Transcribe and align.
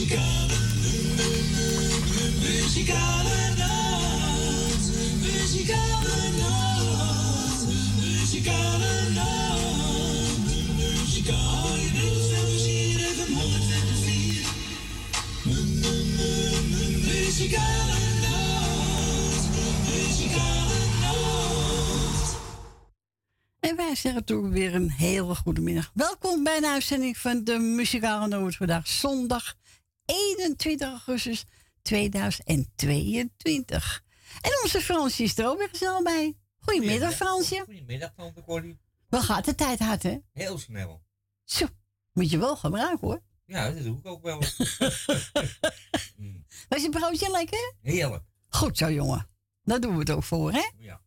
Muzikale, 0.00 0.56
muzikale. 2.40 3.38
Muzikale 5.20 6.16
nacht. 6.38 7.66
Muzikale. 8.00 8.90
Muzikale 10.80 11.50
Muzikale. 17.06 17.98
Muzikale. 19.84 20.60
En 23.60 23.76
wij 23.76 23.94
zeggen 23.94 24.24
toen 24.24 24.50
weer 24.50 24.74
een 24.74 24.90
hele 24.90 25.34
goede 25.34 25.60
middag. 25.60 25.90
Welkom 25.94 26.44
bij 26.44 26.56
een 26.56 26.66
uitzending 26.66 27.18
van 27.18 27.44
de 27.44 27.58
Muzikale 27.58 28.28
Noot. 28.28 28.56
Vandaag 28.56 28.88
zondag 28.88 29.58
21 30.10 30.88
augustus 30.88 31.44
2022. 31.82 34.04
En 34.40 34.50
onze 34.62 34.80
Fransje 34.80 35.22
is 35.22 35.38
er 35.38 35.48
ook 35.48 35.58
weer 35.58 35.68
snel 35.72 36.02
bij. 36.02 36.36
Goedemiddag, 36.58 37.14
Fransje. 37.14 37.62
Goedemiddag, 37.64 38.12
tante 38.16 38.42
Corrie. 38.42 38.78
Wel 39.08 39.22
gaat 39.22 39.44
de 39.44 39.54
tijd 39.54 39.78
hard, 39.78 40.02
hè? 40.02 40.18
Heel 40.32 40.58
snel. 40.58 41.02
Zo, 41.44 41.66
moet 42.12 42.30
je 42.30 42.38
wel 42.38 42.56
gebruiken, 42.56 43.08
hoor. 43.08 43.22
Ja, 43.44 43.70
dat 43.70 43.82
doe 43.82 43.98
ik 43.98 44.06
ook 44.06 44.22
wel. 44.22 44.42
Mm, 46.16 46.44
Was 46.68 46.82
je 46.82 46.88
broodje 46.88 47.30
lekker? 47.30 47.74
Heerlijk. 47.82 48.24
Goed 48.48 48.78
zo, 48.78 48.90
jongen. 48.90 49.28
Daar 49.62 49.80
doen 49.80 49.92
we 49.92 49.98
het 49.98 50.10
ook 50.10 50.24
voor, 50.24 50.52
hè? 50.52 50.70
Ja. 50.78 51.00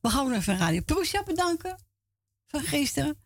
We 0.00 0.08
gaan 0.08 0.28
nog 0.28 0.38
even 0.38 0.58
Radio 0.58 0.80
Proesja 0.80 1.22
bedanken 1.22 1.84
van 2.46 2.60
gisteren. 2.60 3.18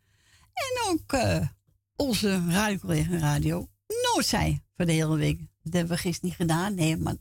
En 0.52 0.82
ook 0.88 1.12
eh, 1.12 1.48
onze 1.96 2.44
radiocollega 2.48 3.18
Radio 3.18 3.68
Noordzij 3.86 4.62
voor 4.80 4.88
de 4.88 4.94
hele 4.94 5.16
week. 5.16 5.38
Dat 5.62 5.72
hebben 5.72 5.92
we 5.96 6.02
gisteren 6.02 6.28
niet 6.28 6.38
gedaan. 6.38 6.74
Nee, 6.74 6.96
maar 6.96 7.14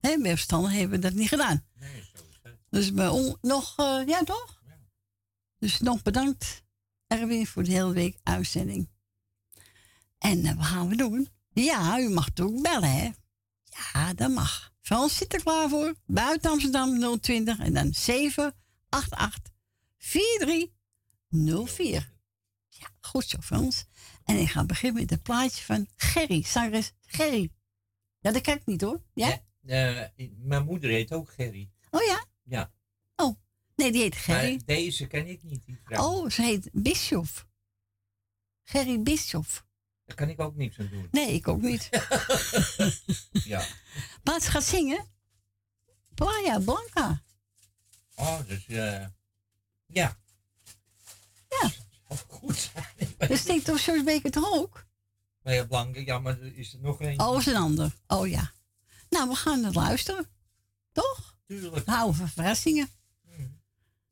hè, 0.00 0.18
bij 0.18 0.30
verstandig 0.30 0.72
hebben 0.72 0.90
we 0.90 0.98
dat 0.98 1.12
niet 1.12 1.28
gedaan. 1.28 1.64
Nee, 1.74 2.02
zo 2.14 2.22
is 2.28 2.38
het. 2.42 2.58
Dus 2.70 2.92
bij 2.92 3.08
on- 3.08 3.36
nog, 3.40 3.74
eh, 3.76 4.02
ja 4.06 4.22
toch? 4.24 4.60
Ja. 4.66 4.78
Dus 5.58 5.80
nog 5.80 6.02
bedankt, 6.02 6.62
Erwin, 7.06 7.46
voor 7.46 7.64
de 7.64 7.70
hele 7.70 7.92
week 7.92 8.18
uitzending. 8.22 8.88
En 10.18 10.44
eh, 10.46 10.54
wat 10.56 10.64
gaan 10.64 10.88
we 10.88 10.96
doen? 10.96 11.28
Ja, 11.52 12.00
u 12.00 12.08
mag 12.08 12.30
toch 12.30 12.46
ook 12.46 12.62
bellen, 12.62 12.90
hè? 12.92 13.10
Ja, 13.64 14.12
dat 14.14 14.30
mag. 14.30 14.72
Frans 14.80 15.16
zit 15.16 15.34
er 15.34 15.42
klaar 15.42 15.68
voor. 15.68 15.94
Buiten 16.06 16.50
Amsterdam 16.50 17.18
020 17.20 17.58
en 17.58 17.72
dan 17.74 17.94
788 17.94 19.52
4304. 19.96 22.12
Ja, 22.68 22.86
goed 23.00 23.28
zo, 23.28 23.38
Frans. 23.40 23.84
En 24.24 24.38
ik 24.38 24.50
ga 24.50 24.64
beginnen 24.64 25.00
met 25.00 25.10
het 25.10 25.22
plaatje 25.22 25.64
van 25.64 25.86
Gerry, 25.96 26.42
zangeres 26.42 26.92
Gerry. 27.14 27.50
Ja, 28.20 28.32
dat 28.32 28.42
kijk 28.42 28.60
ik 28.60 28.66
niet 28.66 28.80
hoor. 28.80 29.02
Ja? 29.14 29.42
Ja, 29.60 30.12
eh, 30.16 30.30
mijn 30.36 30.64
moeder 30.64 30.90
heet 30.90 31.12
ook 31.12 31.32
Gerry. 31.32 31.70
Oh 31.90 32.02
ja? 32.02 32.24
Ja. 32.42 32.72
Oh, 33.16 33.36
nee, 33.76 33.92
die 33.92 34.02
heet 34.02 34.16
Gerry. 34.16 34.54
Maar 34.54 34.64
deze 34.64 35.06
ken 35.06 35.26
ik 35.26 35.42
niet, 35.42 35.64
die 35.64 35.80
vrouw. 35.84 36.04
Oh, 36.04 36.30
ze 36.30 36.42
heet 36.42 36.68
Bischoff. 36.72 37.46
Gerry 38.62 39.02
Bischoff. 39.02 39.64
Daar 40.04 40.16
kan 40.16 40.28
ik 40.28 40.40
ook 40.40 40.56
niks 40.56 40.78
aan 40.78 40.88
doen. 40.88 41.08
Nee, 41.10 41.32
ik 41.34 41.48
ook 41.48 41.60
niet. 41.60 41.88
Ja. 43.44 43.66
Maar 44.22 44.40
ze 44.40 44.50
gaat 44.50 44.64
zingen. 44.64 45.06
Playa 46.14 46.58
Blanca. 46.58 47.22
Oh, 48.14 48.46
dus 48.46 48.66
eh 48.66 49.06
ja. 49.86 50.18
Ja. 51.48 51.72
Zou 52.08 52.20
goed 52.28 52.56
zijn. 52.56 53.14
Dus 53.28 53.40
steekt 53.40 53.64
toch 53.64 53.84
George 53.84 54.04
Baker 54.04 54.30
toch 54.30 54.52
ook? 54.52 54.86
Maar 55.44 55.54
ja, 55.54 55.64
Blanke, 55.64 56.04
ja, 56.04 56.18
maar 56.18 56.40
er 56.40 56.56
is 56.56 56.72
er 56.72 56.80
nog 56.80 57.00
één. 57.00 57.20
Oh, 57.20 57.38
is 57.38 57.46
een 57.46 57.56
ander. 57.56 57.94
Oh 58.06 58.28
ja. 58.28 58.52
Nou, 59.08 59.28
we 59.28 59.34
gaan 59.34 59.64
het 59.64 59.74
luisteren. 59.74 60.28
Toch? 60.92 61.36
Tuurlijk. 61.46 61.84
We 61.84 61.90
houden 61.90 62.14
van 62.14 62.28
verrassingen. 62.28 62.88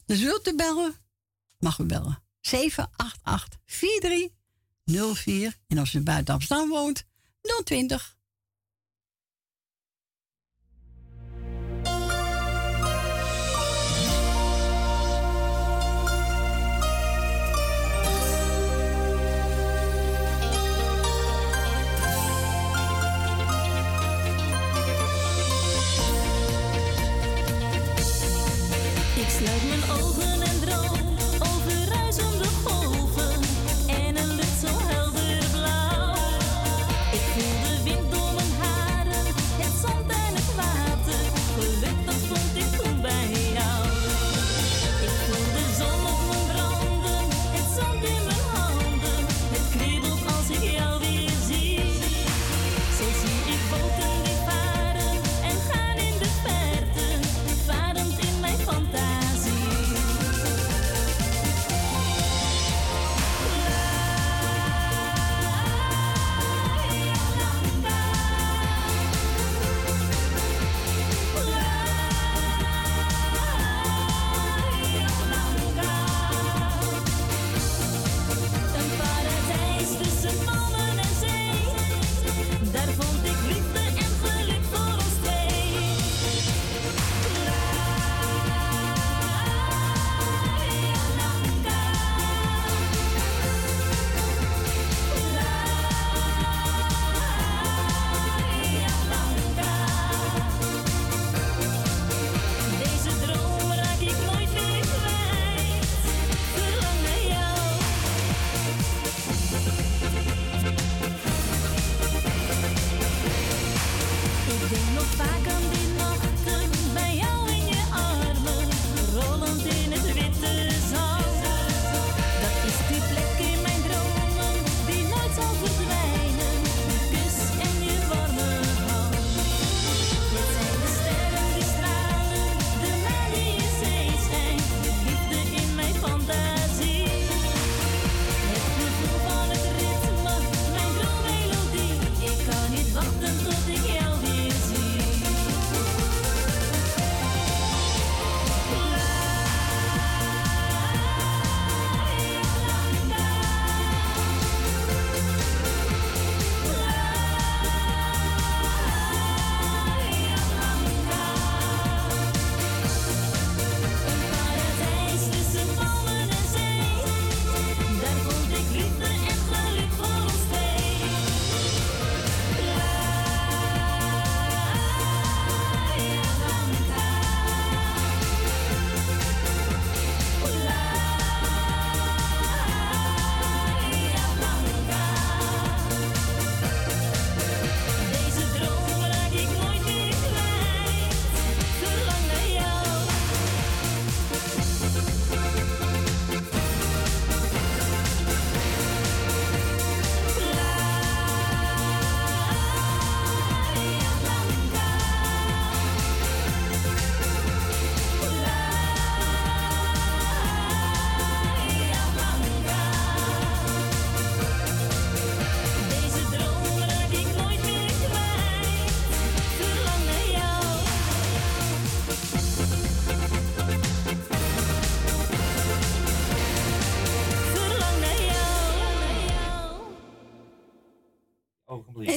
Dus 0.05 0.21
wilt 0.21 0.49
u 0.49 0.55
bellen? 0.55 0.95
Mag 1.59 1.79
u 1.79 1.85
bellen. 1.85 2.23
788 2.41 3.61
4304. 3.65 5.59
En 5.67 5.79
als 5.79 5.95
u 5.95 6.01
buiten 6.01 6.35
Amsterdam 6.35 6.69
woont, 6.69 7.05
020 7.65 8.17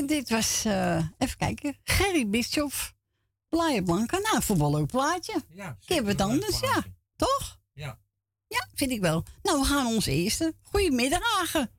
En 0.06 0.12
dit 0.12 0.30
was, 0.30 0.66
eh, 0.66 0.98
even 1.18 1.38
kijken, 1.38 1.78
Gerry 1.84 2.30
Bischoff, 2.30 2.94
Playa 3.50 3.82
Blanca. 3.82 4.18
Nou, 4.18 4.42
een 4.48 4.76
leuk 4.76 4.88
plaatje, 4.92 5.42
Ja, 5.50 5.66
heb 5.66 5.76
zeker 5.80 6.06
het 6.08 6.20
een 6.20 6.28
leuk 6.28 6.36
anders, 6.36 6.60
ja. 6.60 6.82
toch? 7.16 7.58
Ja. 7.74 7.98
Ja, 8.48 8.68
vind 8.74 8.92
ik 8.92 9.02
wel. 9.02 9.24
Nou, 9.44 9.60
we 9.60 9.66
gaan 9.66 9.86
ons 9.86 10.06
eerste. 10.06 10.54
Goedemiddag, 10.64 11.20
Agen. 11.42 11.70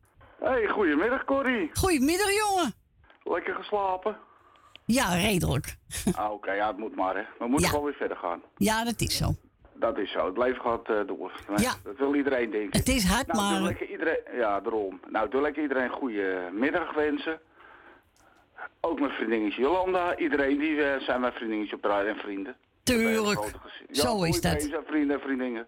Hey, 0.40 0.68
goedemiddag 0.68 1.24
Corrie. 1.24 1.70
Goedemiddag, 1.74 2.30
jongen. 2.34 2.74
Lekker 3.24 3.54
geslapen? 3.54 4.16
Ja, 4.84 5.14
redelijk. 5.14 5.76
Ah, 6.14 6.32
Oké, 6.32 6.52
ja, 6.52 6.66
het 6.66 6.78
moet 6.78 6.96
maar 6.96 7.14
hè. 7.16 7.22
We 7.38 7.46
moeten 7.46 7.60
Ja. 7.60 7.68
gewoon 7.68 7.84
weer 7.84 7.94
verder 7.94 8.16
gaan. 8.16 8.42
Ja, 8.56 8.84
dat 8.84 9.00
is 9.00 9.16
zo. 9.16 9.34
Dat 9.74 9.98
is 9.98 10.10
zo. 10.12 10.26
Het 10.26 10.36
leven 10.38 10.60
gaat 10.62 10.88
eh, 10.88 11.06
door. 11.06 11.42
Ja. 11.56 11.72
Dat 11.84 11.96
wil 11.96 12.14
iedereen 12.14 12.50
denken. 12.50 12.78
Het 12.78 12.88
is 12.88 13.04
hard, 13.04 13.26
nou, 13.26 13.38
doe 13.40 13.50
maar... 13.52 13.62
lekker 13.62 13.90
iedereen, 13.90 14.20
ja, 14.36 14.60
daarom. 14.60 15.00
Nou, 15.10 15.28
doe 15.30 15.40
lekker 15.40 15.62
iedereen 15.62 15.84
een 15.84 15.90
goede 15.98 16.50
middag 16.52 16.94
wensen. 16.94 17.40
Ook 18.86 19.00
mijn 19.00 19.12
vriendinnetje 19.12 19.60
Jolanda. 19.60 20.16
Iedereen 20.16 20.58
die 20.58 20.82
eh, 20.82 21.00
zijn 21.00 21.20
mijn 21.20 21.32
vriendinnetje 21.32 21.76
op 21.76 21.82
de 21.82 21.88
en 21.88 22.16
vrienden. 22.16 22.56
Tuurlijk. 22.82 23.40
Ja, 23.88 24.02
Zo 24.02 24.22
is 24.22 24.40
dat. 24.40 24.62
zijn 24.62 24.84
vrienden 24.86 25.16
en 25.16 25.22
vriendinnen. 25.22 25.66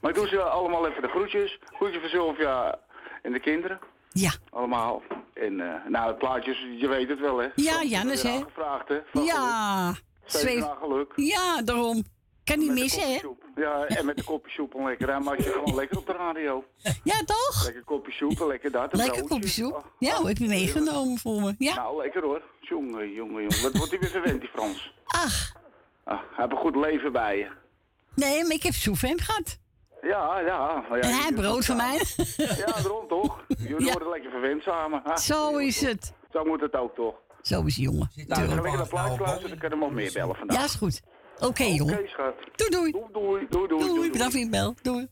Maar 0.00 0.10
ik 0.10 0.16
doe 0.16 0.28
ze 0.28 0.42
allemaal 0.42 0.86
even 0.88 1.02
de 1.02 1.08
groetjes. 1.08 1.58
Groetje 1.64 2.00
voor 2.00 2.08
Sylvia 2.08 2.78
en 3.22 3.32
de 3.32 3.40
kinderen. 3.40 3.78
Ja, 4.10 4.30
Allemaal. 4.50 5.02
En 5.34 5.60
eh, 5.60 5.74
nou, 5.88 6.08
het 6.08 6.18
plaatjes, 6.18 6.66
je 6.78 6.88
weet 6.88 7.08
het 7.08 7.20
wel 7.20 7.38
hè. 7.38 7.48
Ja, 7.54 7.82
Jannes, 7.82 8.22
heeft 8.22 8.22
hè. 8.22 8.28
weer 8.30 8.38
Aangevraagd 8.38 8.88
hè. 8.88 9.00
van 9.12 9.22
geluk. 9.22 9.34
ja. 9.34 9.92
Steeds 10.24 10.42
Zweef. 10.44 10.64
geluk. 10.80 11.12
Ja, 11.16 11.62
daarom. 11.62 12.02
Kan 12.44 12.58
niet 12.58 12.68
een 12.68 12.74
missen, 12.74 13.12
hè? 13.12 13.20
Ja, 13.54 13.84
en 13.84 14.06
met 14.06 14.18
een 14.18 14.24
kopje 14.24 14.50
soep 14.52 14.74
en 14.74 14.84
lekker. 14.84 15.06
Dan 15.06 15.22
maak 15.24 15.36
je 15.36 15.50
gewoon 15.50 15.74
lekker 15.74 15.98
op 15.98 16.06
de 16.06 16.12
radio. 16.12 16.64
Ja, 17.04 17.18
toch? 17.24 17.64
Lekker 17.64 17.84
kopje 17.84 18.12
soep 18.12 18.40
en 18.40 18.46
lekker 18.46 18.70
dat. 18.70 18.92
een 18.92 18.98
Lekker 18.98 19.22
kopje 19.26 19.48
soep. 19.48 19.92
Ja, 19.98 20.16
hoe 20.16 20.28
heb 20.28 20.36
je 20.38 20.48
meegenomen 20.48 21.18
voor 21.18 21.40
me? 21.40 21.54
Ja. 21.58 21.74
Nou, 21.74 22.02
lekker 22.02 22.22
hoor. 22.22 22.42
Jongen, 22.60 23.12
jongen, 23.12 23.42
jongen. 23.42 23.62
Wat 23.62 23.76
wordt 23.76 23.90
hij 23.90 23.98
weer 24.00 24.10
verwend, 24.10 24.40
die 24.40 24.48
Frans? 24.48 24.94
Ach, 25.04 25.52
Ah, 26.04 26.20
heeft 26.36 26.50
een 26.50 26.56
goed 26.56 26.76
leven 26.76 27.12
bij 27.12 27.38
je. 27.38 27.48
nee, 28.14 28.42
maar 28.42 28.52
ik 28.52 28.62
heb 28.62 28.72
soep 28.72 29.00
hem 29.00 29.18
gehad. 29.20 29.58
Ja, 30.02 30.38
ja. 30.40 30.84
maar 30.88 30.98
ja 30.98 31.04
En 31.04 31.14
hij 31.14 31.32
brood 31.32 31.64
van 31.64 31.76
mij. 31.76 32.02
Ja, 32.36 32.66
daarom 32.66 33.08
toch? 33.08 33.44
Jullie 33.48 33.84
Ja. 33.86 33.92
worden 33.92 34.08
lekker 34.10 34.30
verwend 34.30 34.62
samen. 34.62 35.02
Ah, 35.04 35.16
Zo 35.16 35.56
is 35.56 35.80
het. 35.80 36.12
Zo 36.32 36.44
moet 36.44 36.60
het 36.60 36.74
ook 36.76 36.94
toch? 36.94 37.14
Zo 37.42 37.62
is 37.64 37.76
het, 37.76 37.84
jongen. 37.84 38.10
Zit 38.14 38.28
Nou, 38.28 38.46
daar 38.46 38.56
ik 38.66 38.78
wat 38.78 38.88
plaats 38.88 39.08
nou, 39.08 39.20
luisteren, 39.20 39.48
dan 39.50 39.58
je 39.70 39.70
hem 39.76 39.78
nog 39.78 39.92
meer 39.92 40.12
bellen 40.12 40.36
vandaag. 40.36 40.56
Ja, 40.58 40.64
is 40.64 40.74
goed. 40.74 41.02
Oké, 41.42 41.64
Oké, 41.64 41.64
jongen. 41.64 42.08
schat. 42.08 42.34
Doei, 42.56 42.70
doei. 42.70 42.92
Doei, 42.92 43.06
doei, 43.12 43.46
doei, 43.48 43.68
doei. 43.68 43.80
Doei, 43.82 43.94
doei. 43.94 44.10
bedankt 44.10 44.32
voor 44.32 44.42
je 44.42 44.48
bel. 44.48 44.74
Doei. 44.82 45.08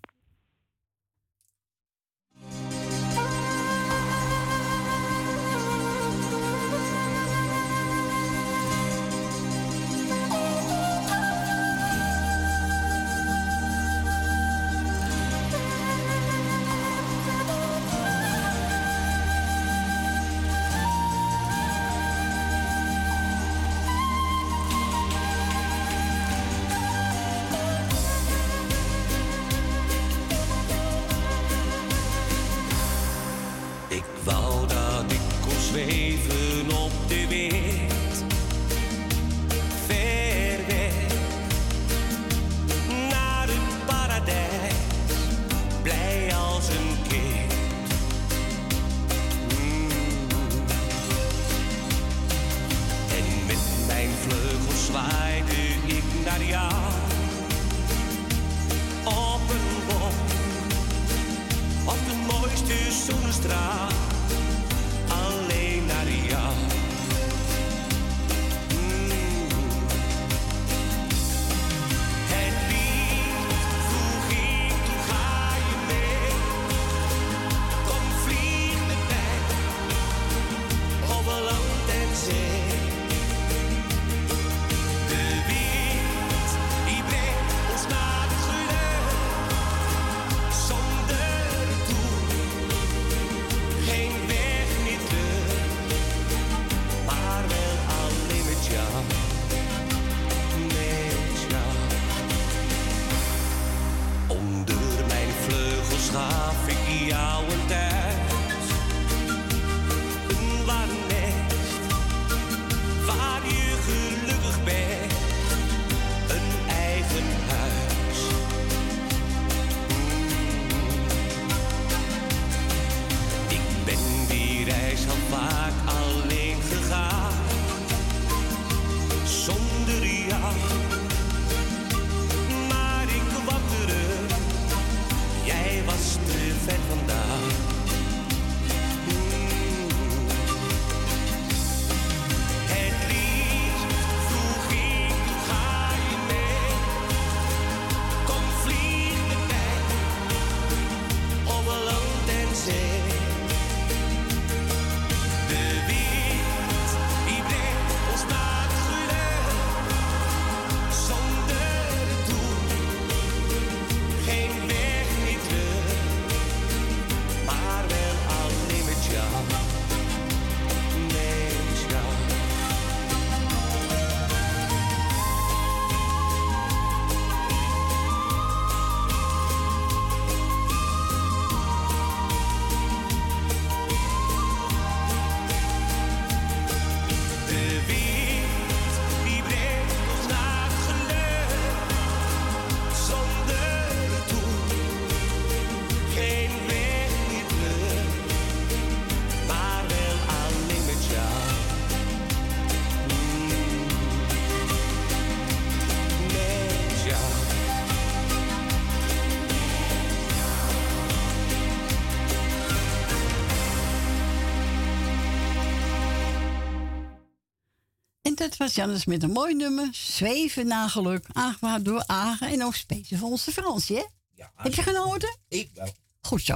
Dat 218.51 218.57
was 218.59 218.75
Jannes 218.75 219.05
met 219.07 219.23
een 219.23 219.31
mooi 219.31 219.55
nummer. 219.55 219.89
Zweven 219.93 220.67
naar 220.67 220.89
geluk. 220.89 221.25
Aangevraagd 221.33 221.85
door 221.85 222.03
Agen 222.07 222.49
en 222.49 222.65
ook 222.65 222.75
speciaal 222.75 223.19
voor 223.21 223.29
onze 223.31 223.53
Fransje. 223.53 223.95
hè? 223.95 224.03
Ja, 224.35 224.51
Heb 224.57 224.73
je 224.75 224.83
genoten? 224.83 225.39
ik 225.49 225.69
wel. 225.75 225.89
Goed 226.21 226.43
zo. 226.43 226.53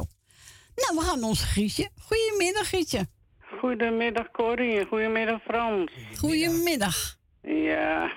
Nou, 0.74 0.96
we 0.98 1.00
gaan 1.04 1.20
naar 1.20 1.28
onze 1.28 1.46
Grietje. 1.46 1.88
Goedemiddag, 2.00 2.66
Grietje. 2.66 3.06
Goedemiddag 3.60 4.30
Corrie 4.30 4.78
en 4.78 4.86
goedemiddag 4.86 5.42
Frans. 5.42 5.90
Goedemiddag. 6.18 7.16
Ja, 7.42 8.12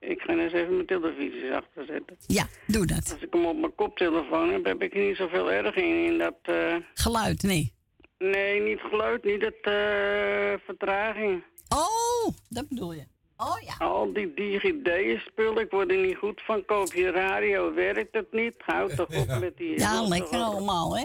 ik 0.00 0.20
ga 0.20 0.32
eens 0.32 0.52
even 0.52 0.74
mijn 0.74 0.86
televisie 0.86 1.52
achter 1.54 1.84
zetten. 1.86 2.16
Ja, 2.26 2.46
doe 2.66 2.86
dat. 2.86 3.10
Als 3.12 3.22
ik 3.22 3.32
hem 3.32 3.44
op 3.46 3.56
mijn 3.56 3.74
koptelefoon 3.74 4.52
heb, 4.52 4.64
heb 4.64 4.82
ik 4.82 4.94
niet 4.94 5.16
zoveel 5.16 5.52
erg 5.52 5.74
in. 5.74 6.04
in 6.04 6.18
dat, 6.18 6.36
eh, 6.42 6.76
Geluid, 6.94 7.42
nee. 7.42 7.72
nee, 8.18 8.60
niet 8.60 8.80
geluid, 8.80 9.24
niet 9.24 9.40
het 9.42 9.60
eh, 9.62 10.64
vertraging. 10.66 11.42
Oh, 11.68 12.34
dat 12.48 12.68
bedoel 12.68 12.92
je. 12.92 13.04
Oh 13.36 13.60
ja. 13.60 13.74
Al 13.86 14.12
die 14.12 14.34
DigiD-spullen, 14.34 15.62
ik 15.64 15.70
word 15.70 15.90
er 15.90 15.96
niet 15.98 16.16
goed 16.16 16.40
van. 16.44 16.64
Koop 16.64 16.92
je 16.92 17.10
radio, 17.10 17.74
werkt 17.74 18.14
het 18.14 18.32
niet? 18.32 18.54
Houd 18.58 18.96
toch 18.96 19.16
op 19.16 19.38
met 19.40 19.56
die... 19.56 19.78
Ja, 19.78 20.02
lekker 20.02 20.38
allemaal, 20.38 20.96
hè? 20.98 21.04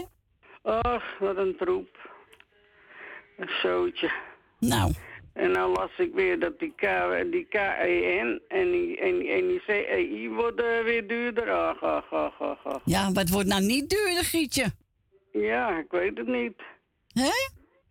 Ach, 0.62 1.18
wat 1.18 1.36
een 1.36 1.56
troep. 1.56 1.88
Een 3.36 3.50
zootje. 3.62 4.10
Nou, 4.58 4.92
En 5.32 5.50
nou 5.50 5.72
las 5.72 5.90
ik 5.98 6.14
weer 6.14 6.38
dat 6.40 6.58
die, 6.58 6.72
K, 6.76 6.80
die 7.30 7.44
KEN 7.48 8.40
en 8.48 8.70
die, 8.70 8.98
en, 8.98 9.18
die- 9.18 9.30
en 9.30 9.46
die 9.48 9.60
CEI 9.66 10.28
worden 10.30 10.84
weer 10.84 11.06
duurder. 11.08 11.50
Ach, 11.52 11.82
ach, 11.82 12.12
ach, 12.12 12.40
ach, 12.40 12.64
ach. 12.64 12.80
ja, 12.84 13.12
wat 13.12 13.28
wordt 13.28 13.48
nou 13.48 13.62
niet 13.62 13.90
duurder, 13.90 14.24
Grietje? 14.24 14.70
Ja, 15.32 15.78
ik 15.78 15.90
weet 15.90 16.18
het 16.18 16.26
niet. 16.26 16.62
Hè? 17.12 17.30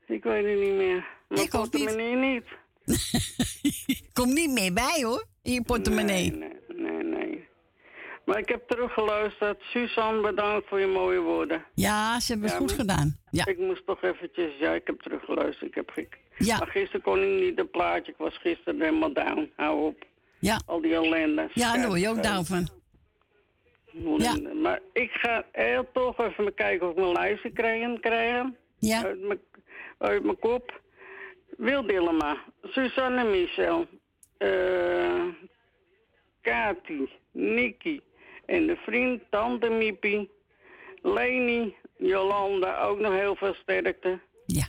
Ik 0.09 0.23
weet 0.23 0.45
het 0.45 0.59
niet 0.67 0.75
meer. 0.75 1.05
Mijn 1.27 1.41
Ik 1.45 1.55
ook 1.55 1.73
niet. 1.73 1.85
portemonnee 1.85 2.15
niet. 2.15 2.45
Komt 4.13 4.33
niet 4.33 4.49
meer 4.51 4.73
bij, 4.73 5.01
hoor. 5.03 5.25
In 5.43 5.51
je 5.53 5.63
portemonnee. 5.63 6.31
Nee, 6.31 6.49
nee, 6.67 6.91
nee, 6.91 7.03
nee. 7.03 7.47
Maar 8.25 8.37
ik 8.37 8.49
heb 8.49 8.67
teruggeluisterd. 8.67 9.61
Suzanne, 9.61 10.21
bedankt 10.21 10.67
voor 10.67 10.79
je 10.79 10.87
mooie 10.87 11.19
woorden. 11.19 11.65
Ja, 11.73 12.19
ze 12.19 12.31
hebben 12.31 12.49
het 12.49 12.59
Ja, 12.59 12.65
goed 12.65 12.71
gedaan. 12.75 13.17
Ja, 13.31 13.45
Ik 13.45 13.57
moest 13.57 13.85
toch 13.85 14.01
eventjes... 14.03 14.51
Ja, 14.59 14.73
ik 14.73 14.87
heb 14.87 15.01
teruggeluisterd. 15.01 15.69
Ik 15.69 15.75
heb 15.75 15.89
gek. 15.89 16.17
Ja. 16.37 16.57
Maar 16.57 16.67
gisteren 16.67 17.01
kon 17.01 17.21
ik 17.23 17.41
niet 17.41 17.59
een 17.59 17.69
plaatje. 17.69 18.11
Ik 18.11 18.17
was 18.17 18.37
gisteren 18.37 18.79
helemaal 18.81 19.13
down. 19.13 19.51
Hou 19.55 19.85
op. 19.87 20.05
ja. 20.39 20.59
Al 20.65 20.81
die 20.81 20.93
ellende. 20.93 21.49
Ja, 21.53 21.73
daar 21.77 21.87
word 21.87 21.99
je 21.99 22.09
ook 22.09 22.23
down 22.23 22.43
van. 22.43 22.67
Ellende. 23.93 24.53
Maar 24.53 24.79
ik 24.93 25.11
ga 25.11 25.45
heel 25.51 25.87
toch 25.93 26.17
even 26.19 26.53
kijken 26.53 26.85
of 26.87 26.93
ik 26.93 26.99
mijn 26.99 27.11
lijstje 27.11 27.51
krijgen. 27.51 27.99
krijgen. 27.99 28.55
Ja, 28.79 29.03
Uit, 29.03 29.21
mijn, 29.21 29.39
uit 29.99 30.23
mijn 30.23 30.39
kop. 30.39 30.81
Wil 31.57 31.85
Dillema. 31.85 32.37
Suzanne 32.63 33.23
Michel. 33.23 33.85
eh 34.37 35.23
Kati. 36.41 37.09
Nicky. 37.31 37.99
En 38.45 38.67
de 38.67 38.75
vriend 38.75 39.21
Tante 39.29 39.69
Miepie. 39.69 40.29
Leni. 41.01 41.75
Jolanda. 41.97 42.79
Ook 42.81 42.99
nog 42.99 43.13
heel 43.13 43.35
veel 43.35 43.53
sterkte. 43.53 44.19
ja. 44.45 44.67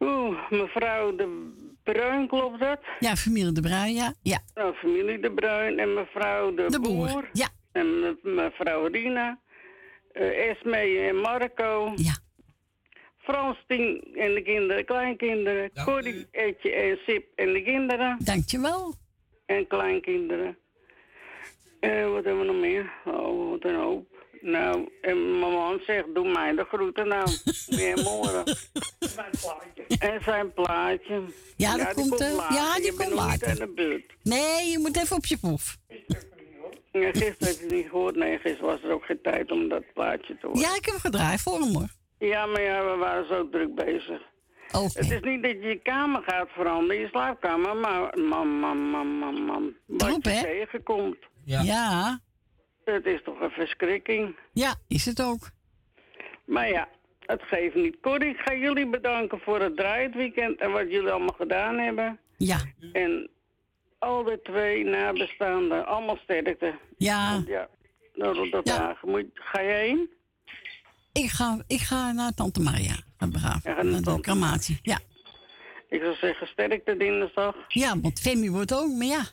Oeh, 0.00 0.50
mevrouw 0.50 1.14
De 1.16 1.52
Bruin, 1.82 2.28
klopt 2.28 2.60
dat? 2.60 2.80
Ja, 2.98 3.14
familie 3.16 3.52
De 3.52 3.60
Bruin, 3.60 3.94
ja. 3.94 4.14
Ja, 4.22 4.40
Nou, 4.54 4.74
familie 4.74 5.18
De 5.18 5.32
Bruin 5.32 5.78
en 5.78 5.94
mevrouw 5.94 6.54
De, 6.54 6.64
de 6.70 6.80
boer. 6.80 7.28
Ja, 7.32 7.48
En 7.72 8.00
me- 8.00 8.18
mevrouw 8.22 8.86
Rina. 8.86 9.38
eh 10.12 10.50
Esme 10.50 10.76
en 11.08 11.16
Marco. 11.16 11.92
ja. 11.96 12.12
Frans 13.28 13.56
Tien 13.66 14.00
en 14.14 14.34
de 14.34 14.42
kinderen, 14.42 14.84
kleinkinderen. 14.84 15.70
Dank 15.74 15.88
Corrie, 15.88 16.14
u. 16.14 16.26
Etje 16.30 16.72
en 16.72 16.98
Sip 17.06 17.24
en 17.34 17.52
de 17.52 17.62
kinderen. 17.62 18.16
Dankjewel. 18.24 18.94
En 19.46 19.66
kleinkinderen. 19.66 20.58
En 21.80 22.12
wat 22.12 22.24
hebben 22.24 22.40
we 22.46 22.52
nog 22.52 22.60
meer? 22.60 22.92
Oh, 23.04 23.50
wat 23.50 23.64
een 23.64 23.74
hoop. 23.74 24.06
Nou, 24.40 24.88
en 25.00 25.38
mijn 25.38 25.52
man 25.52 25.80
zegt, 25.86 26.04
doe 26.14 26.28
mij 26.32 26.52
de 26.54 26.64
groeten 26.64 27.08
nou. 27.08 27.28
Weer 27.66 28.02
morgen. 28.02 28.44
En 29.98 30.22
zijn 30.24 30.52
plaatje. 30.52 31.22
Ja, 31.56 31.76
dat 31.76 31.94
komt, 31.94 32.20
eh, 32.20 32.36
later. 32.36 32.56
ja, 32.56 32.74
die 32.74 32.84
Je 32.84 32.92
komt 32.94 33.08
niet 33.08 33.18
later. 33.18 33.48
aan 33.48 33.54
de 33.54 33.72
beurt. 33.74 34.12
Nee, 34.22 34.70
je 34.70 34.78
moet 34.78 34.96
even 34.96 35.16
op 35.16 35.26
je 35.26 35.38
proef. 35.38 35.76
Ja, 36.92 37.10
gisteren 37.10 37.36
heb 37.38 37.38
je 37.38 37.64
het 37.64 37.70
niet 37.70 37.88
gehoord. 37.88 38.16
Nee, 38.16 38.38
gisteren 38.38 38.66
was 38.66 38.82
er 38.82 38.92
ook 38.92 39.04
geen 39.04 39.20
tijd 39.22 39.50
om 39.50 39.68
dat 39.68 39.82
plaatje 39.94 40.38
te 40.38 40.46
horen. 40.46 40.60
Ja, 40.60 40.68
ik 40.68 40.84
heb 40.84 40.84
hem 40.84 41.00
gedraaid 41.00 41.40
voor 41.40 41.60
hem, 41.60 41.74
hoor. 41.74 41.88
Ja, 42.18 42.46
maar 42.46 42.62
ja, 42.62 42.84
we 42.90 42.96
waren 42.96 43.26
zo 43.26 43.48
druk 43.48 43.74
bezig. 43.74 44.20
Oké. 44.72 44.84
Het 44.98 45.10
is 45.10 45.20
niet 45.20 45.42
dat 45.42 45.50
je 45.52 45.60
je 45.68 45.78
kamer 45.82 46.22
gaat 46.26 46.48
veranderen, 46.50 47.02
je 47.02 47.08
slaapkamer, 47.08 47.76
maar 47.76 48.18
man, 48.18 48.48
man, 48.48 48.76
man, 48.78 49.06
man, 49.06 49.42
man. 49.42 49.74
Wat 49.86 49.98
Troep, 49.98 50.24
je 50.24 50.30
hè? 50.30 50.42
tegenkomt, 50.42 51.16
Ja. 51.44 51.60
Ja, 51.62 52.18
het 52.84 53.06
is 53.06 53.22
toch 53.22 53.40
een 53.40 53.50
verschrikking. 53.50 54.36
ja, 54.52 54.74
is 54.88 55.04
het 55.04 55.22
ook. 55.22 55.50
Maar 56.44 56.68
ja, 56.68 56.88
het 57.26 57.42
geeft 57.42 57.74
niet. 57.74 57.96
Corrie, 58.00 58.28
ik 58.30 58.38
ga 58.44 58.54
jullie 58.54 58.86
bedanken 58.88 59.40
voor 59.40 59.60
het 59.60 59.76
draaiweekend 59.76 60.60
en 60.60 60.70
wat 60.72 60.90
jullie 60.90 61.10
allemaal 61.10 61.34
gedaan 61.38 61.78
hebben. 61.78 62.18
Ja, 62.36 62.58
En 62.92 63.30
al 63.98 64.22
de 64.24 64.40
twee 64.42 64.84
nabestaanden, 64.84 65.86
allemaal 65.86 66.16
sterkte. 66.16 66.74
ja. 66.96 67.42
Ja, 67.46 67.68
nou, 68.14 68.50
dat 68.50 68.68
Ja. 68.68 68.78
dagen. 68.78 69.08
Moet, 69.10 69.24
ga 69.34 69.60
je 69.60 69.72
heen? 69.72 70.10
Ik 71.12 71.30
ga, 71.30 71.64
ik 71.66 71.80
ga 71.80 72.12
naar 72.12 72.34
Tante 72.34 72.60
Maria. 72.60 72.96
Ja, 73.18 73.82
naar 73.82 74.02
de 74.02 74.18
crematie. 74.20 74.78
Ja. 74.82 74.98
Ik 75.88 76.00
zou 76.02 76.14
zeggen 76.16 76.46
sterkte 76.46 76.96
dinsdag. 76.96 77.54
ja, 77.68 78.00
want 78.00 78.20
Femi 78.20 78.50
wordt 78.50 78.74
ook, 78.74 78.92
maar 78.92 79.06
ja. 79.06 79.24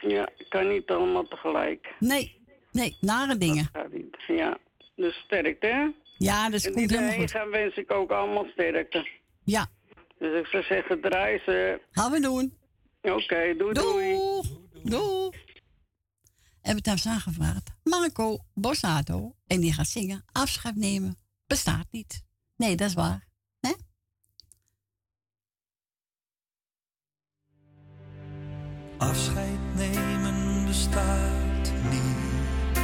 Ja, 0.00 0.28
kan 0.48 0.68
niet 0.68 0.90
allemaal 0.90 1.28
tegelijk. 1.28 1.94
Nee, 1.98 2.36
nee, 2.72 2.96
nare 3.00 3.36
dingen. 3.38 3.68
Gaat 3.72 3.92
niet. 3.92 4.16
Ja, 4.26 4.58
dus 4.96 5.14
sterkte, 5.14 5.66
hè? 5.66 5.86
Ja, 6.18 6.50
dat 6.50 6.64
En 6.64 6.72
komt 6.72 6.90
helemaal 6.90 7.12
goed. 7.18 7.30
gaan 7.30 7.50
wens 7.50 7.76
ik 7.76 7.92
ook 7.92 8.10
allemaal 8.10 8.46
sterkte. 8.52 9.08
Ja, 9.44 9.66
Dus 10.18 10.38
ik 10.40 10.46
zou 10.46 10.62
zeggen, 10.62 11.00
draai 11.00 11.40
ze. 11.44 11.80
gaan 11.90 12.10
we 12.12 12.20
doen. 12.20 12.58
Oké, 13.02 13.54
doei 13.58 13.72
doei. 13.72 13.72
Doei. 13.72 14.18
Doei. 14.84 15.30
Hebben 16.70 16.92
we 16.92 17.00
thuis 17.00 17.14
aangevraagd. 17.14 17.70
Marco 17.82 18.44
Bossato. 18.54 19.36
En 19.46 19.60
die 19.60 19.72
gaat 19.72 19.88
zingen. 19.88 20.24
Afscheid 20.32 20.76
nemen. 20.76 21.18
Bestaat 21.46 21.86
niet. 21.90 22.22
Nee, 22.56 22.76
dat 22.76 22.88
is 22.88 22.94
waar. 22.94 23.28
Hè? 23.60 23.72
Afscheid 28.98 29.74
nemen 29.74 30.66
bestaat 30.66 31.72
niet. 31.90 32.76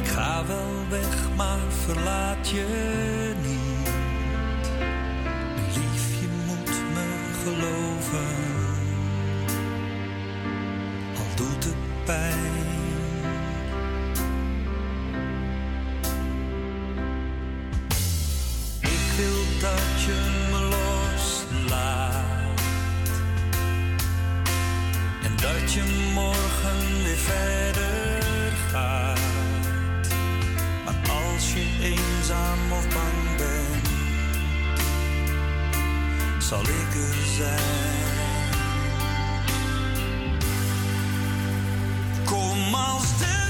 Ik 0.00 0.06
ga 0.06 0.46
wel 0.46 0.88
weg, 0.88 1.34
maar 1.36 1.72
verlaat 1.72 2.48
je 2.48 2.66
niet. 3.42 3.88
Lief, 5.76 6.20
je 6.20 6.28
moet 6.46 6.94
me 6.94 7.30
geloven. 7.42 8.43
Doet 11.36 11.64
het 11.64 11.74
pijn. 12.04 12.66
Ik 18.80 19.12
wil 19.16 19.44
dat 19.60 20.02
je 20.04 20.46
me 20.50 20.60
loslaat. 20.60 22.60
En 25.22 25.36
dat 25.36 25.72
je 25.72 26.10
morgen 26.14 27.02
weer 27.04 27.16
verder 27.16 28.52
gaat. 28.70 29.18
Maar 30.84 31.10
als 31.10 31.52
je 31.52 31.66
eenzaam 31.82 32.72
of 32.72 32.88
bang 32.88 33.36
bent, 33.36 33.88
zal 36.42 36.60
ik 36.60 36.94
er 36.94 37.26
zijn. 37.36 37.93
De 42.64 43.43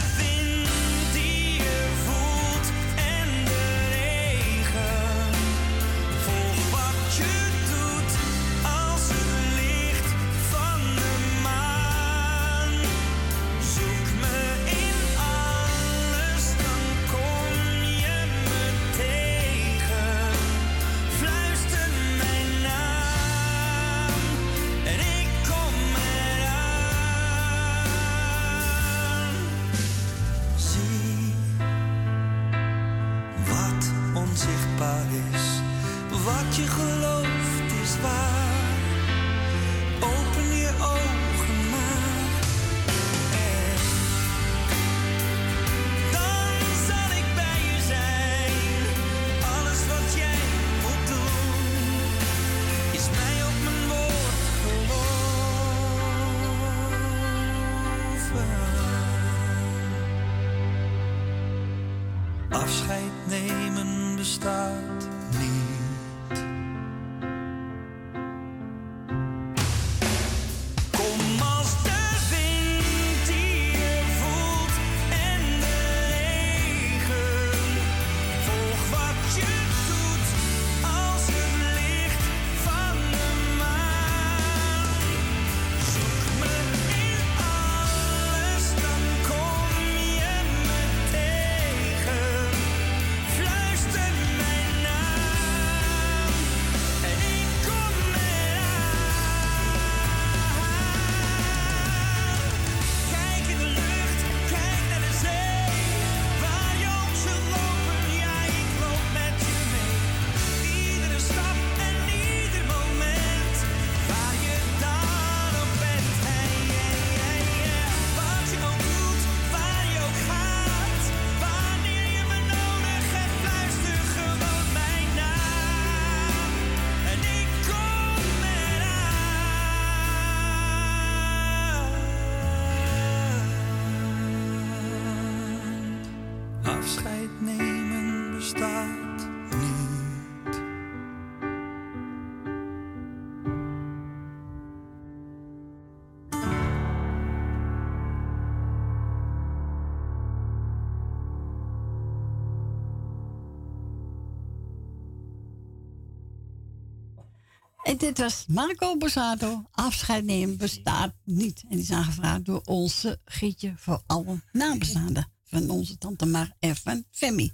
dit 157.98 158.18
was 158.18 158.44
Marco 158.48 158.96
Borsato. 158.96 159.64
Afscheid 159.70 160.24
nemen 160.24 160.56
bestaat 160.56 161.12
niet. 161.24 161.62
En 161.62 161.68
die 161.68 161.78
is 161.78 161.92
aangevraagd 161.92 162.44
door 162.44 162.60
onze 162.64 163.18
Gietje 163.24 163.72
voor 163.76 164.02
alle 164.06 164.40
nabestaanden. 164.52 165.32
Van 165.44 165.70
onze 165.70 165.98
tante 165.98 166.26
Mar 166.26 166.52
en 166.58 166.76
van 166.76 167.04
Femi. 167.10 167.52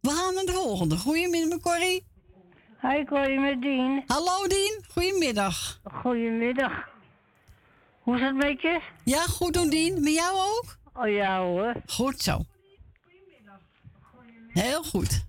We 0.00 0.10
gaan 0.10 0.34
naar 0.34 0.44
de 0.44 0.52
volgende. 0.52 0.96
Goedemiddag, 0.96 1.60
Corrie. 1.60 2.06
Hi 2.80 3.04
Corrie 3.04 3.40
met 3.40 3.62
Dien. 3.62 4.02
Hallo 4.06 4.46
Dien, 4.46 4.84
goedemiddag. 4.88 5.80
Goedemiddag. 5.84 6.72
Hoe 8.00 8.16
is 8.16 8.22
het 8.22 8.36
met 8.36 8.60
je? 8.60 8.80
Ja, 9.04 9.22
goed 9.22 9.54
doen 9.54 9.70
Dien. 9.70 10.02
Met 10.02 10.12
jou 10.12 10.36
ook? 10.36 10.78
Oh 10.92 11.08
ja 11.08 11.40
hoor. 11.40 11.74
Goed 11.86 12.20
zo. 12.20 12.44
Heel 14.48 14.82
goed. 14.82 15.24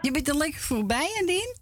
Je 0.00 0.10
bent 0.10 0.28
er 0.28 0.36
lekker 0.36 0.60
voorbij, 0.60 1.22
Dien? 1.26 1.61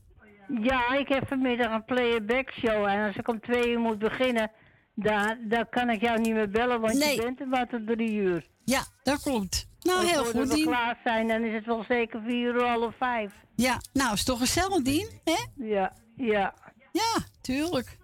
Ja, 0.61 0.93
ik 0.95 1.09
heb 1.09 1.29
vanmiddag 1.29 1.73
een 1.73 1.85
playback 1.85 2.51
show 2.53 2.85
en 2.87 3.07
als 3.07 3.17
ik 3.17 3.29
om 3.29 3.41
twee 3.41 3.69
uur 3.71 3.79
moet 3.79 3.99
beginnen, 3.99 4.51
dan, 4.95 5.39
dan 5.49 5.67
kan 5.71 5.91
ik 5.91 6.01
jou 6.01 6.21
niet 6.21 6.33
meer 6.35 6.51
bellen, 6.51 6.81
want 6.81 6.95
Nee. 6.95 7.15
je 7.17 7.23
bent 7.23 7.41
er 7.41 7.49
maar 7.49 7.69
tot 7.69 7.87
drie 7.87 8.13
uur. 8.15 8.47
Ja, 8.65 8.83
dat 9.03 9.23
klopt. 9.23 9.69
Nou, 9.81 10.07
heel 10.07 10.25
goed, 10.25 10.49
we 10.49 10.55
Dien. 10.55 10.67
klaar 10.67 10.99
zijn, 11.05 11.29
dan 11.29 11.43
is 11.45 11.55
het 11.55 11.67
wel 11.67 11.85
zeker 11.89 12.21
vier 12.27 12.55
uur, 12.55 12.67
half 12.67 12.95
vijf. 12.99 13.33
Ja, 13.57 13.81
nou, 13.93 14.13
is 14.13 14.25
toch 14.25 14.39
gezellig, 14.39 14.83
Dien? 14.83 15.09
Hè? 15.25 15.65
Ja, 15.67 15.93
ja. 16.17 16.55
Ja, 16.93 17.19
tuurlijk. 17.41 17.99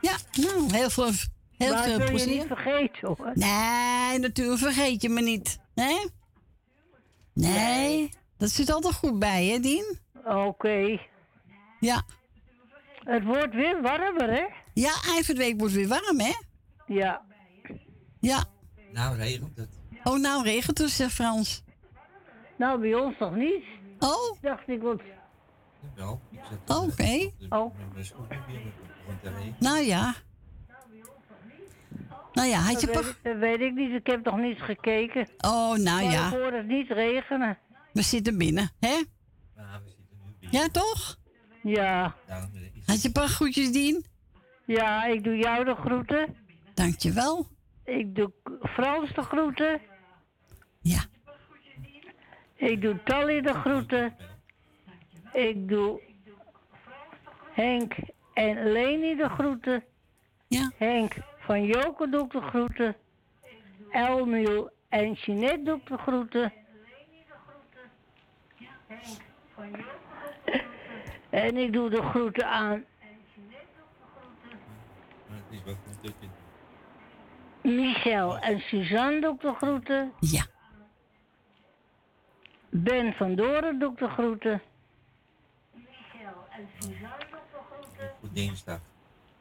Ja, 0.00 0.16
nou, 0.32 0.74
heel 0.74 0.90
veel, 0.90 1.10
heel 1.56 1.72
maar 1.72 1.82
veel 1.82 1.92
ik 1.92 1.98
wil 1.98 2.06
je 2.06 2.10
plezier. 2.12 2.34
niet 2.38 2.46
vergeten 2.46 3.08
hoor. 3.08 3.30
Nee, 3.34 4.18
natuurlijk 4.18 4.58
vergeet 4.58 5.02
je 5.02 5.08
me 5.08 5.20
niet. 5.20 5.58
Hè? 5.74 6.06
Nee, 7.34 8.10
dat 8.38 8.50
zit 8.50 8.70
altijd 8.72 8.94
goed 8.94 9.18
bij, 9.18 9.44
hè, 9.46 9.58
Dien? 9.60 9.98
Oké. 10.24 11.00
Ja. 11.80 12.02
Het 13.04 13.24
wordt 13.24 13.54
weer 13.54 13.82
warmer, 13.82 14.30
hè? 14.30 14.44
Ja, 14.74 14.92
eind 15.06 15.26
van 15.26 15.34
de 15.34 15.40
week 15.40 15.58
wordt 15.58 15.74
weer 15.74 15.88
warm, 15.88 16.20
hè? 16.20 16.32
Ja. 16.86 17.22
Ja. 18.20 18.44
Nou, 18.92 19.16
regent 19.16 19.56
het. 19.56 19.78
Oh, 20.04 20.18
nou 20.18 20.42
regent 20.42 20.78
het, 20.78 20.90
zegt 20.90 21.12
Frans. 21.12 21.62
Nou, 22.56 22.80
bij 22.80 22.94
ons 22.94 23.18
nog 23.18 23.34
niet. 23.34 23.64
Oh. 23.98 24.40
Dacht 24.40 24.68
ik, 24.68 24.82
wat... 24.82 25.00
Wel, 25.94 26.20
Oh, 26.66 26.82
Oké. 26.82 27.30
Oh. 27.48 27.74
binnen. 28.28 28.72
Begon 29.06 29.20
te 29.22 29.28
regenen. 29.28 29.56
Nou 29.58 29.78
ja. 29.78 30.14
Nou 32.32 32.48
ja, 32.48 32.58
had 32.58 32.80
je 32.80 32.86
dat, 32.86 33.04
weet, 33.04 33.16
dat 33.22 33.36
weet 33.36 33.60
ik 33.60 33.74
niet, 33.74 33.92
ik 33.92 34.06
heb 34.06 34.24
nog 34.24 34.38
niet 34.38 34.60
gekeken. 34.60 35.28
Oh, 35.38 35.70
nou 35.70 35.82
maar 35.82 36.02
ja. 36.02 36.26
ik 36.26 36.32
hoor 36.32 36.52
het 36.52 36.66
niet 36.66 36.90
regenen. 36.90 37.58
We 37.92 38.02
zitten 38.02 38.38
binnen, 38.38 38.70
hè? 38.80 39.02
Ja, 40.50 40.68
toch? 40.68 41.16
Ja. 41.62 42.14
Had 42.84 43.02
je 43.02 43.06
een 43.06 43.12
paar 43.12 43.28
groetjes, 43.28 43.72
Dien? 43.72 44.04
Ja, 44.64 45.04
ik 45.04 45.24
doe 45.24 45.36
jou 45.36 45.64
de 45.64 45.74
groeten. 45.74 46.36
Dankjewel. 46.74 47.46
Ik 47.84 48.14
doe 48.14 48.32
Frans 48.62 49.14
de 49.14 49.22
groeten. 49.22 49.80
Ja. 50.80 51.00
Ik 52.54 52.80
doe 52.80 53.02
Tally 53.02 53.40
de 53.40 53.54
groeten. 53.54 54.16
Ik 55.32 55.68
doe 55.68 56.00
Henk 57.52 57.94
en 58.34 58.72
Leni 58.72 59.16
de 59.16 59.28
groeten. 59.28 59.84
Ja. 60.48 60.70
Henk 60.76 61.16
van 61.38 61.64
Joke 61.64 62.08
doe 62.08 62.24
ik 62.24 62.30
de 62.30 62.40
groeten. 62.40 62.96
Elmiel 63.90 64.70
en 64.88 65.12
Jeanette 65.12 65.62
doe 65.62 65.76
ik 65.76 65.86
de 65.86 65.98
groeten. 65.98 66.52
En 71.30 71.56
ik 71.56 71.72
doe 71.72 71.90
de 71.90 72.02
groeten 72.02 72.46
aan. 72.46 72.84
Michel 77.62 78.38
en 78.38 78.60
Suzanne 78.60 79.20
doe 79.20 79.34
ik 79.34 79.40
de 79.40 79.54
groeten. 79.54 80.12
Ja. 80.20 80.46
Ben 82.68 83.12
van 83.12 83.34
Doren 83.34 83.78
doe 83.78 83.92
ik 83.92 83.98
de 83.98 84.08
groeten. 84.08 84.62
Goed 88.20 88.34
dinsdag. 88.34 88.80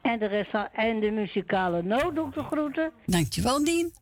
En 0.02 0.20
de, 0.20 0.26
rest, 0.26 0.54
en 0.74 1.00
de 1.00 1.12
muzikale 1.12 1.84
noot 1.84 2.16
doe 2.16 2.28
ik 2.28 2.34
de 2.34 2.44
groeten. 2.44 2.92
Dankjewel, 3.06 3.64
Dien. 3.64 3.94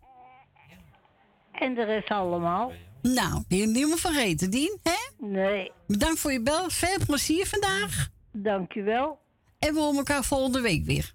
En 1.51 1.73
de 1.73 1.83
rest 1.83 2.09
allemaal. 2.09 2.71
Nou, 3.01 3.43
die 3.47 3.61
heb 3.61 3.69
meer 3.69 3.97
vergeten, 3.97 4.49
Dien, 4.49 4.79
hè? 4.83 5.25
Nee. 5.27 5.71
Bedankt 5.87 6.19
voor 6.19 6.31
je 6.31 6.41
bel. 6.41 6.69
Veel 6.69 6.97
plezier 7.05 7.47
vandaag. 7.47 8.09
Dankjewel. 8.31 9.19
En 9.59 9.73
we 9.73 9.79
horen 9.79 9.97
elkaar 9.97 10.23
volgende 10.23 10.61
week 10.61 10.85
weer. 10.85 11.13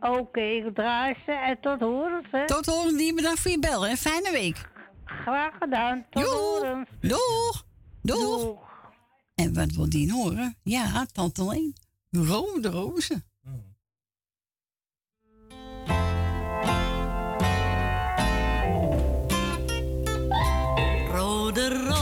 Oké, 0.00 0.40
ik 0.40 0.74
draai 0.74 1.16
ze 1.26 1.32
en 1.32 1.58
tot 1.60 1.80
horens, 1.80 2.26
hè. 2.30 2.46
Tot 2.46 2.66
horen, 2.66 2.96
Dien. 2.96 3.14
Bedankt 3.14 3.40
voor 3.40 3.50
je 3.50 3.58
bel, 3.58 3.86
hè? 3.86 3.96
Fijne 3.96 4.30
week. 4.30 4.70
Graag 5.04 5.54
gedaan. 5.58 6.06
Tot 6.10 6.24
horens. 6.24 6.88
Doeg. 7.00 7.64
Doeg. 8.02 8.56
En 9.34 9.54
wat 9.54 9.72
wil 9.72 9.88
Dien 9.88 10.10
horen? 10.10 10.56
Ja, 10.62 11.06
tante 11.12 11.44
Leen. 11.44 11.74
Rode 12.10 12.68
rozen. 12.68 13.24
Rode 21.42 22.01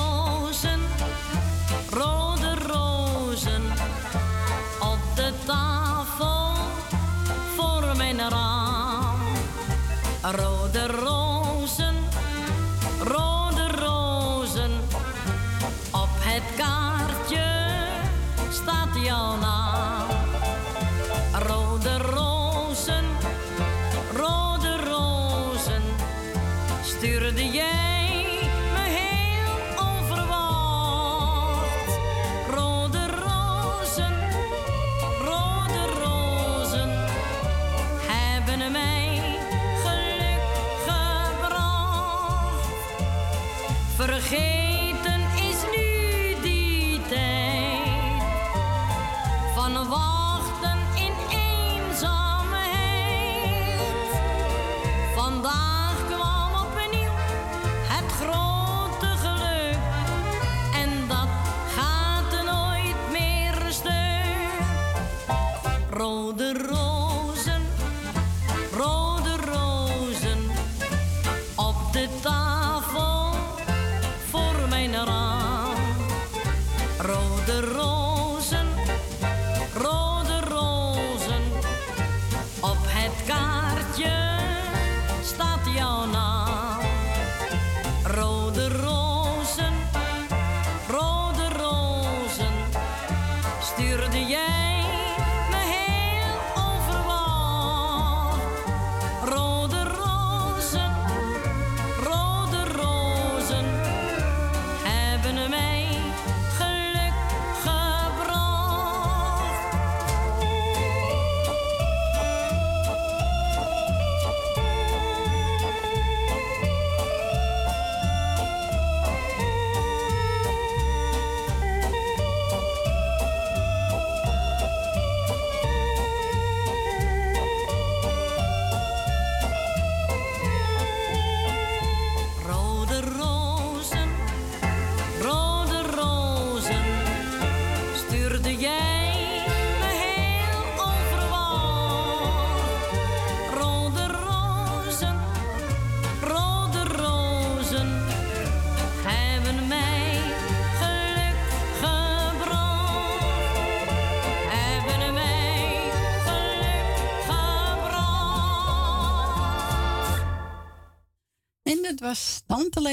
Vergeten 44.00 44.69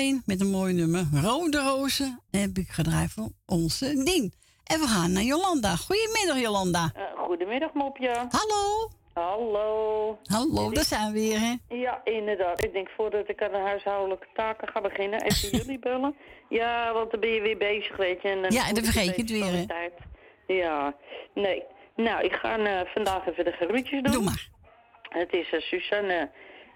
Met 0.07 0.41
een 0.41 0.49
mooi 0.49 0.73
nummer. 0.73 1.05
Rode 1.23 1.57
rozen 1.57 2.19
heb 2.31 2.57
ik 2.57 2.69
gedraaid 2.69 3.11
voor 3.11 3.29
onze 3.45 4.03
Dien. 4.03 4.33
En 4.63 4.79
we 4.79 4.87
gaan 4.87 5.11
naar 5.11 5.23
Jolanda. 5.23 5.75
Goedemiddag 5.75 6.39
Jolanda. 6.39 6.91
Eh, 6.95 7.03
goedemiddag, 7.17 7.73
Mopje. 7.73 8.09
Hallo. 8.09 8.89
Hallo. 9.13 10.17
Hallo, 10.23 10.71
daar 10.71 10.83
zijn 10.83 11.13
we 11.13 11.19
weer 11.19 11.39
hè. 11.39 11.75
Ja, 11.75 12.01
inderdaad. 12.03 12.63
Ik 12.63 12.73
denk 12.73 12.89
voordat 12.95 13.29
ik 13.29 13.43
aan 13.43 13.51
de 13.51 13.57
huishoudelijke 13.57 14.27
taken 14.33 14.67
ga 14.67 14.81
beginnen, 14.81 15.21
even 15.21 15.49
jullie 15.57 15.79
bellen. 15.79 16.15
Ja, 16.49 16.93
want 16.93 17.11
dan 17.11 17.19
ben 17.19 17.29
je 17.29 17.41
weer 17.41 17.57
bezig, 17.57 17.97
weet 17.97 18.21
je. 18.21 18.27
En 18.27 18.41
dan 18.41 18.51
Ja, 18.51 18.67
en 18.67 18.73
dan 18.73 18.83
vergeet 18.83 19.15
je 19.15 19.21
het 19.21 19.31
weer, 19.31 19.65
hè? 19.67 19.89
Ja, 20.53 20.95
nee. 21.33 21.63
Nou, 21.95 22.23
ik 22.23 22.33
ga 22.33 22.57
eh, 22.57 22.93
vandaag 22.93 23.27
even 23.27 23.45
de 23.45 23.51
geroetjes 23.51 24.01
doen. 24.01 24.11
Doe 24.11 24.23
maar. 24.23 24.49
Het 25.09 25.33
is 25.33 25.51
eh, 25.51 25.61
Suzanne, 25.61 26.29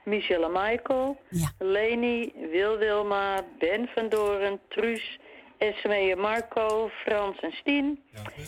Michelle 0.04 0.46
en 0.46 0.52
Michael, 0.52 1.18
Leni, 1.60 2.34
Wil 2.52 2.78
Wilma, 2.78 3.46
Ben 3.60 3.88
van 3.96 4.10
Doren, 4.10 4.60
Truus, 4.68 5.20
Esmee 5.58 6.16
Marco, 6.16 6.90
Frans 6.90 7.40
en 7.40 7.52
Stien, 7.52 8.04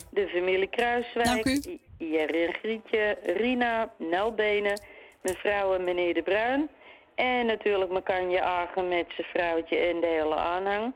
de 0.10 0.28
familie 0.28 0.68
Kruiswijk, 0.68 1.80
Jerry 1.98 2.46
en 2.46 2.54
Grietje, 2.54 3.18
Rina, 3.24 3.94
Nelbenen, 3.98 4.82
mevrouw 5.22 5.74
en 5.74 5.84
meneer 5.84 6.14
De 6.14 6.22
Bruin 6.22 6.70
en 7.16 7.46
natuurlijk 7.46 7.92
Makanje 7.92 8.42
Agen 8.42 8.88
met 8.88 9.06
zijn 9.16 9.28
vrouwtje 9.28 9.78
en 9.78 10.00
de 10.00 10.08
hele 10.08 10.36
aanhang. 10.36 10.94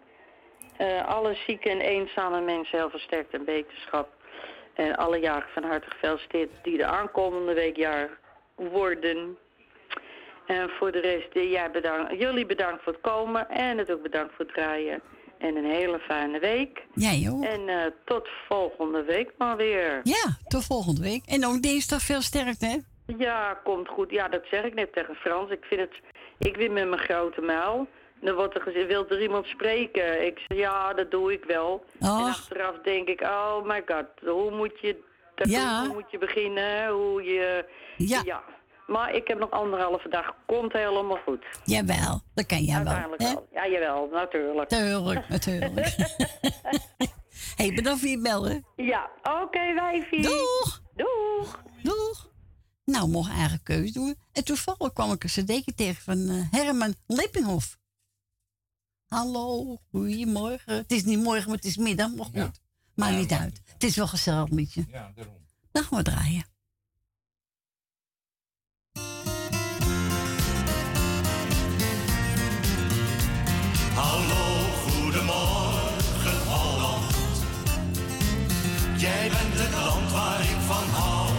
Eh, 0.78 1.08
alle 1.08 1.36
zieke 1.48 1.70
en 1.70 1.82
eenzame 1.82 2.42
mensen 2.42 2.78
heel 2.78 2.90
versterkt 2.90 3.34
en 3.34 3.46
beterschap. 3.46 4.10
En 4.74 4.96
alle 4.96 5.20
jaren 5.20 5.50
van 5.54 5.64
harte 5.64 5.90
gefeliciteerd 5.90 6.50
die 6.64 6.78
de 6.78 6.86
aankomende 6.86 7.54
week 7.54 7.76
jaar 7.76 8.10
worden. 8.56 9.38
En 10.48 10.70
voor 10.70 10.92
de 10.92 11.00
rest, 11.00 11.28
eh, 11.34 11.52
jij 11.52 11.72
bedankt, 11.72 12.20
jullie 12.20 12.46
bedankt 12.46 12.84
voor 12.84 12.94
het 12.94 13.02
komen 13.02 13.50
en 13.50 13.76
natuurlijk 13.76 14.04
bedankt 14.04 14.34
voor 14.36 14.46
het 14.46 14.54
draaien. 14.54 15.02
En 15.38 15.56
een 15.56 15.66
hele 15.66 16.00
fijne 16.00 16.40
week. 16.40 16.84
Jij 16.94 17.28
ook. 17.32 17.44
En 17.44 17.70
eh, 17.70 17.86
tot 18.06 18.28
volgende 18.48 19.04
week 19.04 19.32
maar 19.38 19.58
weer. 19.58 20.00
Ja, 20.04 20.38
tot 20.48 20.66
volgende 20.66 21.02
week. 21.02 21.24
En 21.26 21.46
ook 21.46 21.62
dinsdag 21.62 22.02
veel 22.02 22.22
sterkte 22.22 22.66
hè. 22.66 22.78
Ja, 23.18 23.60
komt 23.64 23.88
goed. 23.88 24.12
Ja, 24.12 24.28
dat 24.28 24.44
zeg 24.52 24.64
ik 24.64 24.74
net 24.74 24.94
tegen 24.94 25.16
Frans. 25.16 25.52
Ik 25.52 25.64
vind 25.64 25.82
het... 25.82 25.94
Ik 26.40 26.56
win 26.56 26.74
met 26.74 26.88
mijn 26.88 27.02
grote 27.02 27.42
muil. 27.42 27.88
Dan 28.22 28.36
wordt 28.36 28.56
er 28.56 28.62
gezegd, 28.62 28.88
wil 28.88 29.10
er 29.10 29.22
iemand 29.22 29.46
spreken? 29.46 30.26
Ik 30.26 30.40
zeg, 30.48 30.58
ja, 30.58 30.94
dat 30.94 31.12
doe 31.12 31.34
ik 31.34 31.44
wel. 31.44 31.86
En 32.00 32.08
achteraf 32.10 32.76
denk 32.84 33.08
ik, 33.08 33.22
oh 33.22 33.64
my 33.64 33.84
god, 33.86 34.06
hoe 34.26 34.52
moet 34.52 34.80
je, 34.82 35.04
dat 35.36 35.50
Ja. 35.50 35.86
hoe 35.86 35.94
moet 35.94 36.12
je 36.12 36.18
beginnen? 36.18 36.90
Hoe 36.90 37.24
je... 37.24 37.66
Ja. 37.98 38.44
Maar 38.88 39.14
ik 39.14 39.28
heb 39.28 39.40
nog 39.40 39.52
anderhalve 39.52 40.10
dag. 40.10 40.36
Komt 40.46 40.74
helemaal 40.74 41.18
goed. 41.26 41.46
Jawel, 41.64 42.22
dat 42.34 42.46
kan 42.46 42.64
jij 42.64 42.84
wel. 42.84 42.94
Uiteindelijk 42.94 43.22
hè? 43.22 43.34
wel. 43.34 43.48
Ja, 43.52 43.68
jawel, 43.68 44.10
natuurlijk. 44.12 44.70
Tuurlijk, 44.70 45.30
natuurlijk. 45.36 45.96
hey, 47.58 47.74
bedankt 47.74 48.00
voor 48.00 48.10
je 48.10 48.22
bellen. 48.22 48.66
Ja, 48.76 49.10
oké, 49.24 49.74
wijfie. 49.74 50.22
Doeg. 50.22 50.82
Doeg. 50.96 51.64
Doeg. 51.84 52.32
Nou, 52.86 53.10
mocht 53.10 53.32
eigen 53.32 53.64
keuze 53.64 53.94
doen. 53.94 54.16
En 54.32 54.44
toevallig 54.44 54.94
kwam 54.94 55.12
ik 55.12 55.24
een 55.24 55.30
cd'tje 55.30 55.74
tegen 55.76 56.04
van 56.04 56.30
eh, 56.30 56.52
Herman 56.52 56.96
Lippinghoff. 57.08 57.78
Hallo, 59.08 59.78
goedemorgen. 59.92 60.76
Het 60.76 60.92
is 60.92 61.04
niet 61.04 61.24
morgen, 61.24 61.48
maar 61.48 61.56
het 61.56 61.66
is 61.66 61.78
middag, 61.78 62.16
maar 62.16 62.26
goed. 62.26 62.62
Maakt 62.96 63.16
niet 63.16 63.32
uit. 63.32 63.62
Het 63.66 63.84
is 63.84 63.96
wel 63.96 64.06
een 64.06 64.12
gezellig 64.12 64.50
liedje. 64.50 64.86
Ja, 64.92 65.12
daarom. 65.16 65.46
Dan 65.72 65.84
gaan 65.84 65.98
we 65.98 66.04
draaien. 66.04 66.46
Hallo, 73.98 74.46
goedemorgen 74.88 76.38
Holland. 76.48 77.14
Jij 78.98 79.30
bent 79.30 79.54
het 79.54 79.74
land 79.74 80.12
waar 80.12 80.42
ik 80.42 80.62
van 80.66 80.90
hou. 80.90 81.30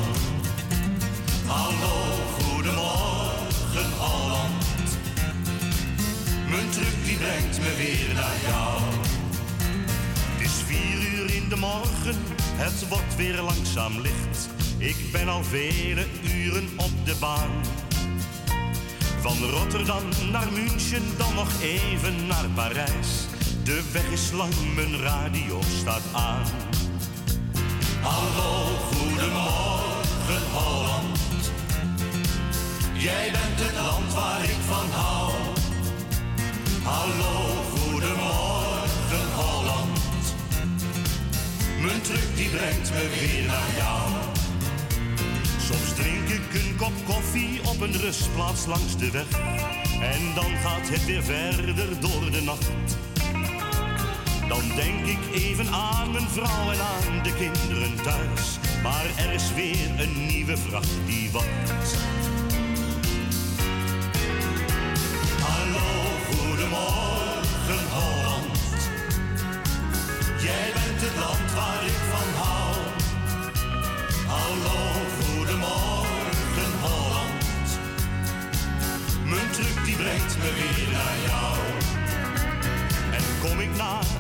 Hallo, 1.47 1.97
goedemorgen 2.39 3.91
Holland. 3.99 4.65
Mijn 6.49 6.71
truck 6.71 7.05
die 7.05 7.17
brengt 7.17 7.59
me 7.59 7.75
weer 7.77 8.15
naar 8.15 8.39
jou. 8.47 8.81
Het 10.33 10.47
is 10.47 10.63
vier 10.67 11.19
uur 11.19 11.35
in 11.35 11.49
de 11.49 11.57
morgen, 11.57 12.17
het 12.57 12.89
wordt 12.89 13.17
weer 13.17 13.41
langzaam 13.41 14.01
licht. 14.01 14.49
Ik 14.79 14.97
ben 15.13 15.29
al 15.29 15.45
vele 15.45 16.07
uren 16.23 16.69
op 16.77 16.93
de 17.05 17.17
baan. 17.21 17.51
Van 19.29 19.51
Rotterdam 19.51 20.03
naar 20.33 20.53
München, 20.53 21.03
dan 21.17 21.35
nog 21.35 21.63
even 21.63 22.27
naar 22.27 22.45
Parijs. 22.55 23.27
De 23.65 23.91
weg 23.93 24.11
is 24.11 24.31
lang, 24.33 24.53
mijn 24.75 25.01
radio 25.01 25.61
staat 25.81 26.03
aan. 26.13 26.47
Hallo, 28.01 28.65
goedemorgen 28.93 30.51
Holland. 30.53 31.19
Jij 32.93 33.31
bent 33.31 33.59
het 33.61 33.75
land 33.75 34.15
waar 34.15 34.45
ik 34.45 34.61
van 34.67 34.91
hou. 34.91 35.33
Hallo, 36.83 37.63
goedemorgen 37.77 39.33
Holland. 39.35 39.99
Mijn 41.81 42.01
truck 42.01 42.37
die 42.37 42.49
brengt 42.49 42.91
me 42.91 43.09
weer 43.21 43.47
naar 43.47 43.71
jou. 43.77 44.38
Soms 45.69 45.95
drink 45.95 46.29
ik 46.29 46.55
een 46.55 46.77
kop 46.77 46.93
koffie 47.05 47.61
op 47.69 47.81
een 47.81 48.01
rustplaats 48.01 48.67
langs 48.67 48.97
de 48.97 49.11
weg. 49.11 49.27
En 50.01 50.35
dan 50.35 50.57
gaat 50.57 50.89
het 50.89 51.05
weer 51.05 51.23
verder 51.23 52.01
door 52.01 52.31
de 52.31 52.41
nacht. 52.43 52.97
Dan 54.49 54.63
denk 54.77 55.07
ik 55.07 55.19
even 55.35 55.69
aan 55.69 56.11
mijn 56.11 56.29
vrouw 56.29 56.71
en 56.71 56.81
aan 56.81 57.23
de 57.23 57.35
kinderen 57.35 58.03
thuis. 58.03 58.59
Maar 58.83 59.07
er 59.17 59.33
is 59.33 59.55
weer 59.55 60.01
een 60.01 60.27
nieuwe 60.27 60.57
vracht 60.57 60.97
die 61.07 61.31
wacht. 61.31 61.97
Hallo, 65.41 66.28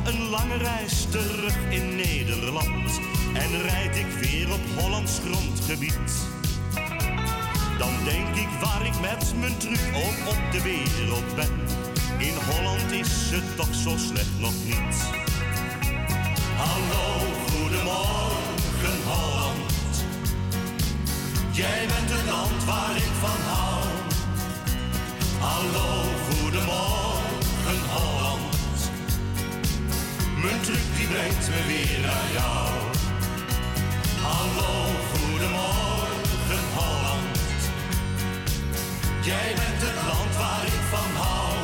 een 0.08 0.28
lange 0.28 0.56
reis 0.56 1.06
terug 1.10 1.56
in 1.70 1.96
Nederland 1.96 3.00
en 3.32 3.62
rijd 3.62 3.96
ik 3.96 4.06
weer 4.06 4.52
op 4.52 4.60
Hollands 4.76 5.20
grondgebied. 5.24 6.12
Dan 7.78 7.92
denk 8.04 8.36
ik 8.36 8.48
waar 8.60 8.86
ik 8.86 9.00
met 9.00 9.34
mijn 9.40 9.58
truck 9.58 9.80
ook 9.94 10.28
op 10.28 10.52
de 10.52 10.62
wereld 10.62 11.34
ben. 11.34 11.52
In 12.18 12.34
Holland 12.50 12.92
is 12.92 13.30
het 13.30 13.56
toch 13.56 13.74
zo 13.74 13.96
slecht 13.96 14.38
nog 14.38 14.54
niet. 14.64 14.96
Hallo, 16.56 17.06
goedemorgen 17.50 18.98
Holland. 19.04 20.04
Jij 21.52 21.86
bent 21.86 22.10
het 22.10 22.30
land 22.30 22.64
waar 22.64 22.96
ik 22.96 23.12
van 23.20 23.40
hou. 23.52 23.84
Hallo, 25.38 26.02
goedemorgen 26.28 27.90
Holland. 27.90 28.07
Mijn 30.42 30.60
truck 30.60 30.88
die 30.96 31.06
brengt 31.06 31.48
me 31.48 31.60
weer 31.66 32.00
naar 32.00 32.28
jou. 32.38 32.68
Hallo, 34.22 34.72
goedemorgen 35.12 36.64
Holland. 36.74 37.38
Jij 39.22 39.52
bent 39.60 39.80
het 39.86 39.98
land 40.08 40.36
waar 40.36 40.64
ik 40.66 40.82
van 40.94 41.12
hou. 41.22 41.54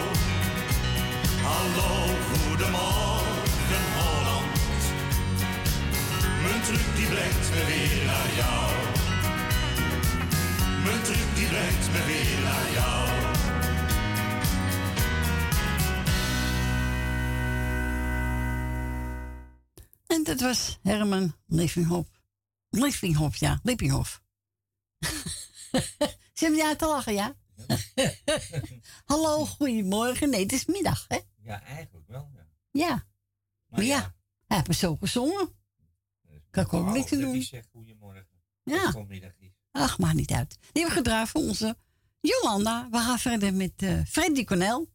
Hallo, 1.49 1.93
goedemorgen 2.33 3.85
Holland. 3.99 4.83
Mijn 6.43 6.61
truck 6.63 6.89
die 6.97 7.07
brengt 7.07 7.49
me 7.55 7.63
weer 7.73 8.05
naar 8.13 8.31
jou. 8.43 8.71
Mijn 10.85 11.03
truck 11.03 11.29
die 11.35 11.47
brengt 11.47 11.87
me 11.93 12.01
weer 12.07 12.39
naar 12.49 12.69
jou. 12.79 13.34
En 20.25 20.37
dat 20.37 20.41
was 20.41 20.79
Herman 20.83 21.35
Lippinghof. 21.47 22.07
Lippinghof, 22.71 23.37
ja, 23.37 23.61
Lippinghof. 23.63 24.23
Zit 26.33 26.57
je 26.57 26.65
uit 26.65 26.79
te 26.79 26.87
lachen, 26.87 27.15
ja? 27.15 27.37
Hallo, 29.05 29.45
goedemorgen. 29.45 30.31
Nee, 30.31 30.43
het 30.43 30.53
is 30.53 30.65
middag, 30.65 31.05
hè? 31.09 31.19
Ja, 31.37 31.63
eigenlijk 31.63 32.07
wel. 32.07 32.31
Ja. 32.35 32.47
Ja. 32.71 33.07
Maar 33.69 33.85
ja, 33.85 34.15
hij 34.47 34.57
heeft 34.57 34.69
me 34.69 34.75
zo 34.75 34.97
gezongen. 34.97 35.49
Kan 36.51 36.65
ik 36.65 36.73
ook 36.73 36.93
niks 36.93 37.11
dat 37.11 37.21
doen. 37.21 37.33
Die 37.33 37.43
zegt 37.43 37.69
goedemorgen. 37.73 38.43
Ja. 38.63 38.93
Ach, 39.71 39.99
maakt 39.99 40.15
niet 40.15 40.31
uit. 40.33 40.51
Die 40.51 40.83
hebben 40.83 40.91
we 40.91 40.97
gedraaid 40.97 41.29
voor 41.29 41.41
onze 41.41 41.77
Jolanda. 42.21 42.89
We 42.91 42.99
gaan 42.99 43.19
verder 43.19 43.55
met 43.55 43.73
eh 43.77 44.05
Freddy 44.05 44.45
Cornel. 44.45 44.91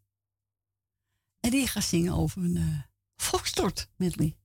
En 1.39 1.50
die 1.50 1.68
gaat 1.68 1.84
zingen 1.84 2.13
over 2.13 2.44
een 2.44 2.56
uh, 2.56 2.82
Foxtrot 3.15 3.89
medley. 3.96 4.38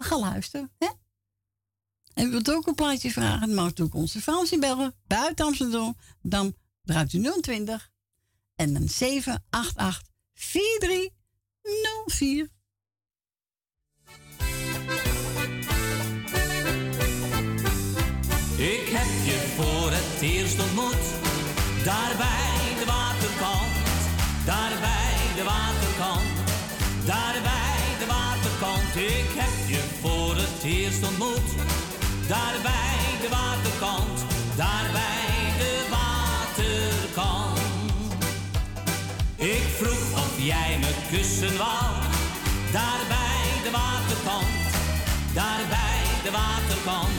We 0.00 0.06
gaan 0.06 0.20
luisteren, 0.20 0.70
hè? 0.78 0.88
En 2.14 2.26
u 2.26 2.30
wilt 2.30 2.50
ook 2.50 2.66
een 2.66 2.74
plaatje 2.74 3.10
vragen, 3.10 3.46
dan 3.46 3.54
mag 3.54 3.72
ook 3.80 3.94
onze 3.94 4.20
Frans 4.20 4.58
bellen. 4.58 4.94
Buiten 5.06 5.44
Amsterdam, 5.44 5.96
dan 6.22 6.54
draait 6.82 7.12
u 7.12 7.40
020 7.40 7.90
en 8.54 8.72
dan 8.72 8.88
788 8.88 10.02
4304. 10.34 12.48
Kussen 41.60 41.68
wou, 41.68 41.92
daar 42.72 43.02
bij 43.08 43.62
de 43.64 43.70
waterkant, 43.70 44.46
daar 45.34 45.64
bij 45.68 46.02
de 46.24 46.30
waterkant. 46.30 47.18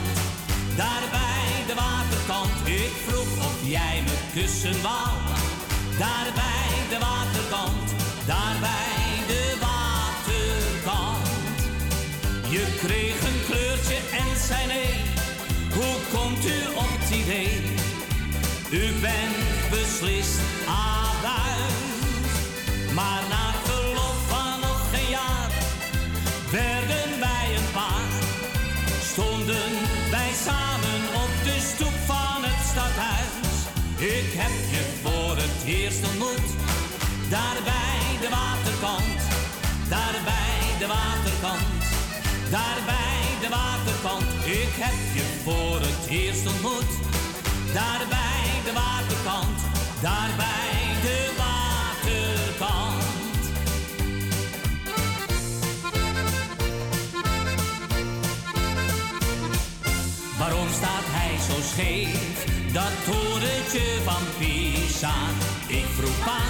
Daar 0.75 1.03
bij 1.11 1.65
de 1.67 1.73
waterkant, 1.73 2.67
ik 2.67 2.93
vroeg 3.07 3.45
of 3.45 3.57
jij 3.63 4.03
me 4.05 4.15
kussen 4.33 4.81
wou. 4.81 5.17
Daar 5.97 6.31
daar 42.51 42.81
bij 42.85 43.23
de 43.41 43.49
waterkant. 43.49 44.29
Ik 44.45 44.73
heb 44.85 44.99
je 45.17 45.25
voor 45.43 45.79
het 45.87 46.03
eerst 46.09 46.47
ontmoet, 46.47 46.91
daar 47.73 48.03
bij 48.09 48.45
de 48.65 48.73
waterkant, 48.83 49.59
daar 50.01 50.31
bij 50.43 50.75
de 51.05 51.19
waterkant. 51.43 53.03
Waarom 60.37 60.69
staat 60.79 61.07
hij 61.17 61.33
zo 61.47 61.57
scheef? 61.71 62.45
Dat 62.73 62.93
torentje 63.05 63.87
van 64.03 64.23
Pisa. 64.37 65.15
Ik 65.67 65.85
vroeg 65.97 66.19
pa 66.25 66.41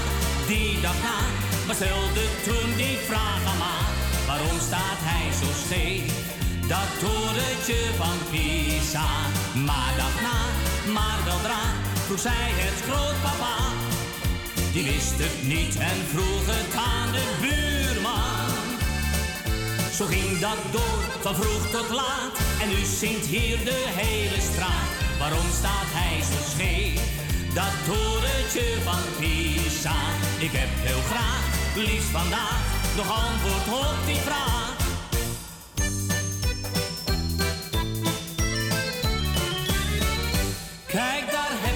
die 0.48 0.82
dag 0.82 0.98
na, 1.08 1.20
maar 1.66 1.76
stelde 1.76 2.26
toen 2.46 2.76
die 2.76 2.98
vraag 2.98 3.31
staat 4.72 5.04
hij 5.12 5.28
zo 5.42 5.50
scheef? 5.66 6.12
Dat 6.74 6.90
torentje 7.04 7.82
van 8.02 8.18
Pisa. 8.32 9.10
Maar 9.68 9.94
dag 10.02 10.16
na, 10.28 10.40
maar 10.96 11.20
weldra, 11.26 11.64
vroeg 12.06 12.20
zij 12.20 12.50
het 12.64 12.80
grootpapa. 12.88 13.56
Die 14.74 14.84
wist 14.92 15.18
het 15.24 15.38
niet 15.54 15.76
en 15.92 16.00
vroeg 16.12 16.46
het 16.56 16.72
aan 16.92 17.10
de 17.18 17.28
buurman. 17.44 18.50
Zo 19.98 20.06
ging 20.14 20.40
dat 20.48 20.62
door, 20.76 21.02
van 21.26 21.36
vroeg 21.36 21.66
tot 21.76 21.90
laat. 22.00 22.36
En 22.62 22.68
nu 22.74 22.82
zingt 23.02 23.26
hier 23.36 23.58
de 23.72 23.82
hele 24.02 24.40
straat. 24.50 24.90
Waarom 25.22 25.48
staat 25.60 25.90
hij 26.00 26.16
zo 26.30 26.40
scheef? 26.54 27.00
Dat 27.60 27.76
torentje 27.88 28.68
van 28.88 29.04
Pisa. 29.20 29.98
Ik 30.48 30.54
heb 30.60 30.72
heel 30.88 31.04
graag, 31.12 31.46
liefst 31.88 32.12
vandaag, 32.20 32.81
nog 32.96 33.32
antwoord 33.32 33.80
op 33.80 34.06
die 34.06 34.16
vraag. 34.16 34.76
Kijk, 40.88 41.32
daar 41.32 41.71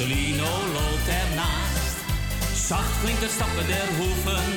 en 0.00 0.06
Marcelino 0.06 0.50
loopt 0.72 1.08
ernaast. 1.22 1.96
Zacht 2.68 3.00
klinkt 3.02 3.22
het 3.22 3.30
stappen 3.30 3.66
der 3.66 3.88
hoeven, 3.98 4.48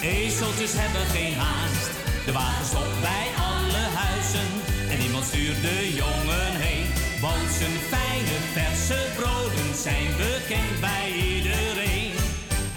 ezeltjes 0.00 0.72
hebben 0.74 1.06
geen 1.16 1.34
haast. 1.34 1.90
De 2.26 2.32
wagen 2.32 2.66
stopt 2.66 3.00
bij 3.00 3.26
alle 3.50 3.84
huizen 4.02 4.50
en 4.92 4.98
iemand 5.06 5.24
stuurt 5.24 5.60
de 5.62 5.80
jongen 6.02 6.52
heen. 6.64 6.86
Want 7.20 7.48
zijn 7.58 7.78
fijne 7.92 8.36
verse 8.56 9.00
broden 9.18 9.70
zijn 9.86 10.08
bekend 10.22 10.80
bij 10.80 11.08
iedereen. 11.34 12.12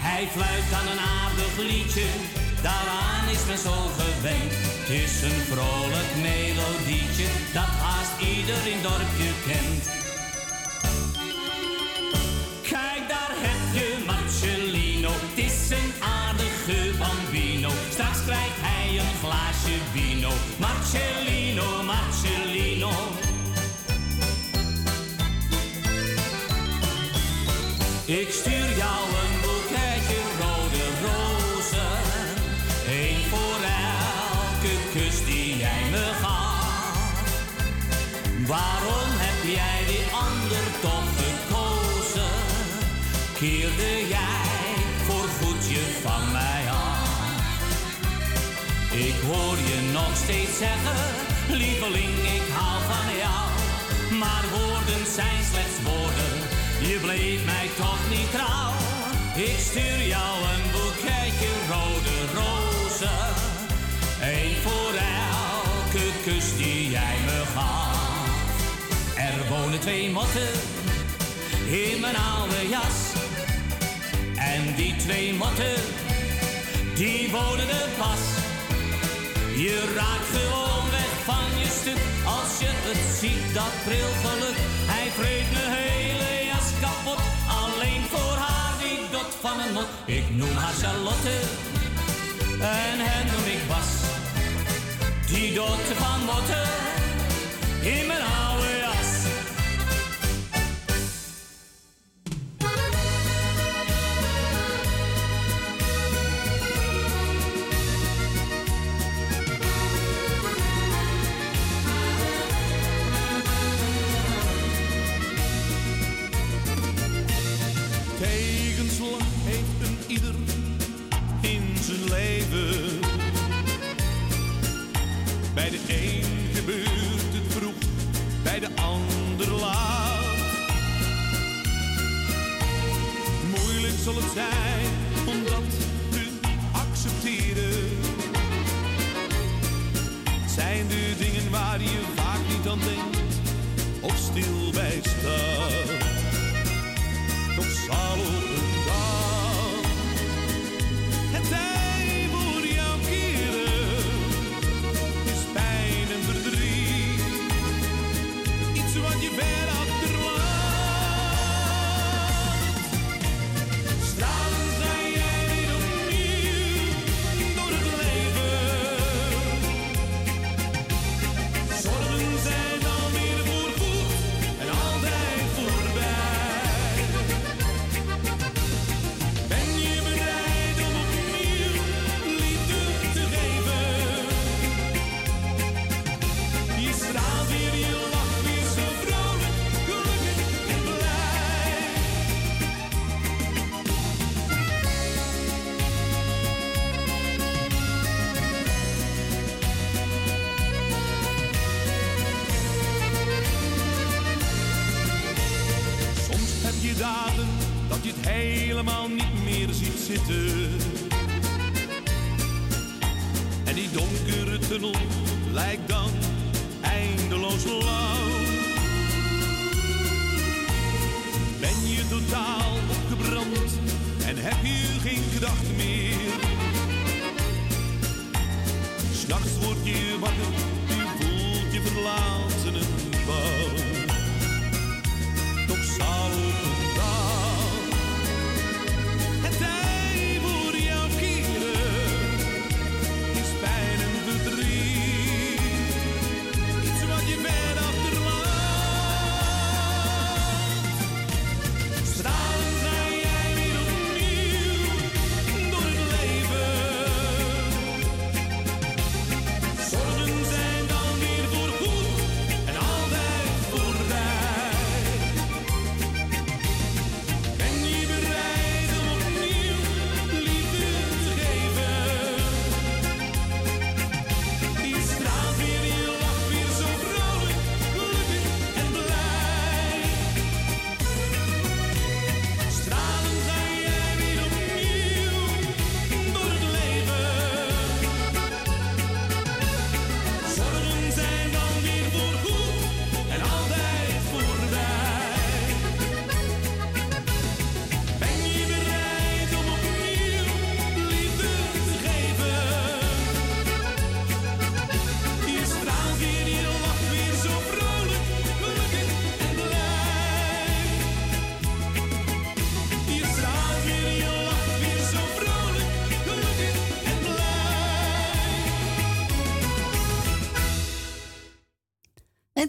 Hij 0.06 0.24
fluit 0.34 0.68
aan 0.78 0.88
een 0.92 1.04
aardig 1.18 1.54
liedje, 1.70 2.08
daaraan 2.66 3.26
is 3.34 3.42
men 3.50 3.60
zo 3.68 3.76
gewend. 4.00 4.52
Het 4.80 4.90
is 5.04 5.14
een 5.28 5.40
vrolijk 5.52 6.10
melodietje, 6.28 7.28
dat 7.56 7.72
haast 7.84 8.14
ieder 8.32 8.62
in 8.72 8.80
dorpje 8.86 9.30
kent. 9.48 9.87
Steeds 50.24 50.58
zeggen, 50.58 51.00
lieveling, 51.48 52.14
ik 52.38 52.46
hou 52.58 52.78
van 52.90 53.08
jou. 53.24 53.46
Maar 54.22 54.44
woorden 54.56 55.02
zijn 55.18 55.42
slechts 55.50 55.78
woorden, 55.88 56.34
je 56.90 56.98
bleef 57.04 57.44
mij 57.44 57.68
toch 57.76 58.02
niet 58.14 58.30
trouw. 58.30 58.72
Ik 59.48 59.58
stuur 59.68 60.00
jou 60.14 60.32
een 60.52 60.64
boeketje 60.74 61.52
rode 61.72 62.16
rozen, 62.38 63.24
één 64.22 64.56
voor 64.64 64.94
elke 65.24 66.06
kus 66.24 66.56
die 66.56 66.90
jij 66.90 67.16
me 67.24 67.42
gaf. 67.54 67.96
Er 69.16 69.48
wonen 69.48 69.80
twee 69.80 70.10
motten 70.10 70.52
in 71.66 72.00
mijn 72.00 72.16
oude 72.16 72.68
jas. 72.68 72.98
En 74.34 74.74
die 74.76 74.96
twee 74.96 75.34
motten, 75.34 75.74
die 76.94 77.30
wonen 77.30 77.68
er 77.68 77.88
pas. 77.98 78.37
Je 79.58 79.92
raakt 79.94 80.28
gewoon 80.36 80.90
weg 80.90 81.12
van 81.24 81.58
je 81.60 81.68
stuk 81.80 82.02
als 82.36 82.58
je 82.62 82.70
het 82.88 83.02
ziet, 83.20 83.54
dat 83.54 83.74
pril 83.84 84.10
geluk. 84.24 84.58
Hij 84.92 85.08
vreet 85.18 85.48
mijn 85.56 85.72
hele 85.78 86.46
jas 86.50 86.68
kapot, 86.82 87.22
alleen 87.62 88.02
voor 88.12 88.36
haar 88.44 88.74
die 88.82 88.98
dot 89.10 89.32
van 89.40 89.60
een 89.60 89.72
mot. 89.72 89.90
Ik 90.18 90.26
noem 90.38 90.54
haar 90.62 90.76
Charlotte 90.82 91.36
en 92.82 92.96
hen 93.08 93.26
noem 93.32 93.46
ik 93.54 93.62
Bas. 93.70 93.90
Die 95.30 95.54
dot 95.54 95.84
van 96.02 96.20
motten 96.30 96.68
in 97.92 98.06
mijn 98.06 98.24
oude 98.46 98.77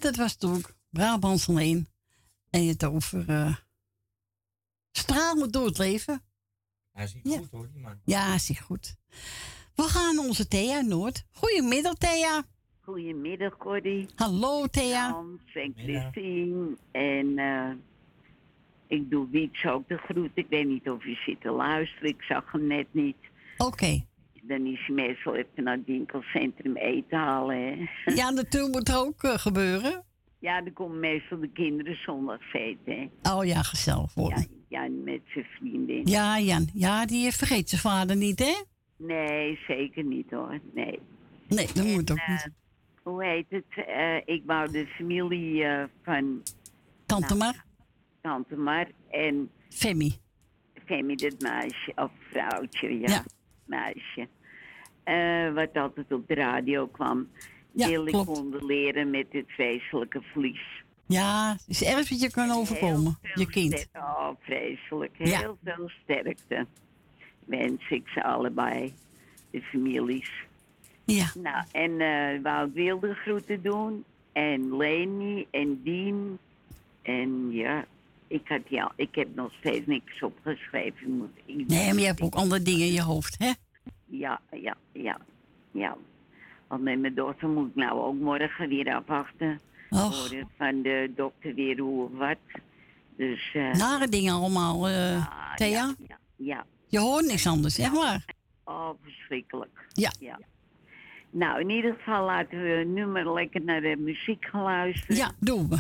dat 0.10 0.18
was 0.18 0.36
toen 0.36 0.64
Brabants 0.89 1.49
alleen. 1.49 1.88
En 2.49 2.68
het 2.68 2.84
over 2.86 3.30
eh 3.30 3.55
stralen 4.91 5.51
door 5.51 5.66
het 5.66 5.78
leven. 5.78 6.22
Hij 6.91 7.07
ziet 7.07 7.22
Ja. 7.24 7.38
goed 7.38 7.51
hoor, 7.51 7.70
die 7.72 7.82
man. 7.82 7.99
Ja, 8.03 8.38
zie 8.38 8.62
goed. 8.62 8.95
We 9.76 9.84
gaan 9.84 10.16
naar 10.16 10.26
onze 10.26 10.47
Thea 10.47 10.82
Noord. 10.82 11.26
Goedemiddag, 11.32 11.93
Thea. 11.93 12.43
Goedemiddag, 12.82 13.57
Cordy. 13.57 14.07
Hallo, 14.16 14.68
Thea. 14.68 15.12
Hans 15.12 15.41
en 15.53 15.74
Christine. 15.78 16.78
En 16.91 17.38
eh, 17.38 17.72
ik 18.88 19.10
doe 19.10 19.30
Wiets 19.30 19.66
ook 19.66 19.88
de 19.88 19.97
groet. 19.97 20.32
Ik 20.34 20.45
weet 20.49 20.68
niet 20.68 20.89
of 20.89 21.05
je 21.05 21.16
zit 21.26 21.41
te 21.41 21.51
luisteren. 21.51 22.10
Ik 22.10 22.22
zag 22.22 22.51
hem 22.51 22.68
net 22.68 22.88
niet. 22.91 23.18
Oké. 23.57 24.05
Dan 24.50 24.66
is 24.66 24.80
hij 24.86 24.95
meestal 24.95 25.36
even 25.36 25.64
naar 25.64 25.76
het 25.78 25.86
winkelcentrum 25.86 26.76
eten 26.76 27.18
halen. 27.18 27.58
Hè. 27.58 28.12
Ja, 28.14 28.30
natuurlijk 28.30 28.74
moet 28.74 28.89
er 28.89 28.97
ook 28.97 29.24
eh, 29.24 29.34
gebeuren. 29.38 30.04
Ja, 30.39 30.62
dan 30.62 30.74
komen 30.74 31.00
meestal 31.00 31.39
de 31.39 31.50
kinderen 31.50 31.95
zondags 31.95 32.54
eten. 32.54 33.10
Hè. 33.22 33.32
Oh 33.36 33.45
ja, 33.45 33.62
gezellig 33.62 34.14
hem. 34.16 34.47
Ja, 34.68 34.88
met 35.04 35.22
zijn 35.34 35.45
vriendin. 35.58 36.02
Ja, 36.06 36.39
Jan. 36.39 36.70
Ja, 36.74 37.06
die 37.06 37.32
vergeet 37.32 37.70
zijn 37.70 37.82
vader 37.82 38.16
niet, 38.16 38.39
hè? 38.39 38.54
Nee, 38.97 39.60
zeker 39.68 40.04
niet 40.04 40.32
hoor. 40.32 40.60
Nee. 40.74 41.00
Nee, 41.47 41.68
dat 41.74 41.86
moet 41.86 42.12
ook 42.12 42.18
Eh, 42.18 42.30
niet. 42.30 42.50
hoe 43.04 43.24
heet 43.24 43.45
het? 43.50 43.86
Eh, 43.88 44.16
ik 44.26 44.43
wou 44.45 44.72
de 44.72 44.86
familie 44.88 45.66
van 46.04 46.43
Tante 47.06 47.36
Mar, 47.36 47.64
Tante 48.22 48.56
Mar 48.56 48.88
en 49.10 49.50
Femi. 49.70 50.18
Femi, 50.86 51.16
dat 51.16 51.41
meisje, 51.41 51.91
of 51.95 52.12
vrouwtje, 52.32 53.00
ja, 53.00 53.08
Ja. 53.08 53.24
meisje. 53.66 54.28
Eh, 55.04 55.54
wat 55.54 55.70
altijd 55.74 56.14
op 56.14 56.28
de 56.28 56.34
radio 56.34 56.88
kwam. 56.88 57.28
Ja, 57.72 57.88
wil 57.88 58.06
ik 58.06 58.14
klopt. 58.14 58.28
condoleren 58.28 59.10
met 59.10 59.32
dit 59.32 59.45
vreselijke 59.47 60.22
verlies. 60.22 60.84
Ja, 61.06 61.52
het 61.52 61.64
is 61.68 61.84
erg 61.84 62.10
wat 62.10 62.22
je 62.22 62.32
kan 62.32 62.52
overkomen, 62.52 63.18
je 63.34 63.47
kind. 63.47 63.88
Oh, 63.93 64.30
vreselijk. 64.39 65.12
Ja. 65.18 65.39
Heel 65.39 65.58
veel 65.64 65.89
sterkte. 66.04 66.66
Wens 67.45 67.89
ik 67.89 68.08
ze 68.08 68.24
allebei, 68.24 68.93
de 69.52 69.62
families. 69.62 70.32
Ja. 71.06 71.32
Nou, 71.36 71.66
en 71.72 72.02
eh 72.02 72.41
Wout 72.43 72.74
wilde 72.74 73.14
groeten 73.14 73.62
doen. 73.62 74.04
En 74.32 74.78
Leni 74.78 75.47
en 75.52 75.82
Dien. 75.84 76.38
En 77.02 77.52
ja, 77.52 77.86
ik, 78.28 78.47
had, 78.47 78.62
ja, 78.68 78.91
ik 78.95 79.16
heb 79.16 79.28
nog 79.36 79.54
steeds 79.54 79.86
niks 79.86 80.24
opgeschreven. 80.24 81.12
Moet 81.12 81.30
Nee, 81.45 81.93
maar 81.93 82.00
je 82.00 82.06
hebt 82.06 82.22
ook 82.22 82.36
andere 82.36 82.62
dingen 82.62 82.86
in 82.86 82.93
je 82.93 83.02
hoofd, 83.02 83.36
hè? 83.39 83.52
Ja, 84.10 84.39
ja, 84.51 84.76
ja, 84.91 85.18
ja. 85.72 85.97
Want 86.68 86.82
met 86.84 86.99
mijn 86.99 87.16
dochter 87.16 87.49
moet 87.49 87.70
ik 87.70 87.76
nou 87.76 87.99
ook 88.01 88.16
morgen 88.20 88.70
weer 88.70 88.95
afwachten. 88.95 89.60
Och. 89.89 90.30
Van 90.57 90.82
de 90.82 91.12
dokter 91.16 91.53
weer 91.53 91.80
hoe 91.80 92.03
of 92.05 92.12
wat. 92.18 92.38
Dus, 93.16 93.51
eh 93.53 93.74
Nare 93.74 94.07
dingen 94.07 94.34
allemaal, 94.34 94.88
eh 94.88 95.28
Thea. 95.55 95.93
ja, 96.07 96.18
ja. 96.36 96.66
Je 96.88 96.99
hoort 96.99 97.26
niks 97.26 97.47
anders, 97.47 97.76
zeg 97.76 97.91
maar. 97.93 98.26
Oh, 98.64 98.89
verschrikkelijk. 99.03 99.86
Ja. 99.93 100.12
Nou, 101.32 101.60
in 101.60 101.70
ieder 101.70 101.93
geval 101.93 102.26
laten 102.26 102.62
we 102.62 102.84
nu 102.88 103.05
maar 103.05 103.34
lekker 103.34 103.62
naar 103.62 103.82
de 103.82 103.95
muziek 103.97 104.45
gaan 104.45 104.64
luisteren. 104.64 105.16
Ja, 105.16 105.32
doen 105.39 105.70
we. 105.70 105.80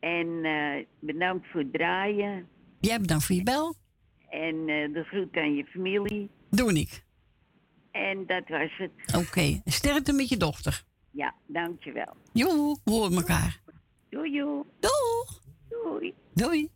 En 0.00 0.44
eh, 0.44 0.84
bedankt 0.98 1.46
voor 1.50 1.60
het 1.60 1.72
draaien. 1.72 2.46
Jij 2.80 3.00
bedankt 3.00 3.24
voor 3.24 3.36
je 3.36 3.42
bel. 3.42 3.74
En 4.28 4.66
de 4.66 5.04
groet 5.06 5.36
aan 5.36 5.54
je 5.54 5.64
familie. 5.64 6.30
Doe 6.50 6.72
ik. 6.72 7.02
En 7.90 8.26
dat 8.26 8.48
was 8.48 8.70
het. 8.78 9.16
Oké, 9.16 9.60
sterkte 9.64 10.12
met 10.12 10.28
je 10.28 10.36
dochter. 10.36 10.84
Ja, 11.10 11.34
dankjewel. 11.46 12.16
Joe, 12.32 12.78
we 12.84 12.90
horen 12.90 13.12
elkaar. 13.12 13.60
Doei, 14.08 14.32
joe. 14.32 14.64
Doeg. 14.80 15.42
Doei. 15.68 16.14
Doei. 16.34 16.70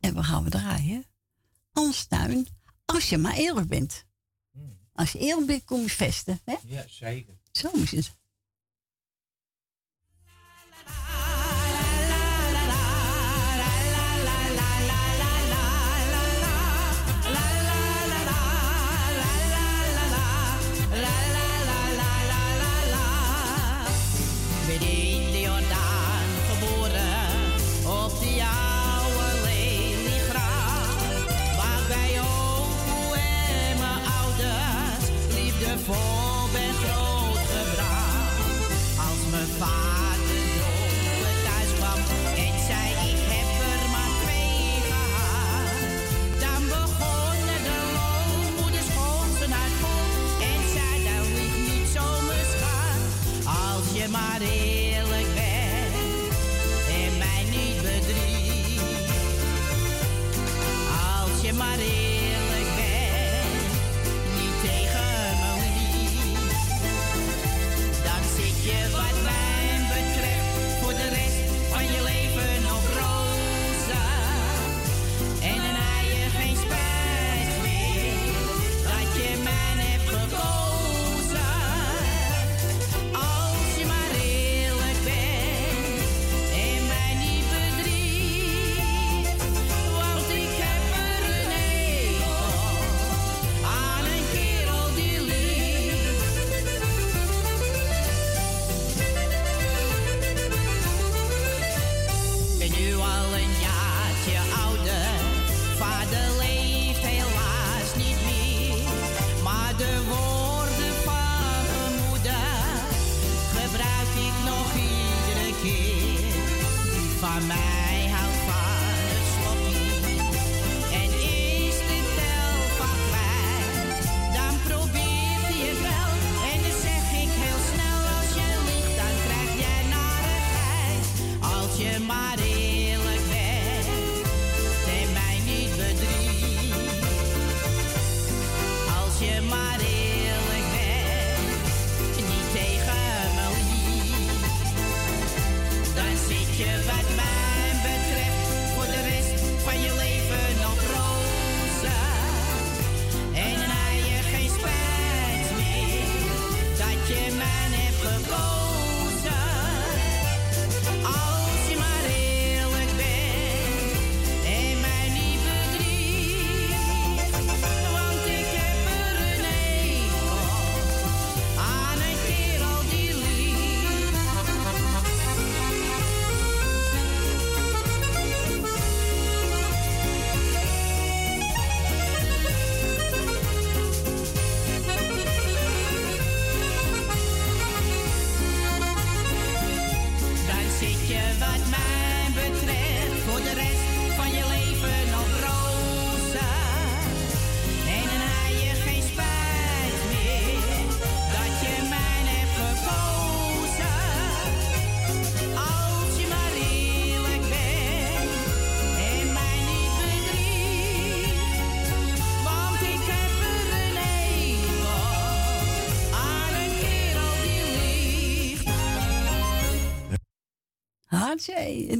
En 0.00 0.14
we 0.14 0.22
gaan 0.22 0.44
we 0.44 0.50
draaien. 0.50 1.04
Hans 1.72 2.06
Tuin, 2.06 2.46
als 2.84 3.08
je 3.08 3.18
maar 3.18 3.36
eerlijk 3.36 3.68
bent. 3.68 4.06
Als 4.92 5.12
je 5.12 5.18
eerlijk 5.18 5.46
bent, 5.46 5.64
kom 5.64 5.80
je 5.80 5.90
vesten. 5.90 6.40
Hè? 6.44 6.54
Ja, 6.66 6.84
zeker. 6.88 7.34
Zo 7.52 7.70
is 7.72 7.90
het. 7.90 8.15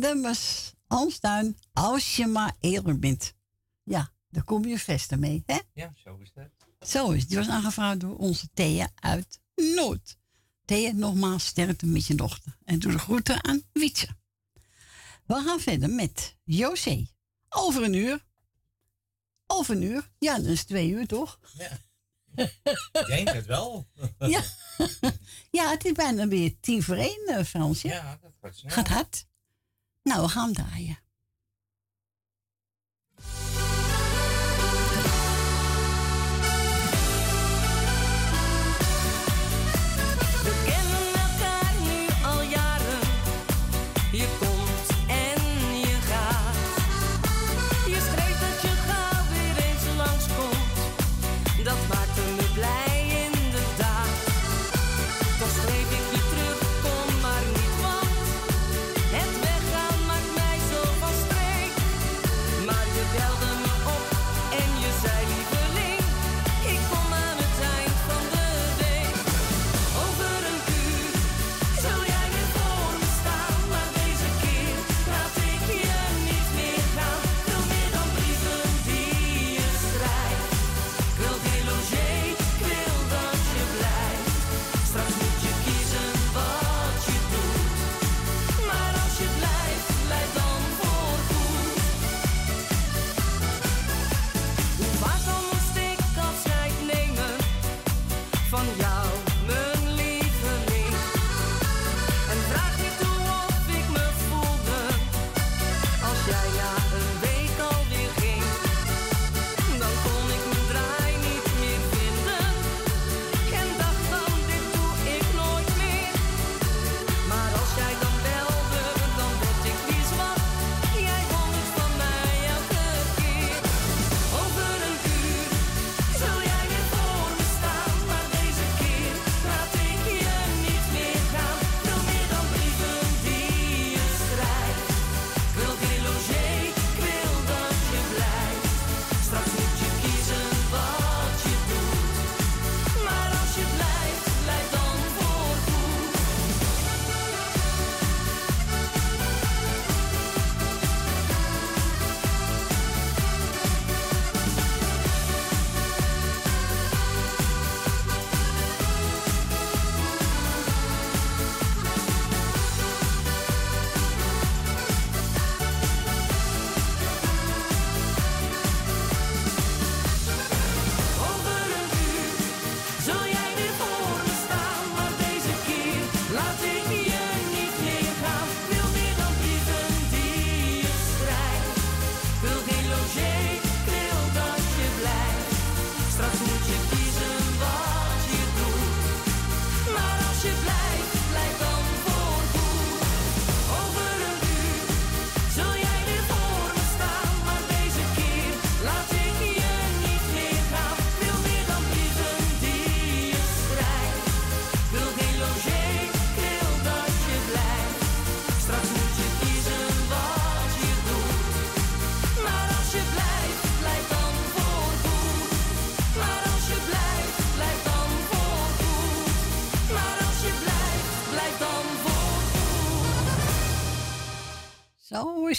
Dat 0.01 0.20
was 0.20 0.72
ons. 0.89 1.20
Als 1.72 2.16
je 2.16 2.26
maar 2.26 2.57
eerlijk 2.61 3.01
bent. 3.01 3.34
Ja, 3.82 4.12
dan 4.28 4.45
kom 4.45 4.64
je 4.64 4.78
vester 4.78 5.18
mee, 5.18 5.43
hè? 5.47 5.59
Ja, 5.72 5.93
zo 5.95 6.16
is 6.16 6.30
het. 6.34 6.51
Zo 6.89 7.11
is 7.11 7.20
het. 7.20 7.28
Die 7.28 7.39
was 7.39 7.49
aangevraagd 7.49 8.01
door 8.01 8.16
onze 8.16 8.49
Thea 8.55 8.91
uit 8.95 9.41
Noord. 9.55 10.16
Thea, 10.64 10.93
nogmaals, 10.93 11.47
sterkte 11.47 11.87
met 11.87 12.07
je 12.07 12.14
dochter. 12.14 12.57
En 12.64 12.78
doe 12.78 12.93
de 12.93 12.99
groeten 12.99 13.45
aan 13.45 13.62
Wietse. 13.72 14.09
We 15.26 15.34
gaan 15.34 15.61
verder 15.61 15.91
met 15.91 16.37
José. 16.45 17.07
Over 17.49 17.82
een 17.82 17.95
uur. 17.95 18.24
Over 19.47 19.74
een 19.76 19.82
uur. 19.82 20.11
Ja, 20.18 20.37
dat 20.37 20.47
is 20.47 20.64
twee 20.64 20.91
uur, 20.91 21.07
toch? 21.07 21.41
Ja. 21.53 21.84
Ik 22.93 23.07
denk 23.07 23.28
het 23.28 23.47
wel. 23.47 23.87
ja. 24.18 24.43
ja, 25.59 25.70
het 25.70 25.84
is 25.84 25.93
bijna 25.93 26.28
weer 26.28 26.57
tien 26.61 26.82
voor 26.82 26.97
één, 26.97 27.26
eh, 27.26 27.45
Fransje. 27.45 27.89
Ja, 27.89 28.20
Gaat 28.55 28.88
hard? 28.88 29.26
Nou, 30.03 30.22
we 30.22 30.28
gaan 30.28 30.53
draaien. 30.53 30.99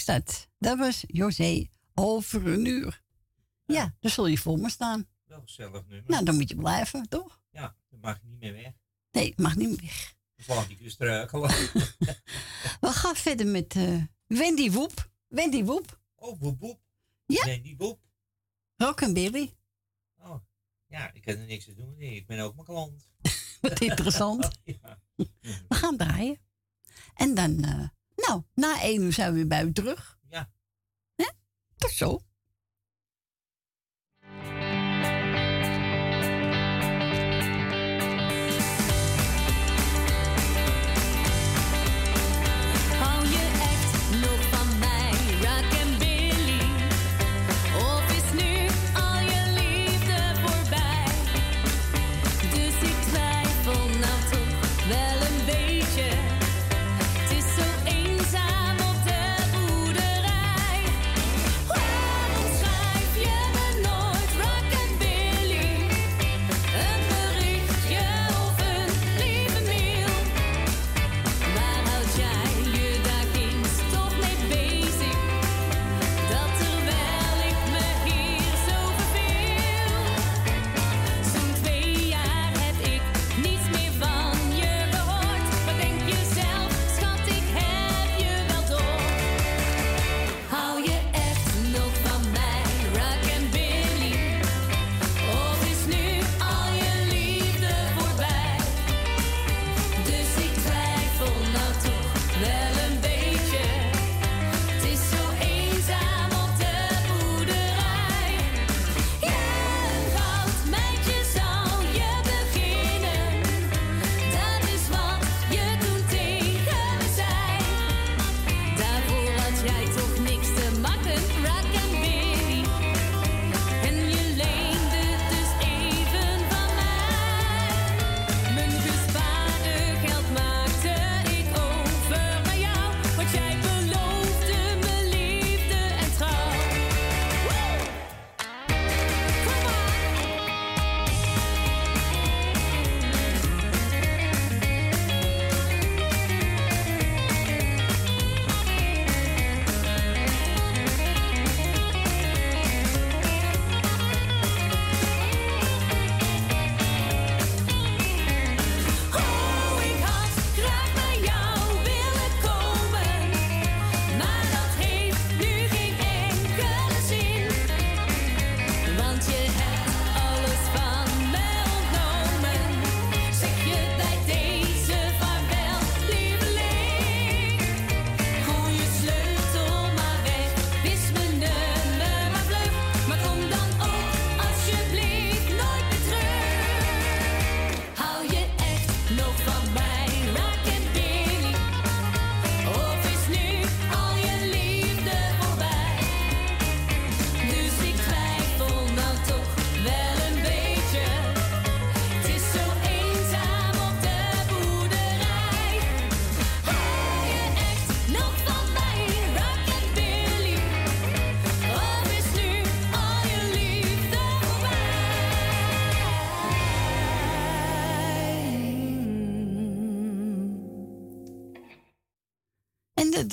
dat? 0.07 0.49
Dat 0.57 0.77
was 0.77 1.03
José 1.07 1.67
over 1.93 2.47
een 2.47 2.65
uur. 2.65 3.03
Ja, 3.65 3.75
ja 3.75 3.95
dan 3.99 4.11
zul 4.11 4.27
je 4.27 4.37
voor 4.37 4.59
me 4.59 4.69
staan. 4.69 5.07
Wel 5.25 5.41
gezellig 5.41 5.85
nummer. 5.87 6.09
Nou, 6.09 6.25
dan 6.25 6.35
moet 6.35 6.49
je 6.49 6.55
blijven, 6.55 7.09
toch? 7.09 7.41
Ja, 7.51 7.75
dan 7.89 7.99
mag 7.99 8.23
niet 8.23 8.39
meer 8.39 8.53
weg. 8.53 8.73
Nee, 9.11 9.33
mag 9.35 9.55
niet 9.55 9.69
meer 9.69 9.81
weg. 9.81 10.15
Laat 10.47 10.69
ik 10.69 10.79
dus 10.79 10.97
We 12.79 12.87
gaan 12.91 13.15
verder 13.15 13.47
met 13.47 13.75
eh, 13.75 14.03
Wendy 14.27 14.71
Woep. 14.71 15.11
Wendy 15.27 15.63
Woep. 15.63 16.01
Oh, 16.15 16.39
Woep 16.39 16.59
Woep. 16.59 16.79
Ja. 17.25 17.45
Wendy 17.45 17.75
Woep. 17.77 17.99
baby. 18.99 19.49
Oh, 20.17 20.35
ja, 20.87 21.13
ik 21.13 21.25
heb 21.25 21.39
er 21.39 21.45
niks 21.45 21.65
te 21.65 21.73
doen. 21.73 21.95
Nee, 21.97 22.15
ik 22.15 22.27
ben 22.27 22.39
ook 22.39 22.53
mijn 22.53 22.65
klant. 22.65 23.09
Wat 23.61 23.81
interessant. 23.81 24.61
We 25.69 25.75
gaan 25.75 25.97
draaien. 25.97 26.39
En 27.13 27.33
dan... 27.33 27.63
Eh, 27.63 27.87
nou, 28.17 28.41
na 28.53 28.81
één 28.81 29.01
uur 29.01 29.13
zijn 29.13 29.29
we 29.29 29.35
weer 29.35 29.47
bij 29.47 29.63
u 29.63 29.71
terug. 29.71 30.17
Ja. 30.29 30.49
Hè? 31.15 31.29
Tot 31.77 31.91
zo. 31.91 32.19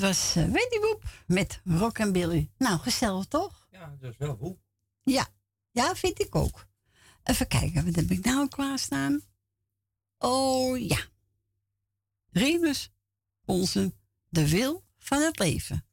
was 0.05 0.37
eh, 0.37 0.47
uh, 0.47 0.53
Wendy 0.53 0.81
Boep 0.81 1.03
met 1.27 1.61
Rock 1.65 2.01
and 2.01 2.13
Billy. 2.13 2.51
Nou, 2.59 2.79
gezellig 2.79 3.27
toch? 3.27 3.67
Ja, 3.71 3.97
dat 4.01 4.11
is 4.11 4.17
wel 4.17 4.37
goed. 4.37 4.57
Ja, 5.03 5.29
ja 5.71 5.95
vind 5.95 6.21
ik 6.21 6.35
ook. 6.35 6.67
Even 7.23 7.47
kijken, 7.47 7.85
wat 7.85 7.95
heb 7.95 8.11
ik 8.11 8.25
nou 8.25 8.49
klaarstaan? 8.49 9.21
Oh 10.19 10.79
ja. 10.79 10.99
Remus, 12.31 12.93
onze 13.45 13.95
De 14.29 14.49
Wil 14.49 14.85
van 14.99 15.21
het 15.21 15.39
Leven. 15.39 15.87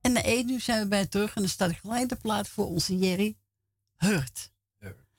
En 0.00 0.14
de 0.14 0.20
één 0.20 0.46
nu 0.46 0.60
zijn 0.60 0.82
we 0.82 0.88
bij 0.88 1.06
terug 1.06 1.34
en 1.34 1.40
dan 1.42 1.50
staat 1.50 1.72
gelijk 1.72 2.08
de 2.08 2.16
plaat 2.16 2.48
voor 2.48 2.66
onze 2.66 2.98
Jerry 2.98 3.36
Hurt. 3.96 4.52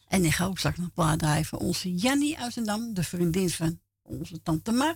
En 0.07 0.25
ik 0.25 0.31
ga 0.31 0.45
ook 0.45 0.57
straks 0.57 0.77
nog 0.77 0.93
plaat 0.93 1.45
voor 1.45 1.59
onze 1.59 1.95
Jannie 1.95 2.37
uit 2.37 2.65
de 2.95 3.03
vriendin 3.03 3.49
van 3.49 3.81
onze 4.01 4.41
tante 4.41 4.71
Mar. 4.71 4.95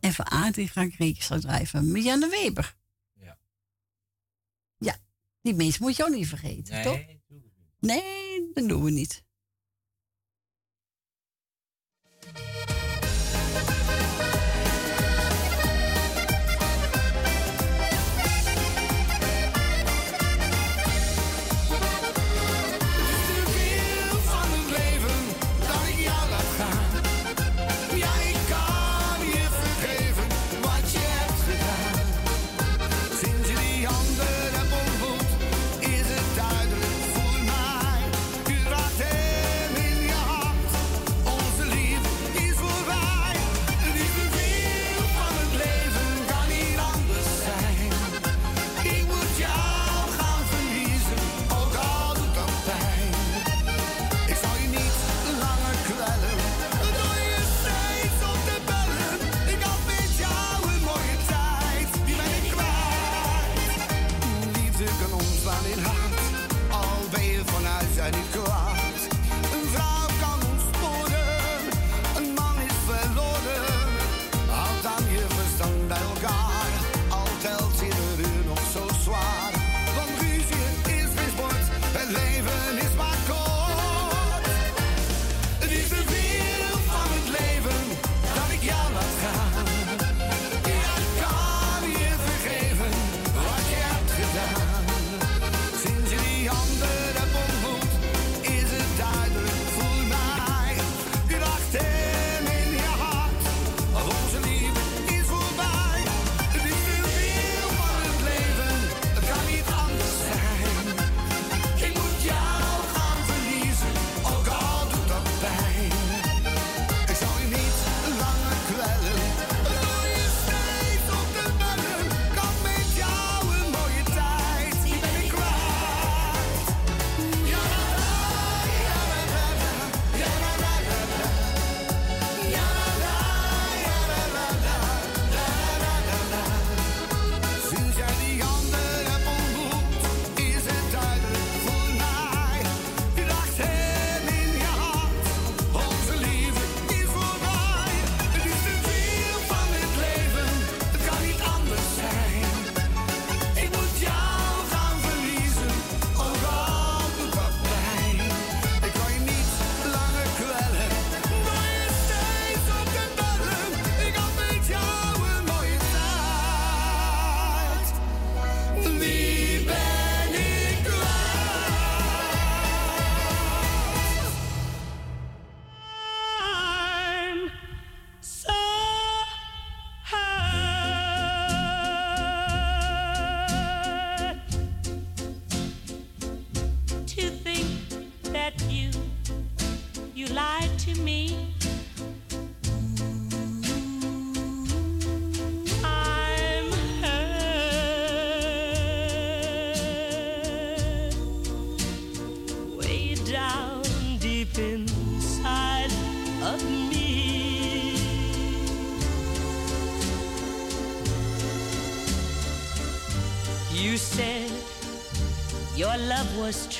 En 0.00 0.12
van 0.12 0.24
Adrie 0.24 0.68
ga 0.68 0.82
ik 0.82 0.94
rekenschap 0.94 1.40
drijven 1.40 1.92
met 1.92 2.04
Janne 2.04 2.28
Weber. 2.28 2.76
Ja. 3.12 3.38
Ja, 4.78 4.96
die 5.42 5.54
mensen 5.54 5.82
moet 5.82 5.96
je 5.96 6.04
ook 6.04 6.14
niet 6.14 6.28
vergeten, 6.28 6.74
nee, 6.74 6.84
toch? 6.84 7.00
Nee, 7.80 8.50
dat 8.52 8.68
doen 8.68 8.84
we 8.84 8.90
niet. 8.90 9.24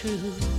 true. 0.03 0.52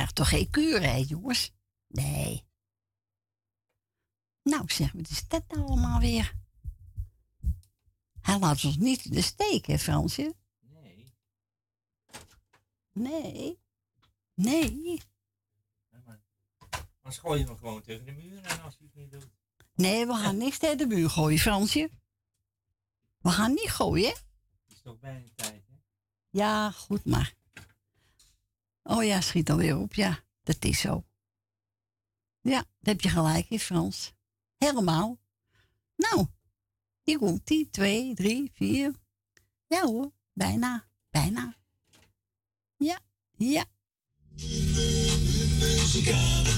Krijgen 0.00 0.18
toch 0.18 0.28
geen 0.28 0.50
kuur, 0.50 0.82
hè, 0.82 1.04
jongens? 1.06 1.52
Nee. 1.86 2.44
Nou, 4.42 4.70
zeg, 4.70 4.92
wat 4.92 5.08
is 5.08 5.28
dat 5.28 5.44
nou 5.48 5.62
allemaal 5.62 6.00
weer? 6.00 6.34
Hij 8.20 8.38
laat 8.38 8.64
ons 8.64 8.76
niet 8.76 9.04
in 9.04 9.10
de 9.10 9.22
steek, 9.22 9.66
hè, 9.66 9.78
Fransje? 9.78 10.34
Nee. 10.58 11.12
Nee. 12.92 13.58
Nee. 14.34 15.02
Dan 17.02 17.12
gooi 17.12 17.40
je 17.40 17.46
hem 17.46 17.56
gewoon 17.56 17.82
tegen 17.82 18.04
de 18.04 18.12
muur 18.12 18.42
en 18.42 18.62
als 18.62 18.78
hij 18.78 18.86
het 18.86 18.94
niet 18.94 19.10
doet. 19.10 19.28
Nee, 19.74 20.06
we 20.06 20.14
gaan 20.14 20.36
niks 20.36 20.58
tegen 20.58 20.78
de 20.78 20.86
muur 20.86 21.10
gooien, 21.10 21.38
Fransje. 21.38 21.90
We 23.18 23.30
gaan 23.30 23.52
niet 23.52 23.70
gooien, 23.70 24.08
hè? 24.08 24.16
is 24.66 24.82
toch 24.82 24.98
bijna 24.98 25.28
tijd, 25.34 25.66
hè? 25.66 25.74
Ja, 26.30 26.70
goed 26.70 27.04
maar. 27.04 27.38
Oh 28.90 29.04
ja, 29.04 29.20
schiet 29.20 29.50
alweer 29.50 29.78
op. 29.78 29.94
Ja, 29.94 30.24
dat 30.42 30.64
is 30.64 30.80
zo. 30.80 31.04
Ja, 32.40 32.58
daar 32.58 32.94
heb 32.94 33.00
je 33.00 33.08
gelijk 33.08 33.50
in 33.50 33.60
Frans. 33.60 34.12
Helemaal. 34.56 35.18
Nou, 35.96 36.26
hier 37.02 37.18
komt 37.18 37.46
die. 37.46 37.70
Twee, 37.70 38.14
drie, 38.14 38.50
vier. 38.54 38.94
Ja 39.66 39.86
hoor, 39.86 40.12
bijna, 40.32 40.88
bijna. 41.10 41.56
Ja, 42.76 43.00
ja. 43.36 43.64
Muzikale, 45.58 46.54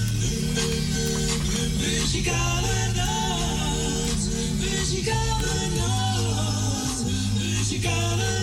muzikale 1.78 2.92
nacht, 2.94 4.26
muzikale 7.38 8.41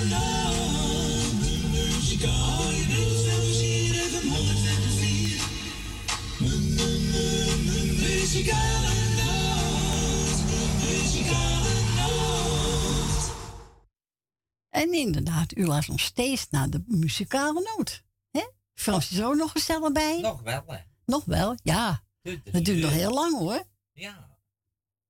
En 14.70 14.94
inderdaad, 14.94 15.58
u 15.58 15.66
luistert 15.66 15.98
nog 15.98 16.06
steeds 16.06 16.50
naar 16.50 16.70
de 16.70 16.84
muzikale 16.88 17.76
noot. 17.76 18.04
hè? 18.32 18.48
Frans 18.74 19.12
is 19.12 19.22
ook 19.22 19.36
nog 19.36 19.52
gezellig 19.52 19.92
bij. 19.92 20.20
Nog 20.22 20.42
wel, 20.42 20.64
hè? 20.68 20.80
Nog 21.06 21.26
wel, 21.26 21.58
ja. 21.64 22.04
Duurt 22.22 22.54
Dat 22.54 22.66
duurt 22.66 22.82
nog 22.82 22.92
heel 22.92 23.14
lang 23.14 23.38
hoor. 23.38 23.64
Ja. 23.92 24.38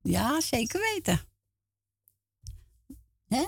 Ja, 0.01 0.41
zeker 0.41 0.79
weten. 0.93 1.21
Hè? 3.27 3.45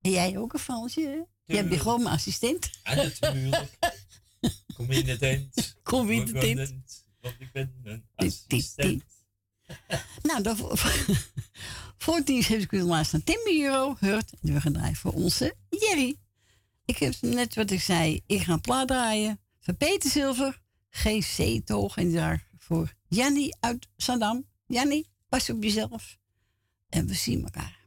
En 0.00 0.10
jij 0.10 0.38
ook 0.38 0.52
een 0.52 0.58
Fransje, 0.58 1.00
hè? 1.00 1.22
Je 1.44 1.56
hebt 1.56 1.72
je 1.72 1.78
gewoon 1.78 2.02
mijn 2.02 2.14
assistent. 2.14 2.70
Ja, 2.84 2.94
natuurlijk. 2.94 3.78
Kom 4.76 4.90
in 4.90 5.04
de 5.04 5.18
tent. 5.18 5.76
Kom 5.82 6.10
in 6.10 6.24
de 6.24 6.32
tent. 6.32 6.99
Want 7.20 7.34
ik 7.38 7.52
ben 7.52 7.74
een 7.84 8.04
dit. 8.46 8.74
Nou, 10.22 10.42
dan, 10.42 10.56
voor 11.98 12.16
het 12.16 12.28
nieuws 12.28 12.46
heb 12.46 12.60
ik 12.60 12.72
u 12.72 12.82
laatst 12.82 13.12
naar 13.12 13.22
Tim 13.22 13.40
Bureau 13.44 13.96
gehoord. 13.96 14.32
En 14.42 14.54
we 14.54 14.60
gaan 14.60 14.72
draaien 14.72 14.96
voor 14.96 15.12
onze 15.12 15.54
Jerry. 15.68 16.16
Ik 16.84 16.96
heb 16.96 17.14
net 17.20 17.54
wat 17.54 17.70
ik 17.70 17.80
zei. 17.80 18.22
Ik 18.26 18.42
ga 18.42 18.52
een 18.52 18.60
plaat 18.60 18.88
draaien 18.88 19.40
van 19.60 19.76
Peter 19.76 20.10
Zilver. 20.10 20.60
GC 20.90 21.60
toch. 21.64 21.96
En 21.96 22.12
daar 22.12 22.46
voor 22.58 22.94
Jannie 23.08 23.56
uit 23.60 23.88
Zandam. 23.96 24.46
Jannie, 24.66 25.08
pas 25.28 25.50
op 25.50 25.62
jezelf. 25.62 26.18
En 26.88 27.06
we 27.06 27.14
zien 27.14 27.44
elkaar. 27.44 27.79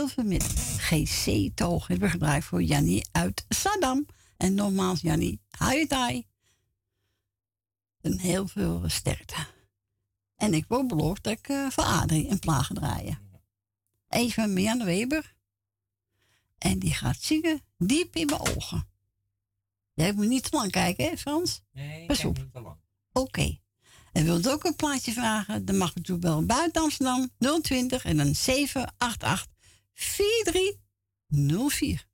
Zilver 0.00 0.26
met 0.26 0.44
GC 0.78 1.50
Toog. 1.54 1.86
Hebben 1.86 2.06
we 2.06 2.12
gedraaid 2.12 2.44
voor 2.44 2.62
Jannie 2.62 3.08
uit 3.12 3.44
Saddam. 3.48 4.06
En 4.36 4.54
nogmaals, 4.54 5.00
Jannie, 5.00 5.40
hi 5.58 5.86
En 8.00 8.18
heel 8.18 8.48
veel 8.48 8.82
sterkte. 8.86 9.46
En 10.36 10.54
ik 10.54 10.64
word 10.68 10.86
beloofd 10.86 11.22
dat 11.22 11.32
ik 11.32 11.48
eh, 11.48 11.70
voor 11.70 11.84
Adrie 11.84 12.28
een 12.28 12.38
plaat 12.38 12.64
ga 12.64 12.74
draaien. 12.74 13.18
Even 14.08 14.52
Mianne 14.52 14.84
Weber. 14.84 15.34
En 16.58 16.78
die 16.78 16.94
gaat 16.94 17.20
zingen 17.20 17.60
diep 17.78 18.16
in 18.16 18.26
mijn 18.26 18.40
ogen. 18.40 18.88
Jij 19.94 20.12
moet 20.12 20.28
niet 20.28 20.50
te 20.50 20.56
lang 20.56 20.70
kijken, 20.70 21.08
hè 21.08 21.16
Frans? 21.16 21.60
Nee, 21.72 22.06
Pas 22.06 22.24
op. 22.24 22.36
niet 22.38 22.52
te 22.52 22.60
lang. 22.60 22.76
Oké. 23.12 23.58
En 24.12 24.24
wilt 24.24 24.48
ook 24.48 24.64
een 24.64 24.76
plaatje 24.76 25.12
vragen? 25.12 25.64
Dan 25.64 25.76
mag 25.76 25.96
u 25.96 26.00
toe 26.00 26.18
bellen 26.18 26.46
buiten 26.46 26.82
Amsterdam 26.82 27.30
020 27.62 28.04
en 28.04 28.16
dan 28.16 28.34
788 28.34 29.46
4304. 30.00 32.09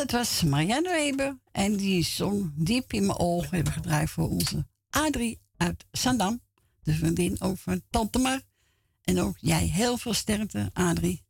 Dat 0.00 0.10
was 0.10 0.42
Marianne 0.42 0.88
Weber. 0.88 1.38
En 1.52 1.76
die 1.76 2.04
zong 2.04 2.52
diep 2.54 2.92
in 2.92 3.06
mijn 3.06 3.18
ogen. 3.18 3.54
Hebben 3.54 3.72
gedraaid 3.72 4.10
voor 4.10 4.28
onze 4.28 4.66
Adrie 4.90 5.40
uit 5.56 5.86
Zandam. 5.90 6.40
De 6.82 6.94
vriendin 6.94 7.40
ook 7.40 7.58
van 7.58 7.82
Tante 7.90 8.18
Mar. 8.18 8.40
En 9.02 9.20
ook 9.20 9.38
jij 9.38 9.66
heel 9.66 9.96
veel 9.98 10.14
sterkte, 10.14 10.70
Adrie. 10.72 11.24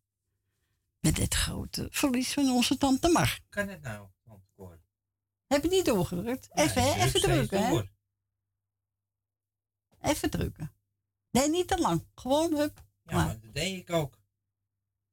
Met 1.00 1.16
dit 1.16 1.34
grote 1.34 1.88
verlies 1.90 2.32
van 2.32 2.50
onze 2.50 2.76
Tante 2.78 3.08
Mar. 3.08 3.40
Kan 3.48 3.68
het 3.68 3.82
nou, 3.82 4.08
Tante 4.24 4.46
Cor? 4.56 4.80
Heb 5.46 5.62
je 5.62 5.68
niet 5.68 5.84
doorgedrukt? 5.84 6.48
Ja, 6.54 6.62
Even, 6.62 6.82
hè? 6.82 7.04
Even 7.04 7.20
drukken, 7.20 7.66
hè? 7.66 7.82
Even 10.00 10.30
drukken. 10.30 10.72
Nee, 11.30 11.48
niet 11.48 11.68
te 11.68 11.78
lang. 11.78 12.06
Gewoon, 12.14 12.54
hup. 12.54 12.84
Ja, 13.02 13.14
maar 13.14 13.40
dat 13.40 13.54
deed 13.54 13.76
ik 13.78 13.90
ook. 13.90 14.18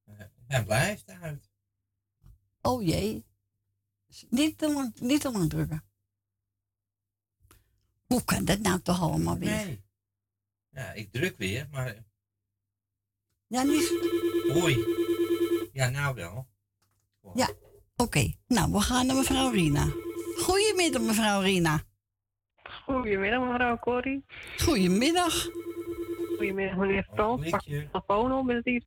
Eh, 0.05 0.25
Hij 0.47 0.63
blijft 0.65 1.09
uit. 1.09 1.49
Oh 2.61 2.83
jee. 2.83 3.26
Niet 4.29 4.57
te 4.57 4.73
lang, 4.73 4.99
niet 4.99 5.21
te 5.21 5.31
lang 5.31 5.49
drukken. 5.49 5.83
Hoe 8.07 8.23
kan 8.23 8.45
dat 8.45 8.59
nou 8.59 8.81
toch 8.81 9.01
allemaal 9.01 9.37
weer? 9.37 9.49
Nee. 9.49 9.85
Ja, 10.69 10.91
ik 10.91 11.11
druk 11.11 11.37
weer, 11.37 11.67
maar 11.71 12.05
Ja, 13.47 13.63
niet... 13.63 13.91
Oei. 14.55 14.85
Ja, 15.73 15.89
nou 15.89 16.15
wel. 16.15 16.47
Ja, 17.33 17.49
oké. 17.95 18.33
Nou, 18.47 18.71
we 18.71 18.81
gaan 18.81 19.05
naar 19.05 19.15
mevrouw 19.15 19.49
Rina. 19.49 19.87
Goedemiddag, 20.37 21.01
mevrouw 21.01 21.41
Rina. 21.41 21.83
Goedemiddag, 22.85 23.47
mevrouw 23.47 23.77
Corrie. 23.77 24.25
Goedemiddag. 24.57 25.47
Goedemiddag, 26.27 26.77
meneer 26.77 27.07
Frans. 27.13 27.49
Pak 27.49 27.63
de 27.63 27.87
telefoon 27.91 28.33
op 28.33 28.45
met 28.45 28.55
het 28.55 28.65
iets. 28.65 28.85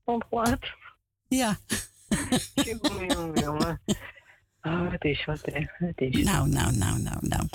Ja. 1.29 1.59
jongen, 2.55 3.41
jongen. 3.41 3.81
Oh, 4.63 4.91
het 4.93 5.05
is 5.05 5.25
wat, 5.25 5.41
hè. 5.45 5.65
Het 5.87 6.01
is. 6.01 6.25
Nou, 6.25 6.49
nou, 6.49 6.77
nou, 6.77 6.99
nou, 7.03 7.19
nou. 7.21 7.49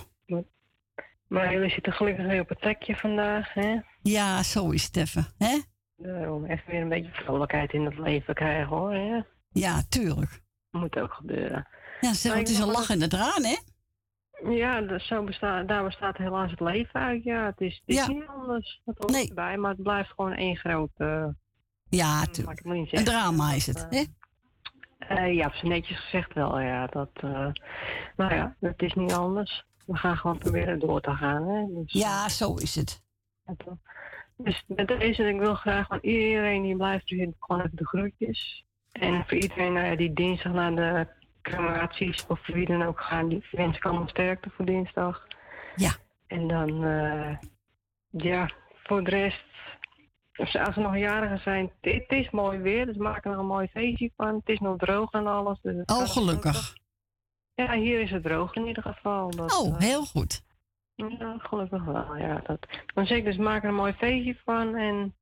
Maar 1.28 1.51
jullie 1.53 1.70
zitten 1.70 1.93
gelukkig 1.93 2.26
weer 2.26 2.41
op 2.41 2.49
het 2.49 2.62
trekje 2.62 2.95
vandaag, 2.95 3.53
hè? 3.53 3.80
Ja, 4.01 4.43
zo 4.43 4.70
is 4.70 4.84
het 4.84 4.95
even, 4.97 5.26
hè? 5.38 5.60
Daarom 5.97 6.45
even 6.45 6.72
weer 6.72 6.82
een 6.82 6.89
beetje 6.89 7.12
vrolijkheid 7.12 7.74
in 7.74 7.86
het 7.86 7.97
leven 7.97 8.34
krijgen, 8.34 8.68
hoor, 8.78 8.93
hè? 8.93 9.20
Ja, 9.49 9.82
tuurlijk. 9.89 10.41
Moet 10.72 10.99
ook 10.99 11.14
gebeuren. 11.14 11.68
Ja, 12.01 12.14
zeg, 12.14 12.34
het 12.34 12.49
is 12.49 12.60
een 12.60 12.72
lach 12.72 12.89
en 12.89 13.01
een 13.01 13.10
traan, 13.10 13.43
hè? 13.43 13.56
Ja, 14.49 14.82
dus 14.82 15.08
zo 15.08 15.24
bestaat, 15.24 15.68
daar 15.68 15.84
bestaat 15.84 16.18
helaas 16.18 16.51
het 16.51 16.60
leven 16.60 16.99
uit. 16.99 17.24
Ja, 17.24 17.45
het 17.45 17.62
is, 17.62 17.82
het 17.86 17.95
is 17.97 18.08
niet 18.08 18.28
anders. 18.28 18.82
Dat 18.86 18.97
hoort 18.97 19.30
erbij, 19.30 19.58
maar 19.58 19.72
het 19.72 19.84
blijft 19.84 20.10
gewoon 20.16 20.34
één 20.34 20.56
groot... 20.58 20.91
eh, 20.95 21.26
Ja, 21.89 22.16
mag 22.18 22.26
tuurlijk. 22.28 22.62
Een 22.91 23.03
drama 23.03 23.53
is 23.53 23.66
het, 23.68 23.88
hè? 23.89 24.03
Eh, 24.97 25.33
ja, 25.33 25.45
op 25.45 25.53
zijn 25.53 25.71
netjes 25.71 25.99
gezegd 25.99 26.33
wel, 26.33 26.59
ja. 26.59 26.87
Dat, 26.87 27.09
eh, 27.13 27.47
maar 28.15 28.35
ja, 28.35 28.55
het 28.59 28.81
is 28.81 28.93
niet 28.93 29.13
anders. 29.13 29.65
We 29.85 29.97
gaan 29.97 30.17
gewoon 30.17 30.37
proberen 30.37 30.79
door 30.79 31.01
te 31.01 31.15
gaan, 31.15 31.47
hè. 31.47 31.65
Dus, 31.69 31.93
Ja, 31.93 32.29
zo 32.29 32.53
is 32.53 32.75
het. 32.75 33.03
Dus 34.37 34.63
met 34.67 34.87
deze, 34.87 35.27
ik 35.27 35.39
wil 35.39 35.55
graag 35.55 35.87
van 35.87 35.99
iedereen 36.01 36.61
die 36.61 36.75
blijft 36.75 37.07
zitten, 37.07 37.35
gewoon 37.39 37.61
even 37.61 37.77
de 37.77 37.87
groetjes. 37.87 38.65
En 38.91 39.23
voor 39.27 39.37
iedereen 39.37 39.77
eh, 39.77 39.97
die 39.97 40.13
dinsdag 40.13 40.53
naar 40.53 40.75
de 40.75 41.07
crematies 41.41 42.27
of 42.27 42.47
wie 42.47 42.65
dan 42.65 42.83
ook 42.83 43.01
gaan, 43.01 43.29
die 43.29 43.45
wens 43.51 43.77
ik 43.77 43.85
allemaal 43.85 44.07
sterkte 44.07 44.49
voor 44.49 44.65
dinsdag. 44.65 45.27
Ja. 45.75 45.91
En 46.27 46.47
dan, 46.47 46.83
eh, 46.83 47.37
ja, 48.09 48.49
voor 48.83 49.03
de 49.03 49.09
rest, 49.09 49.43
als 50.38 50.51
ze- 50.51 50.57
er 50.59 50.79
nog 50.81 50.97
jarigen 50.97 51.39
zijn, 51.39 51.71
het 51.81 52.03
is 52.11 52.29
mooi 52.29 52.57
weer, 52.59 52.86
dus 52.86 52.95
maak 52.97 53.25
er 53.25 53.31
nog 53.31 53.39
een 53.39 53.45
mooi 53.45 53.67
feestje 53.67 54.11
van. 54.15 54.36
Het 54.36 54.49
is 54.49 54.59
nog 54.59 54.77
droog 54.77 55.11
en 55.11 55.27
alles. 55.27 55.59
Dus 55.61 55.75
Oh, 55.86 56.09
gelukkig. 56.09 56.75
Ja, 57.53 57.73
hier 57.73 57.99
is 58.01 58.11
het 58.11 58.23
droog 58.23 58.55
in 58.55 58.65
ieder 58.67 58.83
geval. 58.83 59.29
Dat, 59.31 59.57
Oh, 59.59 59.67
eh, 59.67 59.79
heel 59.79 60.05
goed. 60.05 60.41
ja, 60.95 61.36
gelukkig 61.38 61.83
wel, 61.86 62.15
ja. 62.17 62.41
Dat. 62.47 62.59
Dan 62.93 63.05
zeg 63.05 63.17
ik 63.17 63.23
dus, 63.25 63.38
maak 63.38 63.63
er 63.63 63.69
een 63.69 63.75
mooi 63.75 63.93
feestje 63.93 64.39
van 64.45 64.75
en 64.75 65.15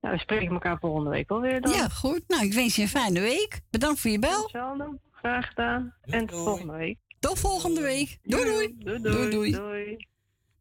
nou, 0.00 0.14
we 0.14 0.20
spreken 0.20 0.52
elkaar 0.52 0.78
volgende 0.78 1.10
week 1.10 1.30
alweer 1.30 1.60
dan. 1.60 1.72
Ja, 1.72 1.88
goed. 1.88 2.22
Nou, 2.28 2.44
ik 2.44 2.52
wens 2.52 2.76
je 2.76 2.82
een 2.82 2.88
fijne 2.88 3.20
week. 3.20 3.60
Bedankt 3.70 4.00
voor 4.00 4.10
je 4.10 4.18
bel. 4.18 4.42
Hetzelfde. 4.42 4.98
Graag 5.10 5.46
gedaan. 5.48 5.94
en 6.00 6.26
tot 6.26 6.38
volgende 6.44 6.72
week. 6.72 6.98
Tot 7.18 7.38
volgende 7.38 7.80
week. 7.80 8.18
Doei, 8.22 8.44
doei. 8.44 8.74
Doei, 8.78 9.02
Doei, 9.02 9.30
doei. 9.30 9.52
doei. 9.52 10.06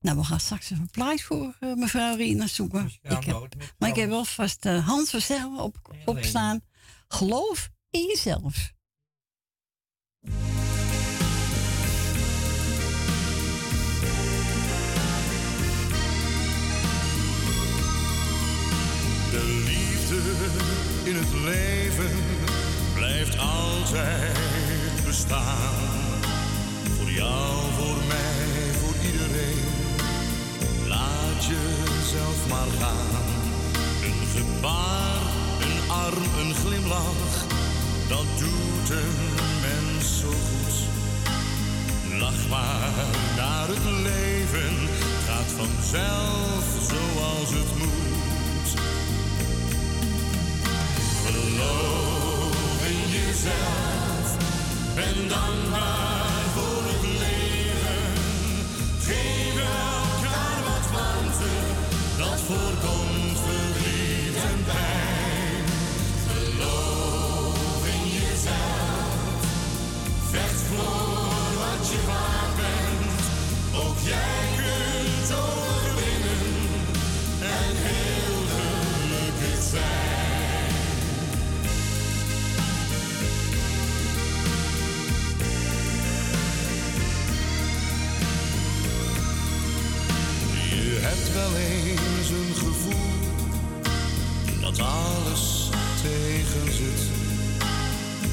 Nou, 0.01 0.17
we 0.17 0.23
gaan 0.23 0.39
straks 0.39 0.71
even 0.71 0.83
een 0.83 0.89
plaats 0.89 1.23
voor 1.23 1.55
eh, 1.59 1.73
mevrouw 1.73 2.15
Rina 2.15 2.47
zoeken. 2.47 2.91
Ik 3.01 3.23
heb, 3.23 3.55
maar 3.77 3.89
ik 3.89 3.95
heb 3.95 4.09
wel 4.09 4.25
vast 4.25 4.65
uh, 4.65 4.87
Hans 4.87 5.09
Verstellen 5.09 5.59
op, 5.59 5.95
opstaan. 6.05 6.61
Geloof 7.07 7.69
in 7.89 8.05
jezelf. 8.07 8.73
De 19.31 19.63
liefde 19.65 20.21
in 21.09 21.15
het 21.15 21.33
leven 21.33 22.11
blijft 22.93 23.37
altijd 23.37 24.37
bestaan. 25.05 26.21
Voor 26.97 27.11
jou, 27.11 27.70
Laat 31.41 31.49
jezelf 31.49 32.47
maar 32.49 32.67
gaan. 32.79 33.25
Een 34.03 34.27
gebaar, 34.35 35.21
een 35.61 35.91
arm, 35.91 36.23
een 36.39 36.55
glimlach. 36.55 37.45
Dat 38.07 38.25
doet 38.39 38.89
een 38.89 39.33
mens 39.61 40.19
zo 40.19 40.27
goed. 40.27 40.75
Lach 42.19 42.47
maar 42.49 42.89
naar 43.35 43.67
het 43.67 43.83
leven. 43.83 44.89
Gaat 45.27 45.51
vanzelf 45.57 46.65
zoals 46.87 47.49
het 47.49 47.77
moet. 47.77 48.69
Geloof 51.25 52.87
in 52.87 53.09
jezelf. 53.11 54.37
Ben 54.95 55.27
dankbaar 55.27 56.30
voorkomt 62.51 63.37
verdriet 63.45 64.35
en 64.35 64.63
pijn. 64.65 65.63
Geloof 66.27 67.81
in 67.95 68.05
jezelf. 68.19 69.41
Vecht 70.31 70.61
voor 70.69 71.49
wat 71.61 71.83
je 71.91 71.99
waard 72.07 72.53
bent. 72.61 73.23
Ook 73.83 73.97
jij 74.11 74.43
kunt 74.61 75.29
overwinnen. 75.43 76.49
En 77.57 77.73
heel 77.87 78.39
gelukkig 78.53 79.61
zijn. 79.71 79.89
Hebt 91.03 91.33
wel 91.33 91.55
eens 91.55 92.10
alles 94.79 95.69
tegen 96.01 96.73
zit. 96.73 97.01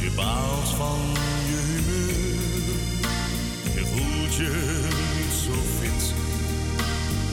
Je 0.01 0.11
baalt 0.17 0.69
van 0.69 1.01
je 1.47 1.61
humeur, 1.69 2.65
je 3.75 3.87
voelt 3.87 4.35
je 4.35 4.87
niet 5.17 5.35
zo 5.45 5.61
fit. 5.79 6.15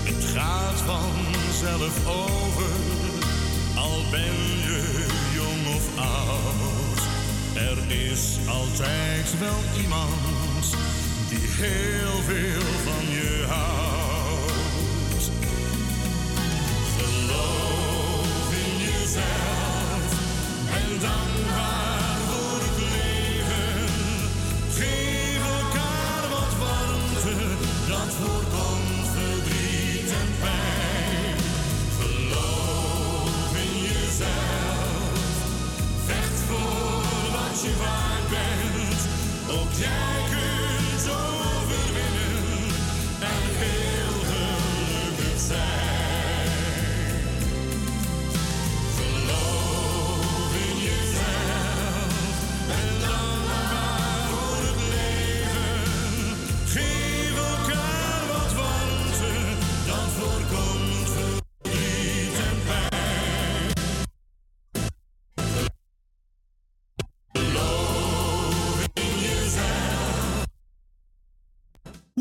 Het 0.04 0.26
gaat 0.26 0.82
vanzelf 0.82 2.08
over, 2.08 2.76
al 3.76 4.04
ben 4.12 4.36
je 4.68 5.06
jong 5.36 5.76
of 5.76 5.98
oud. 5.98 7.02
Er 7.54 7.92
is 8.10 8.38
altijd 8.48 9.40
wel 9.40 9.82
iemand 9.82 10.76
die 11.30 11.48
heel 11.48 12.22
veel 12.24 12.62
van 12.84 13.06
je 13.12 13.46
houdt. 13.48 13.75
En 19.18 21.35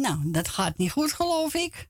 Nou, 0.05 0.31
dat 0.31 0.49
gaat 0.49 0.79
niet 0.79 0.91
goed, 0.91 1.13
geloof 1.13 1.55
ik. 1.55 1.89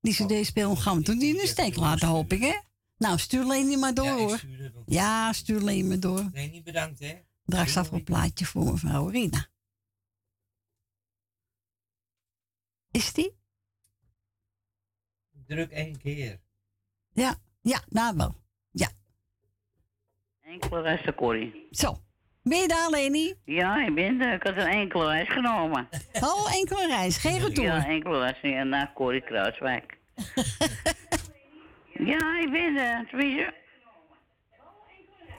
Die 0.00 0.14
cd-speel 0.14 0.76
gaan 0.76 0.96
we 0.96 1.02
toen 1.02 1.18
niet 1.18 1.34
in 1.34 1.40
de 1.40 1.46
steek 1.46 1.76
laten, 1.76 2.08
hoop 2.08 2.32
ik, 2.32 2.40
hè? 2.40 2.58
Nou, 2.96 3.18
stuur 3.18 3.44
Leni 3.44 3.76
maar 3.76 3.94
door, 3.94 4.18
hoor. 4.18 4.40
Ja, 4.86 5.32
stuur 5.32 5.60
Leni 5.60 5.88
maar 5.88 6.00
door. 6.00 6.30
Nee, 6.32 6.50
niet 6.50 6.64
bedankt, 6.64 6.98
hè? 6.98 7.20
Draag 7.44 7.68
straks 7.68 7.90
een 7.90 8.04
plaatje 8.04 8.44
voor 8.44 8.64
mevrouw 8.64 9.08
Rina. 9.08 9.46
Is 12.90 13.12
die? 13.12 13.36
Druk 15.46 15.70
één 15.70 15.98
keer. 15.98 16.40
Ja, 17.12 17.36
ja, 17.60 17.84
nou 17.88 18.16
wel. 18.16 18.34
Ja. 18.70 18.90
Enkele 20.40 20.80
resten, 20.80 21.14
Corrie. 21.14 21.66
Zo. 21.70 22.02
Ben 22.44 22.58
je 22.58 22.68
daar, 22.68 22.90
Leni? 22.90 23.34
Ja, 23.44 23.86
ik 23.86 23.94
ben 23.94 24.20
er. 24.20 24.32
Ik 24.34 24.42
had 24.42 24.56
een 24.56 24.66
enkele 24.72 25.06
reis 25.06 25.28
genomen. 25.28 25.88
Oh, 26.20 26.54
enkele 26.54 26.86
reis, 26.86 27.16
geen 27.16 27.38
retour. 27.40 27.66
Ja, 27.68 27.86
enkele 27.86 28.18
reis 28.18 28.38
ja, 28.42 28.62
naar 28.62 28.92
Corrie 28.94 29.20
Kruiswijk. 29.22 29.96
Ja, 31.98 32.38
ik 32.40 32.50
ben 32.50 32.76
er. 32.76 33.06
Tenminste. 33.08 33.54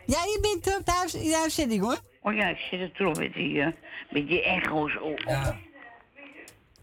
Ja, 0.05 0.17
je 0.23 0.39
bent 0.41 0.77
op 0.77 0.85
de 0.85 0.91
huis- 0.91 1.13
in 1.15 1.29
de 1.29 1.37
uitzending 1.37 1.81
hoor. 1.81 1.97
Oh 2.21 2.33
ja, 2.35 2.47
ik 2.47 2.57
zit 2.57 2.79
er 2.79 2.91
toch 2.91 3.17
met 3.17 3.33
die, 3.33 3.61
eh, 3.61 3.67
met 4.09 4.27
die 4.27 4.43
echo's 4.43 4.97
op. 5.01 5.19
Ja. 5.19 5.57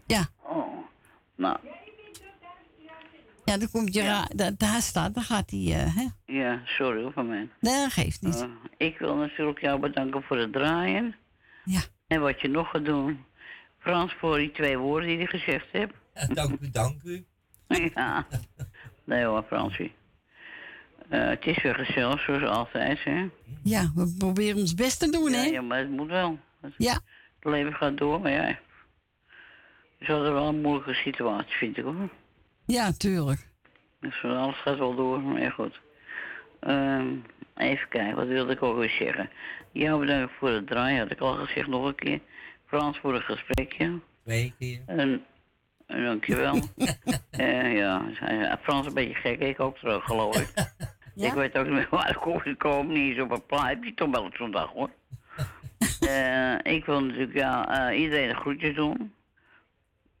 Ja. 0.05 0.25
Oh, 0.41 0.77
nou, 1.35 1.57
Ja, 3.53 3.59
dan 3.59 3.69
komt 3.71 3.93
je 3.93 4.01
ra- 4.01 4.27
da- 4.35 4.51
daar 4.57 4.81
staat, 4.81 5.13
dan 5.13 5.23
gaat 5.23 5.49
hij, 5.49 5.59
eh, 5.59 5.95
hè? 5.95 6.05
ja, 6.33 6.61
sorry 6.65 7.01
hoor 7.01 7.11
van 7.13 7.27
mij. 7.27 7.49
Nee, 7.59 7.81
dat 7.81 7.93
geeft 7.93 8.21
niet. 8.21 8.41
Eh, 8.41 8.87
ik 8.87 8.97
wil 8.97 9.15
natuurlijk 9.15 9.59
jou 9.61 9.79
bedanken 9.79 10.23
voor 10.23 10.37
het 10.37 10.51
draaien. 10.53 11.15
Ja. 11.65 11.81
En 12.07 12.21
wat 12.21 12.41
je 12.41 12.47
nog 12.47 12.69
gaat 12.69 12.85
doen. 12.85 13.23
Frans, 13.79 14.13
voor 14.13 14.37
die 14.37 14.51
twee 14.51 14.77
woorden 14.77 15.09
die 15.09 15.17
je 15.17 15.27
gezegd 15.27 15.65
hebt. 15.71 15.93
Dank 16.33 16.59
u, 16.61 16.69
dank 16.71 17.03
u. 17.03 17.25
ja. 17.95 18.27
Nee 19.03 19.23
hoor, 19.23 19.43
Fransie. 19.47 19.93
Eh, 21.09 21.27
het 21.27 21.45
is 21.45 21.61
weer 21.63 21.75
gezellig, 21.75 22.21
zoals 22.21 22.43
altijd, 22.43 23.03
hè? 23.03 23.25
Ja, 23.63 23.91
we 23.95 24.15
proberen 24.17 24.57
ons 24.57 24.73
best 24.73 24.99
te 24.99 25.09
doen, 25.09 25.31
Ja, 25.31 25.37
hè? 25.37 25.43
ja, 25.45 25.61
maar 25.61 25.77
het 25.79 25.89
moet 25.89 26.09
wel. 26.09 26.39
Het 26.61 26.73
Ja. 26.77 26.93
het 27.39 27.51
leven 27.51 27.73
gaat 27.73 27.97
door, 27.97 28.21
maar 28.21 28.31
ja. 28.31 28.43
Het 28.45 28.57
is 29.99 30.09
altijd 30.09 30.33
wel 30.33 30.47
een 30.47 30.61
moeilijke 30.61 30.93
situatie, 30.93 31.55
vind 31.57 31.77
ik 31.77 31.83
hoor. 31.83 32.09
Ja, 32.65 32.91
tuurlijk. 32.91 33.47
Dus 33.99 34.23
alles 34.23 34.57
gaat 34.57 34.77
wel 34.77 34.95
door, 34.95 35.21
maar 35.21 35.41
ja, 35.41 35.49
goed. 35.49 35.81
Ehm, 36.59 37.07
even 37.55 37.87
kijken, 37.89 38.15
wat 38.15 38.27
wilde 38.27 38.53
ik 38.53 38.63
ook 38.63 38.77
weer 38.77 38.89
zeggen? 38.99 39.29
Jou 39.71 39.99
bedankt 39.99 40.33
voor 40.37 40.49
het 40.49 40.67
draaien, 40.67 40.99
had 40.99 41.11
ik 41.11 41.19
al 41.19 41.33
gezegd 41.33 41.67
nog 41.67 41.85
een 41.85 41.95
keer. 41.95 42.19
Frans 42.65 42.97
voor 42.97 43.13
het 43.13 43.23
gesprekje. 43.23 43.99
Twee 44.23 44.53
keer. 44.59 44.79
En, 44.85 45.25
en 45.87 46.03
dankjewel. 46.03 46.59
Eh 47.29 47.75
ja, 47.75 48.01
Frans 48.61 48.81
is 48.81 48.87
een 48.87 48.93
beetje 48.93 49.13
gek, 49.13 49.39
ik 49.39 49.59
ook 49.59 49.77
terug, 49.77 50.03
geloof 50.03 50.39
ik. 50.39 50.51
Ik 51.15 51.33
weet 51.33 51.57
ook 51.57 51.65
niet 51.65 51.73
meer 51.73 51.87
waar 51.89 52.09
ik 52.09 52.25
op 52.25 52.41
gekomen, 52.41 52.93
niet 52.93 53.11
eens 53.11 53.21
op 53.21 53.31
een 53.31 53.45
plaatje, 53.45 53.93
toch 53.93 54.09
wel 54.09 54.23
op 54.23 54.35
zo'n 54.35 54.51
dag 54.51 54.71
hoor. 54.71 54.89
Eh, 55.99 56.55
ik 56.63 56.85
wil 56.85 57.03
natuurlijk 57.03 57.33
ja, 57.33 57.89
eh, 57.89 57.99
iedereen 57.99 58.27
de 58.27 58.35
groetjes 58.35 58.75
doen. 58.75 59.13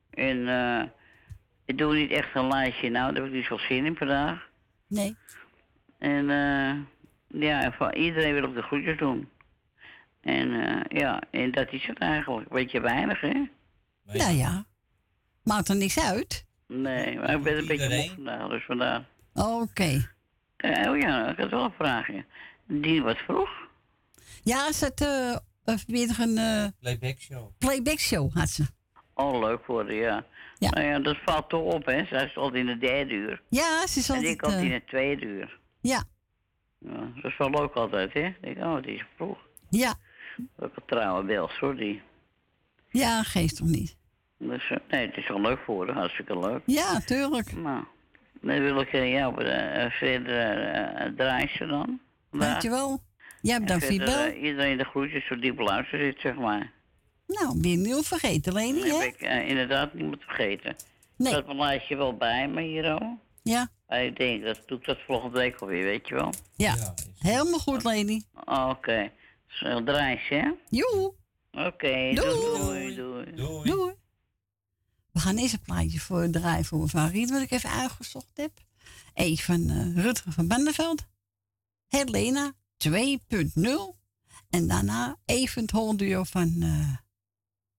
En 0.09 0.47
eh, 0.47 0.83
ik 1.65 1.77
doe 1.77 1.93
niet 1.95 2.11
echt 2.11 2.35
een 2.35 2.47
lijstje, 2.47 2.89
nou, 2.89 3.13
daar 3.13 3.23
heb 3.23 3.31
ik 3.31 3.37
niet 3.37 3.45
zo 3.47 3.57
zin 3.57 3.85
in 3.85 3.95
vandaag. 3.95 4.47
Nee. 4.87 5.15
En 5.99 6.29
eh, 6.29 6.75
ja, 7.41 7.71
van 7.71 7.93
iedereen 7.93 8.33
wil 8.33 8.43
ik 8.43 8.53
de 8.55 8.61
groetjes 8.61 8.97
doen. 8.97 9.29
En 10.21 10.53
eh, 10.53 10.99
ja, 10.99 11.21
en 11.31 11.51
dat 11.51 11.71
is 11.71 11.85
het 11.85 11.97
eigenlijk. 11.97 12.49
Beetje 12.49 12.79
weinig, 12.81 13.21
hè? 13.21 13.41
Ja, 14.03 14.29
ja. 14.29 14.65
Maakt 15.43 15.69
er 15.69 15.75
niks 15.75 15.99
uit. 15.99 16.45
Nee, 16.67 17.17
maar 17.19 17.33
ik 17.35 17.43
ben 17.43 17.57
een 17.57 17.67
beetje 17.67 17.89
moe 17.89 17.97
Iedereen? 17.97 18.09
vandaag, 18.15 18.49
dus 18.49 18.65
vandaar. 18.65 19.05
Oké. 19.33 20.09
Eh, 20.57 20.89
oh 20.91 20.97
ja, 20.97 21.29
ik 21.29 21.37
had 21.37 21.49
wel 21.49 21.63
een 21.63 21.73
vraagje. 21.77 22.25
Die 22.67 23.01
wat 23.01 23.17
vroeg? 23.17 23.49
Ja, 24.43 24.67
is 24.67 24.81
het 24.81 25.01
eh, 25.01 25.31
eh, 25.63 25.77
weer 25.87 26.15
een 26.19 26.37
eh, 26.37 26.65
Playback 26.79 27.19
show. 27.19 27.49
playback 27.57 27.99
show, 27.99 28.33
had 28.33 28.49
ze. 28.49 28.65
Oh, 29.13 29.39
leuk 29.39 29.63
voor 29.65 29.83
haar, 29.83 29.93
ja. 29.93 30.25
Ja. 30.57 30.69
Nou 30.69 30.85
ja, 30.87 30.99
dat 30.99 31.17
valt 31.25 31.49
toch 31.49 31.73
op, 31.73 31.85
hè. 31.85 32.05
Zij 32.05 32.31
altijd 32.35 32.55
in 32.55 32.65
de 32.65 32.77
derde 32.77 33.13
uur. 33.13 33.41
Ja, 33.49 33.87
ze 33.87 33.99
is 33.99 34.09
En 34.09 34.15
altijd... 34.15 34.33
ik 34.33 34.41
in 34.61 34.71
eh, 34.71 34.79
de 34.79 34.83
tweede 34.85 35.25
uur. 35.25 35.59
ja, 35.81 36.03
Ja, 36.79 37.11
dat 37.21 37.31
is 37.31 37.37
wel 37.37 37.49
leuk 37.49 37.73
altijd, 37.73 38.13
hè. 38.13 38.25
Ik 38.25 38.41
denk, 38.41 38.57
oh, 38.57 38.81
die 38.81 38.95
is 38.95 39.03
vroeg. 39.15 39.37
ja. 39.69 39.93
Ook 40.59 40.75
een 40.75 40.83
trouwe 40.85 41.23
bel, 41.23 41.75
die. 41.75 42.01
Ja, 42.89 43.23
geeft 43.23 43.55
toch 43.57 43.67
niet. 43.67 43.97
Dus, 44.37 44.69
eh, 44.69 44.77
nee, 44.89 45.07
het 45.07 45.17
is 45.17 45.27
wel 45.27 45.41
leuk 45.41 45.59
voor 45.65 45.85
haar, 45.87 45.95
hartstikke 45.95 46.39
leuk. 46.39 46.61
Ja, 46.65 46.99
tuurlijk. 46.99 47.55
Nou, 47.55 47.83
dan 48.41 48.59
wil 48.61 48.81
ik 48.81 48.93
eh, 48.93 49.11
jou 49.11 49.33
verder 49.91 50.37
eh 50.73 51.11
draaien 51.15 51.67
dan. 51.67 51.99
Dankjewel. 52.31 52.99
Jij 53.41 53.55
En 53.55 53.61
bedankt 53.61 53.83
voor 53.85 53.93
je 53.93 53.99
bel. 53.99 54.29
iedereen 54.31 54.77
de 54.77 54.83
groetjes 54.83 55.27
zo 55.27 55.35
diep 55.39 55.59
luisteren 55.59 56.05
zit, 56.05 56.19
zeg 56.19 56.35
maar. 56.35 56.71
Nou, 57.27 57.59
ben 57.61 57.71
je 57.71 57.77
niet 57.77 58.07
vergeten, 58.07 58.53
Leni, 58.53 58.79
Dat 58.79 58.89
hè? 58.89 58.97
heb 58.97 59.13
ik 59.13 59.21
eh, 59.21 59.47
inderdaad 59.49 59.93
niet 59.93 60.05
moeten 60.05 60.27
vergeten. 60.27 60.75
Nee. 61.15 61.43
Mijn 61.43 61.57
lijstje 61.57 61.95
wel 61.95 62.17
bij 62.17 62.47
me 62.47 62.61
hier 62.61 62.91
al. 62.91 63.19
Ja. 63.43 63.69
Maar 63.87 64.03
ik 64.03 64.17
denk, 64.17 64.43
dat 64.43 64.61
doe 64.65 64.77
ik 64.77 64.85
dat 64.85 64.97
volgende 65.05 65.37
week 65.39 65.59
alweer, 65.59 65.83
weet 65.83 66.07
je 66.07 66.15
wel. 66.15 66.33
Ja, 66.55 66.93
helemaal 67.17 67.59
goed, 67.59 67.83
Leni. 67.83 68.23
Oké. 68.45 69.11
Zo, 69.47 69.83
draaisje, 69.83 70.33
hè? 70.33 70.51
Joe. 70.69 71.13
Oké, 71.51 72.11
Doei. 72.13 72.15
doei, 72.15 72.95
doei, 72.95 73.35
doei. 73.35 73.69
Doei. 73.69 73.93
We 75.11 75.19
gaan 75.19 75.37
eens 75.37 75.53
een 75.53 75.61
plaatje 75.61 75.99
voor 75.99 76.29
draaien 76.29 76.65
voor 76.65 76.79
mevrouw 76.79 77.07
Riet, 77.07 77.29
wat 77.29 77.41
ik 77.41 77.51
even 77.51 77.69
uitgezocht 77.69 78.31
heb. 78.33 78.51
Eén 79.13 79.37
van 79.37 79.69
eh, 79.69 80.03
Rutger 80.03 80.31
van 80.31 80.47
Benneveld. 80.47 81.05
Helena 81.87 82.51
2.0. 82.87 82.91
En 84.49 84.67
daarna 84.67 85.15
even 85.25 85.61
het 85.61 85.71
hoorduo 85.71 86.23
van 86.23 86.55
eh 86.61 86.95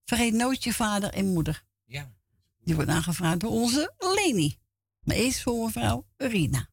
Vergeet 0.04 0.34
nooit 0.34 0.64
je 0.64 0.72
vader 0.72 1.12
en 1.12 1.26
moeder. 1.26 1.64
Ja. 1.84 2.12
Die 2.60 2.74
wordt 2.74 2.90
aangevraagd 2.90 3.40
door 3.40 3.50
onze 3.50 3.94
Leni. 3.98 4.58
Maar 5.00 5.16
eerst 5.16 5.42
voor 5.42 5.64
mevrouw 5.64 6.06
Rina. 6.16 6.68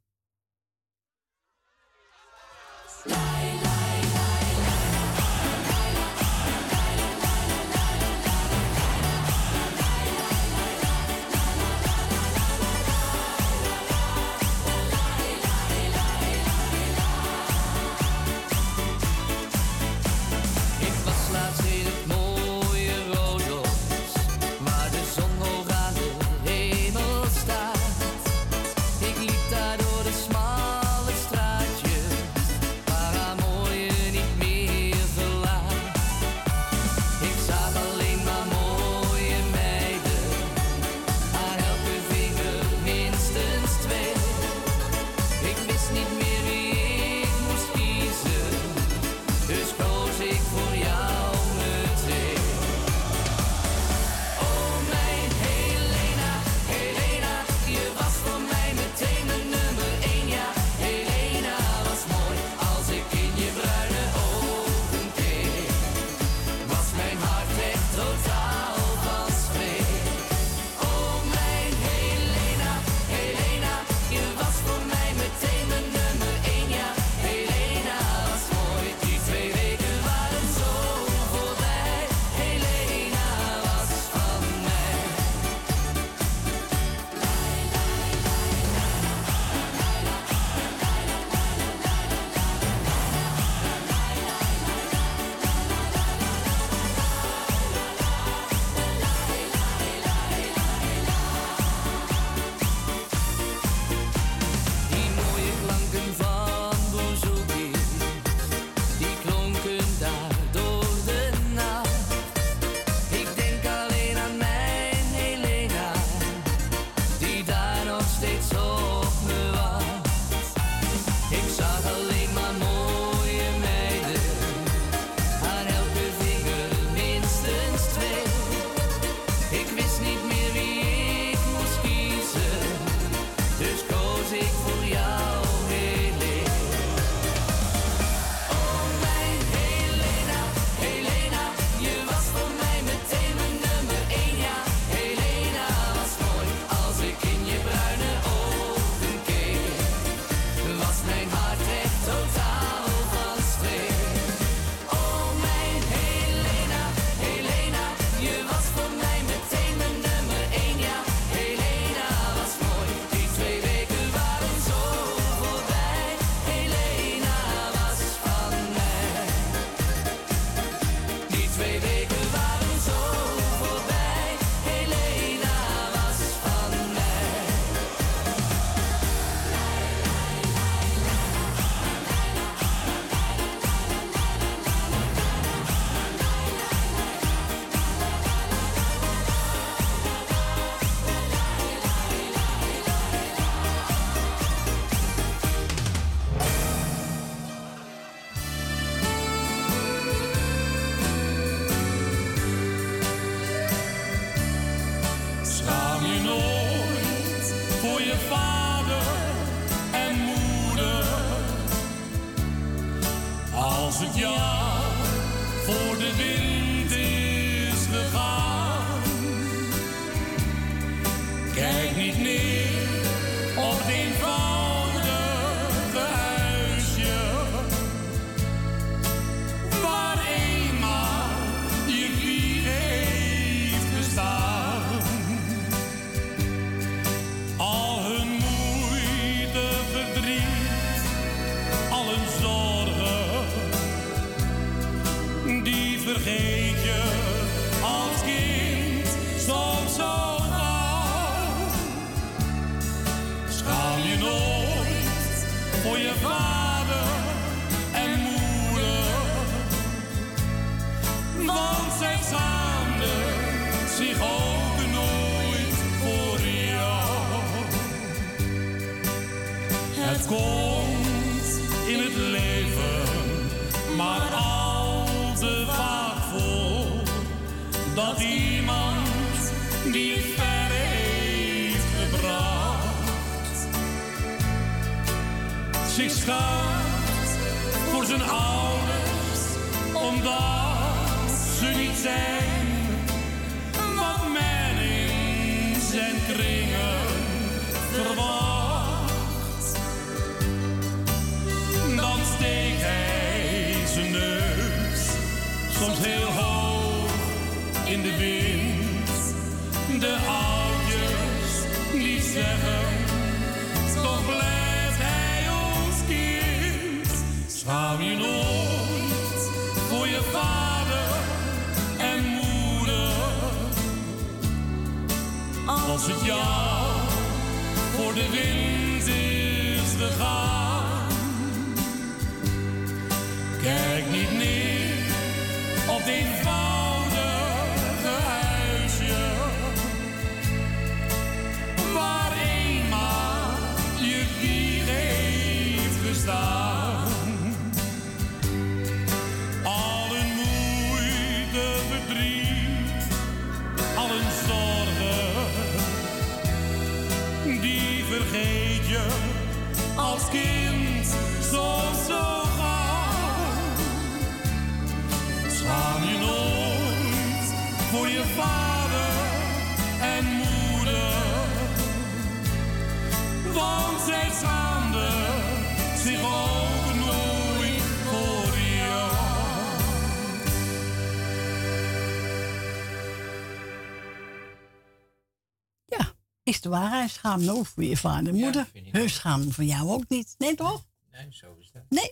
Is 386.71 386.77
de 386.77 386.83
waarheid. 386.83 387.11
Schaam 387.11 387.43
nooit 387.43 387.67
voor 387.67 387.83
je 387.83 387.97
vader 387.97 388.33
en 388.33 388.39
moeder. 388.39 388.71
Hun 388.91 389.09
schaam 389.09 389.51
voor 389.51 389.63
jou 389.63 389.89
ook 389.89 390.09
niet. 390.09 390.35
Nee, 390.37 390.55
toch? 390.55 390.85
Nee, 391.11 391.27
zo 391.29 391.55
is 391.59 391.71
dat. 391.73 391.83
Nee. 391.89 392.11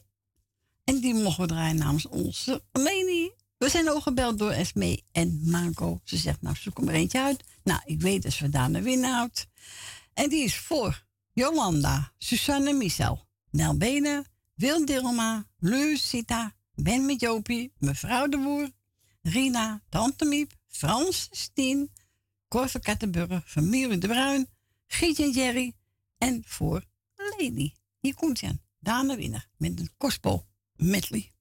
En 0.84 0.99
die 0.99 1.14
mogen 1.14 1.41
we 1.41 1.48
draaien 1.48 1.77
namens 1.77 2.07
onze 2.07 2.64
Leni. 2.72 3.31
We 3.57 3.69
zijn 3.69 3.90
ook 3.90 4.02
gebeld 4.02 4.38
door 4.38 4.52
Esme 4.52 5.02
en 5.11 5.41
Marco. 5.44 5.99
Ze 6.03 6.18
zegt, 6.18 6.41
nou, 6.41 6.56
zoek 6.56 6.77
er 6.77 6.84
maar 6.84 6.94
eentje 6.94 7.22
uit. 7.22 7.44
Nou, 7.64 7.81
ik 7.86 8.02
weet 8.02 8.23
dat 8.23 8.31
ze 8.31 8.49
daar 8.49 8.69
naar 8.69 8.84
winnen 8.84 9.11
houdt. 9.14 9.48
En 10.14 10.30
die 10.30 10.44
is 10.44 10.57
voor 10.57 11.06
Jolanda, 11.34 12.11
Susanne 12.18 12.73
Michel, 12.73 13.26
Nel 13.52 13.77
Benen, 13.77 14.26
Wil 14.56 14.86
Dilma, 14.86 15.45
Lucita, 15.60 16.53
Ben 16.76 17.06
met 17.06 17.19
Jopie, 17.19 17.73
mevrouw 17.77 18.27
de 18.27 18.38
Boer, 18.38 18.69
Rina, 19.22 19.81
Tante 19.90 20.26
Miep, 20.26 20.52
Frans, 20.68 21.27
Stien, 21.31 21.91
Cor 22.49 22.69
van 22.69 23.41
familie 23.45 23.97
De 23.97 24.07
Bruin, 24.07 24.49
Gietje 24.88 25.23
en 25.23 25.31
Jerry 25.31 25.76
en 26.17 26.43
voor 26.45 26.85
Lady. 27.15 27.71
Hier 27.99 28.15
komt 28.15 28.39
Daan 28.80 29.07
de 29.07 29.15
Winner, 29.15 29.49
met 29.57 29.80
een 29.80 29.89
gospel 29.97 30.47
medley. 30.76 31.31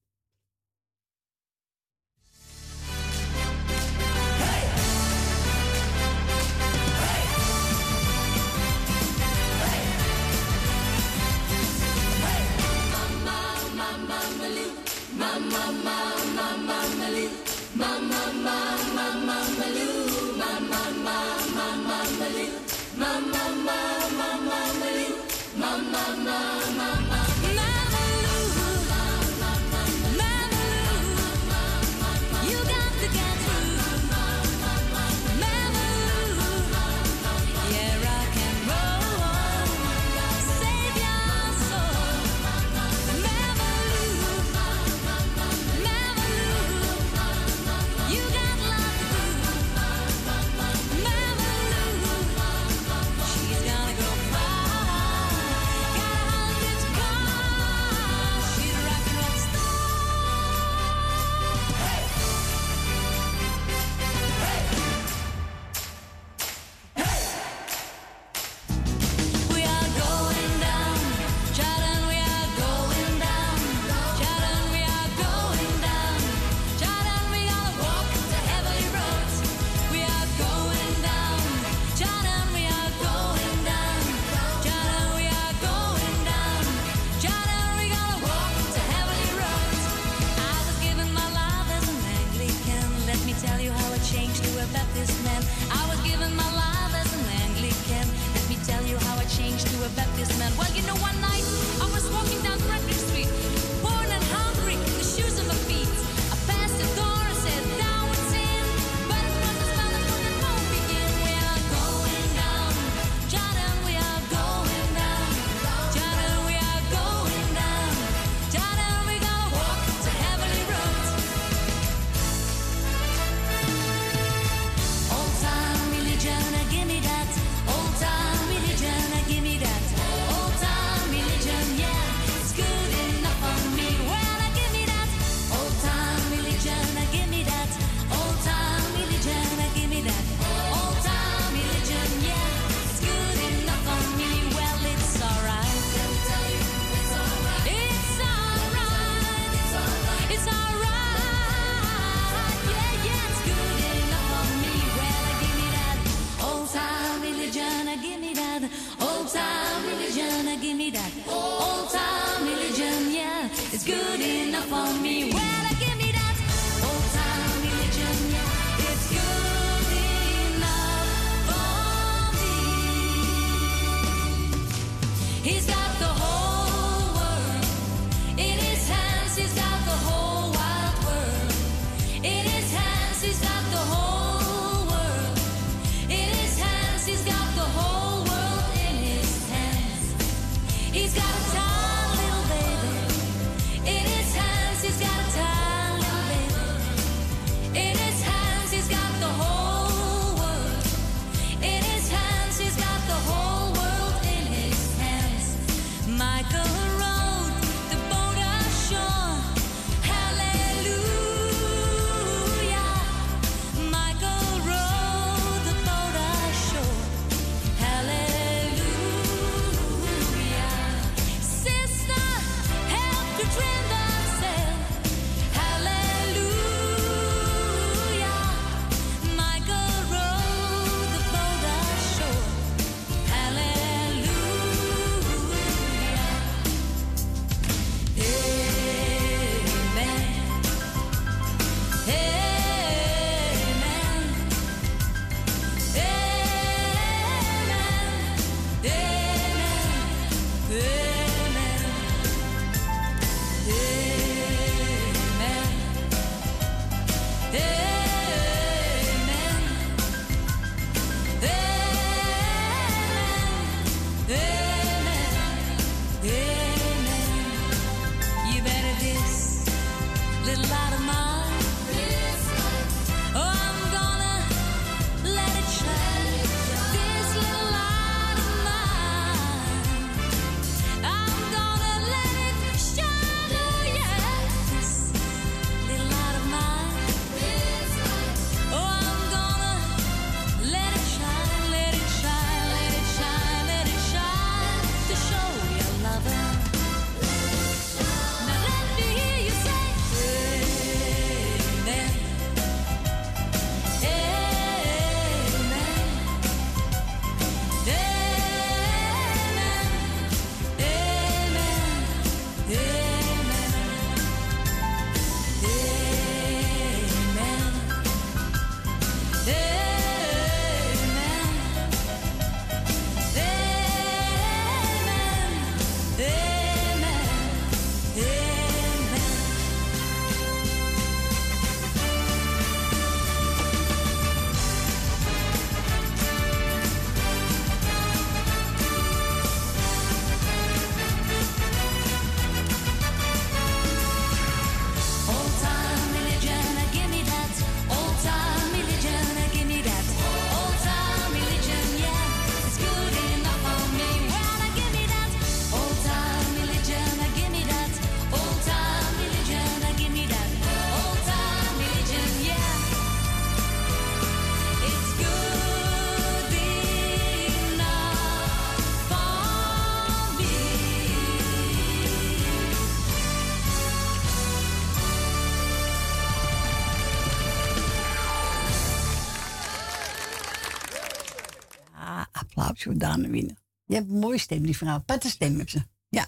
Daan 382.99 383.29
Winnen. 383.29 383.57
Je 383.85 383.95
hebt 383.95 384.09
een 384.09 384.19
mooie 384.19 384.37
stem, 384.37 384.61
die 384.63 384.77
vrouw. 384.77 384.99
Patte 384.99 385.29
stem 385.29 385.57
heb 385.57 385.69
ze. 385.69 385.83
Ja. 386.09 386.27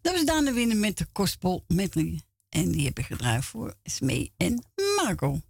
Dat 0.00 0.12
was 0.14 0.24
Daan 0.24 0.52
Winnen 0.54 0.80
met 0.80 0.98
de 0.98 1.06
Kospel 1.12 1.64
Medley. 1.66 2.20
En 2.48 2.70
die 2.70 2.84
heb 2.84 2.98
ik 2.98 3.04
gedraaid 3.04 3.44
voor 3.44 3.74
Smee 3.82 4.32
en 4.36 4.64
Marco. 4.96 5.40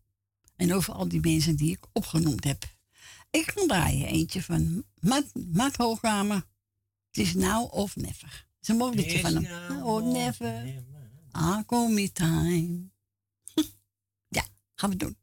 En 0.57 0.75
over 0.75 0.93
al 0.95 1.09
die 1.09 1.21
mensen 1.21 1.57
die 1.57 1.71
ik 1.71 1.87
opgenoemd 1.93 2.45
heb. 2.45 2.65
Ik 3.31 3.51
ga 3.55 3.67
draaien 3.67 4.07
eentje 4.07 4.43
van 4.43 4.85
Mat, 5.01 5.25
Matt 5.53 5.77
Het 5.77 7.27
is 7.27 7.35
now 7.35 7.75
of 7.75 7.97
never. 7.97 8.47
ze 8.61 8.93
is 8.95 9.13
het 9.13 9.21
van 9.21 9.35
hem. 9.35 9.77
Now 9.77 9.87
or 9.87 10.03
never. 10.03 10.85
Ah, 11.31 11.67
call 11.67 11.93
me 11.93 12.13
time. 12.13 12.91
ja, 14.39 14.45
gaan 14.75 14.91
we 14.91 14.97
doen. 14.97 15.17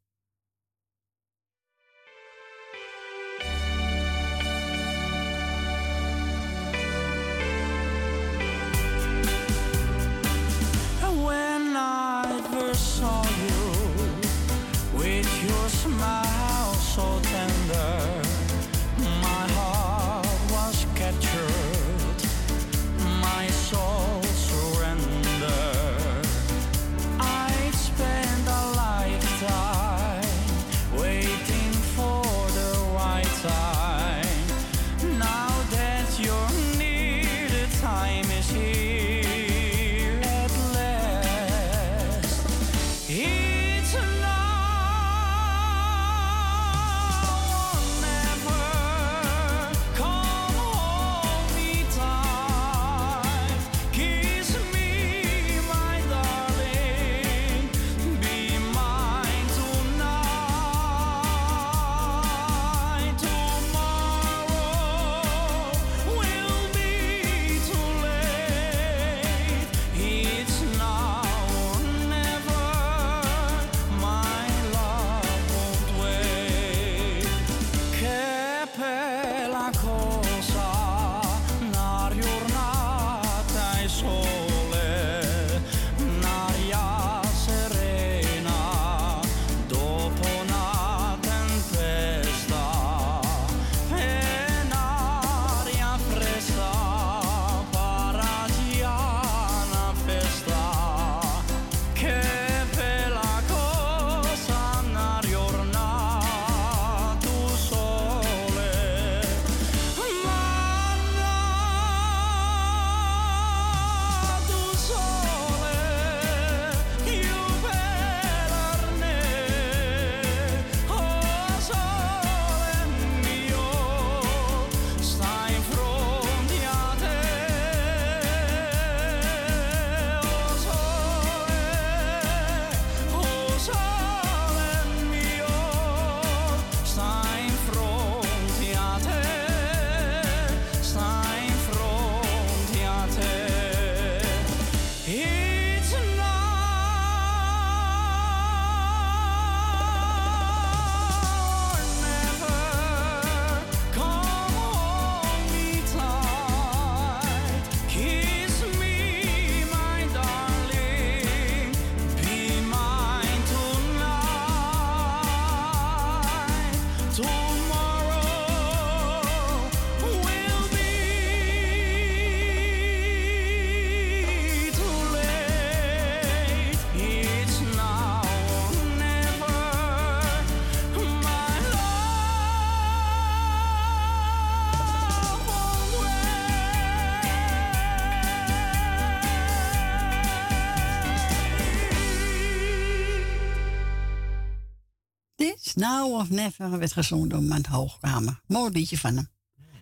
Now 195.88 196.14
of 196.14 196.30
Never 196.30 196.78
werd 196.78 196.94
gezongen 196.94 197.30
door 197.30 197.44
Mand 197.44 197.66
Hoogkamer. 197.66 198.42
Mooi 198.46 198.72
liedje 198.72 198.98
van 198.98 199.16
hem. 199.16 199.30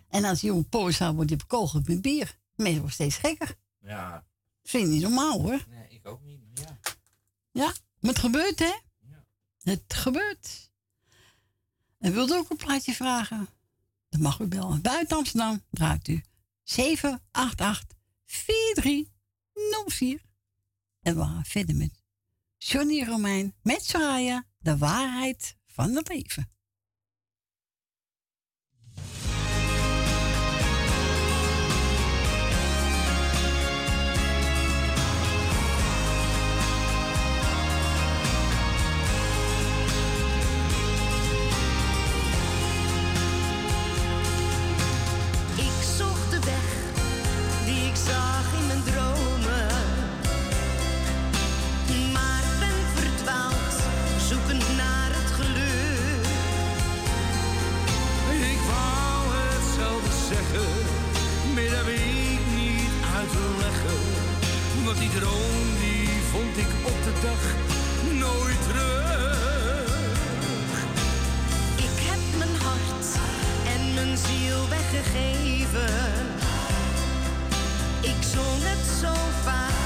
En 0.08 0.24
als 0.24 0.40
hij 0.40 0.50
een 0.50 0.68
poos 0.68 0.96
zou 0.96 1.14
wordt 1.14 1.30
hij 1.30 1.38
bekogeld 1.38 1.88
met 1.88 2.02
bier. 2.02 2.38
Mensen 2.54 2.80
wordt 2.80 2.94
steeds 2.94 3.16
gekker. 3.16 3.54
Ja. 3.78 4.26
Vind 4.62 4.86
je 4.86 4.88
niet 4.92 5.02
normaal 5.02 5.40
hoor. 5.40 5.64
Nee, 5.68 5.88
ik 5.88 6.06
ook 6.06 6.22
niet. 6.22 6.40
Ja. 6.54 6.78
Ja, 7.52 7.72
maar 8.00 8.10
het 8.10 8.18
gebeurt 8.18 8.58
hè? 8.58 8.74
Het 9.62 9.94
gebeurt. 9.94 10.70
En 11.98 12.12
wilt 12.12 12.30
u 12.30 12.34
ook 12.34 12.50
een 12.50 12.56
plaatje 12.56 12.92
vragen? 12.92 13.48
Dan 14.08 14.20
mag 14.20 14.38
u 14.38 14.46
bellen. 14.46 14.82
Buiten 14.82 15.16
Amsterdam 15.16 15.62
draait 15.70 16.08
u 16.08 16.22
788 16.62 17.98
4304. 18.24 20.22
En 21.02 21.16
we 21.16 21.22
gaan 21.22 21.44
verder 21.44 21.76
met 21.76 22.02
Johnny 22.56 23.04
Romein 23.04 23.54
met 23.62 23.84
Soraya, 23.84 24.44
de 24.58 24.76
waarheid 24.76 25.56
van 25.76 25.94
het 25.96 26.08
leven. 26.08 26.55
Droom 65.20 65.66
die 65.80 66.08
vond 66.32 66.56
ik 66.56 66.70
op 66.90 66.98
de 67.06 67.12
dag 67.26 67.42
nooit 68.24 68.62
terug. 68.68 69.98
Ik 71.76 71.96
heb 72.08 72.22
mijn 72.38 72.56
hart 72.66 73.08
en 73.74 73.94
mijn 73.94 74.16
ziel 74.26 74.60
weggegeven. 74.68 75.94
Ik 78.12 78.20
zong 78.34 78.60
het 78.70 78.84
zo 79.02 79.14
vaak 79.46 79.84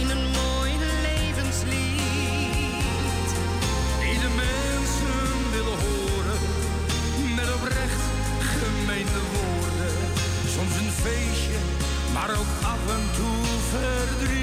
in 0.00 0.08
een 0.10 0.26
mooi 0.42 0.72
levenslied. 1.08 2.08
Die 4.02 4.18
de 4.24 4.32
mensen 4.44 5.24
willen 5.54 5.78
horen, 5.86 6.40
met 7.36 7.48
oprecht 7.56 8.02
gemeende 8.58 9.22
woorden. 9.34 9.94
Soms 10.54 10.74
een 10.80 10.92
feestje 11.04 11.58
maar 12.12 12.30
ook 12.30 12.52
af 12.62 12.82
en 12.96 13.04
toe 13.16 13.44
verdriet. 13.70 14.41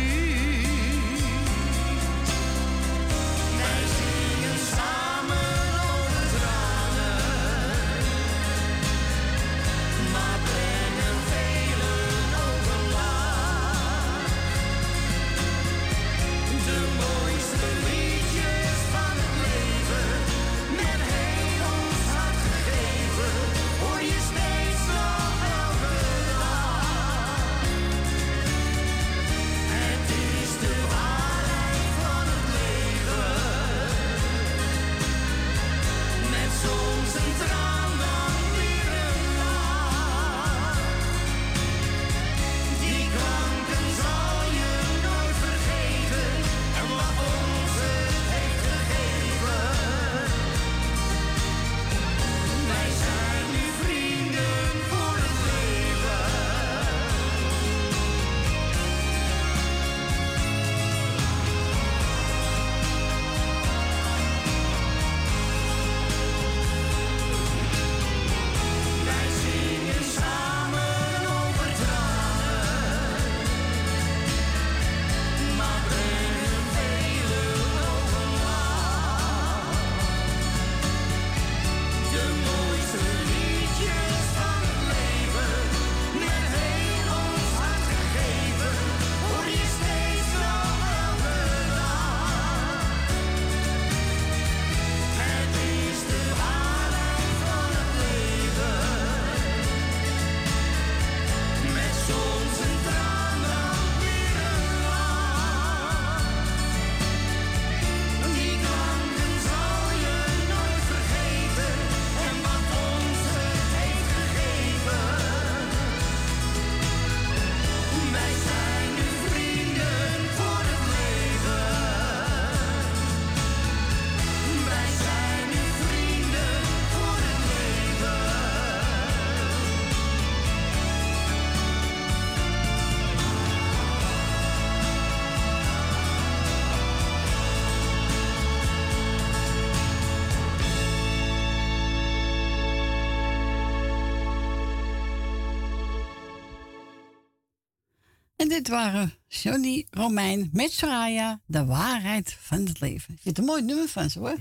Dit 148.59 148.67
waren 148.67 149.13
Johnny 149.27 149.87
Romein 149.89 150.49
met 150.53 150.71
Soraya, 150.71 151.41
de 151.45 151.65
waarheid 151.65 152.33
van 152.33 152.65
het 152.65 152.79
leven. 152.79 153.17
Vind 153.17 153.23
het 153.23 153.37
een 153.37 153.43
mooi 153.43 153.63
nummer 153.63 153.87
van 153.87 154.09
ze 154.09 154.19
hoor. 154.19 154.39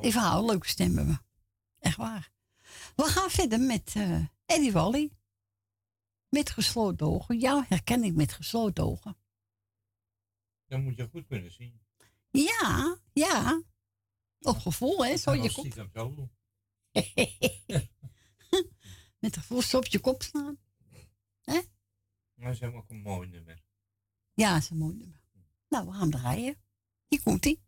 Even 0.00 0.20
houden, 0.20 0.50
leuke 0.50 0.68
stem 0.68 0.96
hebben 0.96 1.14
we. 1.14 1.20
Echt 1.78 1.96
waar. 1.96 2.32
We 2.96 3.02
gaan 3.02 3.30
verder 3.30 3.60
met 3.60 3.92
eh, 3.96 4.24
Eddie 4.46 4.72
Wally. 4.72 5.12
Met 6.28 6.50
gesloten 6.50 7.06
ogen. 7.06 7.38
Jou 7.38 7.64
herken 7.68 8.04
ik 8.04 8.14
met 8.14 8.32
gesloten 8.32 8.84
ogen. 8.84 9.16
Dan 10.66 10.82
moet 10.82 10.96
je 10.96 11.08
goed 11.10 11.26
kunnen 11.26 11.52
zien. 11.52 11.80
Ja, 12.30 12.98
ja. 13.12 13.62
Op 14.40 14.58
gevoel, 14.58 15.04
hè? 15.04 15.16
Zo 15.16 15.34
je 15.34 15.52
kop. 15.52 15.64
stiekem 15.64 15.90
zo 15.94 16.14
doen. 16.14 16.30
met 19.18 19.36
gevoel 19.36 19.62
zo 19.62 19.76
op 19.76 19.86
je 19.86 19.98
kop 19.98 20.22
staan. 20.22 20.58
Hè? 21.40 21.60
Dat 22.36 22.52
is 22.52 22.60
helemaal 22.60 22.82
ook 22.82 22.90
een 22.90 23.02
mooi 23.02 23.28
nummer. 23.28 23.62
Ja, 24.34 24.52
dat 24.52 24.62
is 24.62 24.70
een 24.70 24.76
mooi 24.76 24.94
nummer. 24.96 25.20
Nou, 25.68 25.86
we 25.86 25.92
gaan 25.92 26.10
draaien. 26.10 26.56
Hier 27.08 27.22
komt 27.22 27.46
ie. 27.46 27.62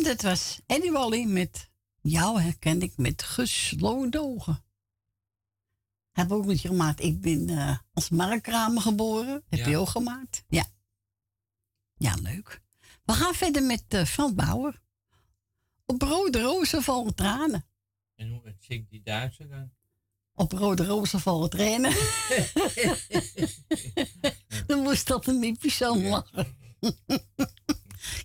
dat 0.09 0.23
was 0.23 0.61
Eddie 0.67 0.93
Wally 0.93 1.25
met 1.25 1.71
jou 2.01 2.41
herken 2.41 2.83
ik 2.83 2.97
met 2.97 3.23
gesloten 3.23 4.21
ogen. 4.21 4.65
Heb 6.13 6.33
ook 6.33 6.45
niet 6.47 6.61
gemaakt. 6.61 7.03
Ik 7.03 7.21
ben 7.21 7.49
eh, 7.49 7.79
als 7.93 8.09
markramer 8.09 8.83
geboren. 8.83 9.43
Heb 9.49 9.59
Ja. 9.59 9.69
je 9.69 9.77
ook 9.77 9.89
gemaakt? 9.89 10.45
Ja. 10.49 10.67
Ja, 11.95 12.15
leuk. 12.23 12.61
We 13.05 13.13
gaan 13.13 13.35
verder 13.35 13.63
met 13.63 13.85
eh 13.89 14.05
Frans 14.05 14.35
Bauer. 14.35 14.83
Op 15.87 16.03
rode 16.03 16.41
rozen 16.43 16.83
vallen 16.83 17.15
tranen. 17.15 17.67
En 18.15 18.29
hoe 18.31 18.55
zingt 18.61 18.91
die 18.91 19.03
Duitser 19.03 19.49
dan? 19.49 19.71
Op 20.35 20.53
rode 20.53 20.85
rozen 20.87 21.21
vallen 21.21 21.51
tranen. 21.51 21.93
Dan 24.67 24.83
moest 24.83 25.07
dat 25.07 25.27
een 25.27 25.39
niet 25.39 25.61
zo 25.73 25.97
lachen. 26.03 26.57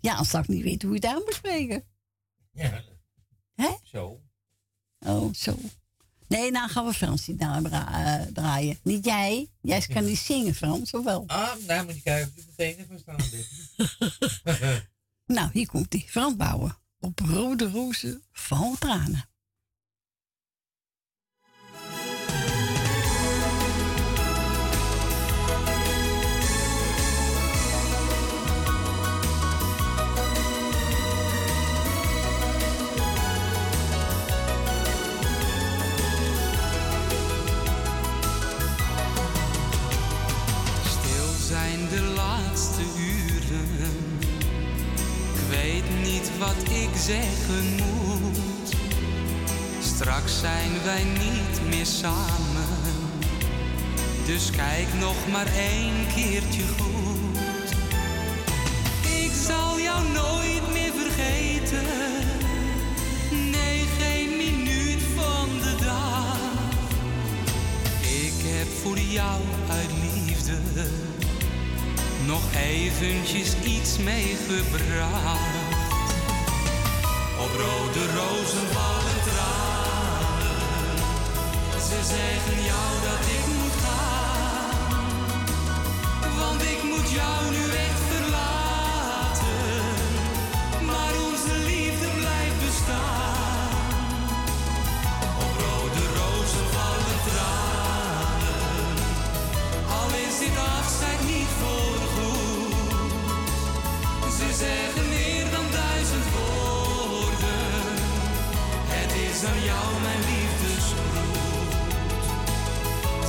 Ja, 0.01 0.23
zou 0.23 0.43
ik 0.43 0.49
niet 0.49 0.64
weten 0.64 0.88
hoe 0.88 0.97
je 0.99 1.07
het 1.07 1.15
aan 1.15 1.22
moet 1.26 1.34
spreken. 1.34 1.84
Ja. 2.51 2.84
Hè? 3.55 3.69
Zo. 3.84 4.22
Oh, 4.99 5.34
zo. 5.34 5.57
Nee, 6.27 6.51
nou 6.51 6.69
gaan 6.69 6.85
we 6.85 6.93
Frans 6.93 7.27
niet 7.27 7.38
dra- 7.39 8.19
eh, 8.22 8.27
draaien. 8.34 8.80
Niet 8.84 9.05
jij. 9.05 9.49
Jij 9.61 9.81
kan 9.81 10.05
niet 10.05 10.18
zingen, 10.18 10.55
Frans, 10.55 10.93
of 10.93 11.03
wel? 11.03 11.23
Ah, 11.27 11.55
nou 11.68 11.85
moet 11.85 11.95
je 11.95 12.01
kijken 12.01 12.27
of 12.31 12.35
je 12.35 12.43
meteen 12.49 12.77
even 12.80 12.99
staan 12.99 13.15
bent. 13.15 14.91
Nou, 15.26 15.49
hier 15.53 15.68
komt 15.68 15.93
hij. 15.93 16.05
Frans 16.07 16.35
Bauer. 16.35 16.77
Op 16.99 17.19
rode 17.19 17.69
rozen 17.69 18.23
van 18.31 18.76
tranen. 18.80 19.30
Wat 46.45 46.63
ik 46.69 46.89
zeggen 46.95 47.75
moet. 47.75 48.73
Straks 49.81 50.39
zijn 50.39 50.71
wij 50.83 51.03
niet 51.03 51.69
meer 51.69 51.85
samen. 51.85 52.67
Dus 54.25 54.49
kijk 54.49 54.87
nog 54.99 55.27
maar 55.31 55.47
één 55.55 56.07
keertje 56.15 56.63
goed. 56.79 57.71
Ik 59.23 59.31
zal 59.47 59.79
jou 59.79 60.03
nooit 60.13 60.71
meer 60.73 60.91
vergeten. 61.01 61.85
Nee, 63.51 63.83
geen 63.99 64.37
minuut 64.37 65.01
van 65.15 65.47
de 65.61 65.75
dag. 65.85 66.37
Ik 68.01 68.37
heb 68.43 68.67
voor 68.81 68.99
jou 68.99 69.41
uit 69.69 69.89
liefde 70.01 70.57
nog 72.25 72.41
eventjes 72.55 73.55
iets 73.63 73.97
meegebracht. 73.97 75.62
Op 77.43 77.51
rode 77.65 78.03
rozen 78.19 78.67
vallen 78.75 79.19
tranen. 79.27 80.97
Ze 81.87 81.99
zeggen 82.13 82.59
jou 82.71 82.91
dat 83.07 83.23
ik 83.35 83.43
moet 83.53 83.75
gaan. 83.83 85.01
Want 86.39 86.61
ik 86.61 86.83
moet 86.83 87.09
jou 87.19 87.39
nu 87.55 87.63
echt 87.87 88.01
verlaten. 88.11 89.71
Maar 90.89 91.13
onze 91.27 91.55
liefde 91.69 92.07
blijft 92.19 92.59
bestaan. 92.65 93.71
Op 95.45 95.53
rode 95.65 96.03
rozen 96.19 96.67
vallen 96.75 97.19
tranen. 97.27 98.95
Al 99.97 100.09
is 100.27 100.35
dit 100.43 100.57
afscheid 100.77 101.21
niet 101.33 101.51
voorgoed. 101.61 102.73
Ze 104.37 104.47
zeggen 104.63 105.12
Aan 109.45 109.63
jou 109.63 110.01
mijn 110.01 110.19
liefdesgroet. 110.19 111.73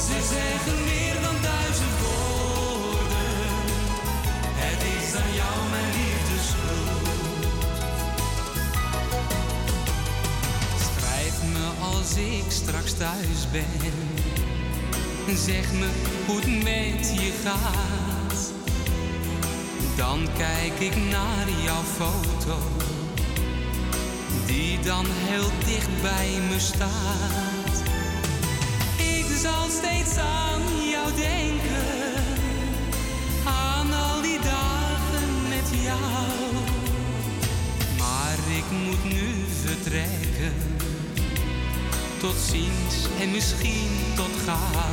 Ze 0.06 0.18
zeggen 0.34 0.84
meer 0.84 1.14
dan 1.22 1.36
duizend 1.42 1.96
woorden. 2.00 3.32
Het 4.62 4.82
is 4.96 5.14
aan 5.20 5.34
jou 5.34 5.56
mijn 5.70 5.90
liefdesgroet. 5.96 7.12
Schrijf 10.86 11.36
me 11.52 11.66
als 11.92 12.16
ik 12.16 12.44
straks 12.48 12.92
thuis 12.92 13.50
ben. 13.52 13.82
Zeg 15.36 15.72
me 15.72 15.88
hoe 16.26 16.36
het 16.36 16.46
met 16.46 17.20
je 17.20 17.32
gaat. 17.44 18.52
Dan 19.96 20.28
kijk 20.36 20.80
ik 20.80 20.96
naar 20.96 21.48
jouw 21.64 21.82
foto. 21.82 22.56
Die 24.54 24.78
dan 24.80 25.06
heel 25.08 25.50
dicht 25.66 26.02
bij 26.02 26.30
me 26.48 26.58
staat. 26.58 27.76
Ik 28.96 29.26
zal 29.42 29.64
steeds 29.78 30.16
aan 30.16 30.62
jou 30.90 31.08
denken. 31.16 32.22
Aan 33.44 33.92
al 33.92 34.22
die 34.22 34.40
dagen 34.40 35.30
met 35.48 35.68
jou. 35.82 36.54
Maar 37.98 38.38
ik 38.60 38.68
moet 38.84 39.04
nu 39.04 39.26
vertrekken. 39.64 40.54
Tot 42.18 42.36
ziens 42.50 42.94
en 43.20 43.30
misschien 43.30 43.92
tot 44.16 44.34
gauw. 44.44 44.92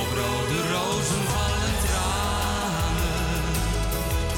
Op 0.00 0.08
rode 0.20 0.60
rozen 0.72 1.24
vallen 1.34 1.76
tranen. 1.86 3.44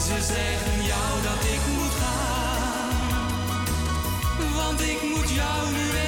Ze 0.07 0.33
zeggen 0.35 0.85
jou 0.85 1.23
dat 1.23 1.45
ik 1.45 1.61
moet 1.67 1.83
gaan. 1.83 1.88
Want 4.59 4.81
ik 4.81 5.03
moet 5.03 5.31
jou 5.31 5.71
nu 5.73 6.08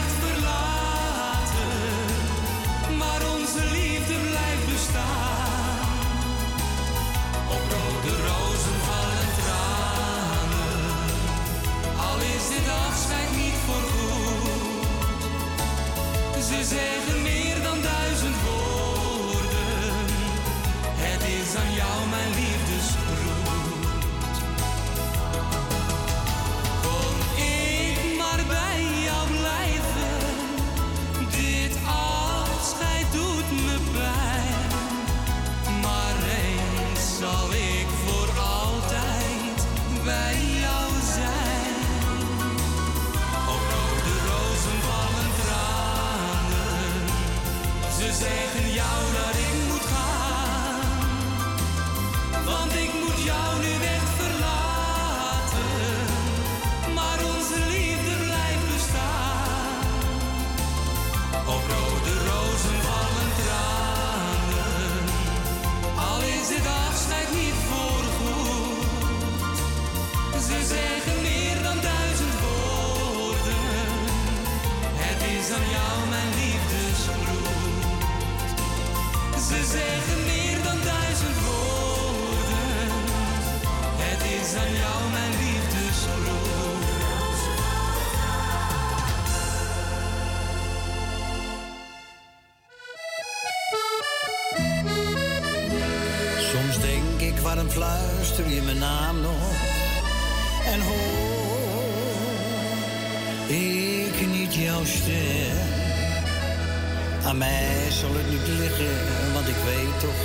Aan 107.24 107.38
mij 107.38 107.90
zal 107.90 108.10
het 108.12 108.30
niet 108.30 108.46
liggen, 108.58 109.32
want 109.32 109.48
ik 109.48 109.54
weet 109.54 110.00
toch, 110.00 110.22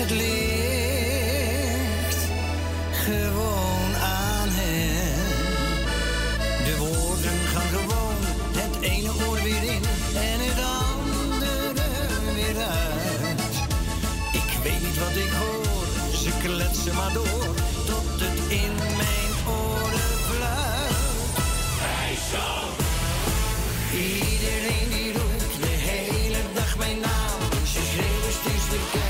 het 0.00 0.10
ligt 0.10 0.36
gewoon 2.92 3.94
aan 3.94 4.48
hem. 4.50 5.84
De 6.64 6.76
woorden 6.76 7.38
gaan 7.52 7.68
gewoon 7.78 8.16
het 8.56 8.80
ene 8.80 9.10
oor 9.28 9.42
weer 9.42 9.62
in 9.62 9.82
en 10.14 10.40
het 10.48 10.60
andere 10.84 11.72
weer 12.34 12.58
uit. 12.62 13.56
Ik 14.32 14.50
weet 14.62 14.82
niet 14.82 14.98
wat 14.98 15.16
ik 15.24 15.32
hoor, 15.32 15.86
ze 16.16 16.30
kletsen 16.42 16.94
maar 16.94 17.12
door 17.12 17.54
tot 17.86 18.20
het 18.20 18.38
in 18.48 18.74
mijn 18.74 19.32
oren 19.46 20.18
fluit 20.28 20.66
iedereen 24.66 24.88
die 24.88 25.12
roept 25.12 25.60
de 25.60 25.66
hele 25.66 26.38
dag 26.54 26.78
mijn 26.78 27.00
naam. 27.00 27.66
Ze 27.66 27.80
schreeuwen 27.90 29.05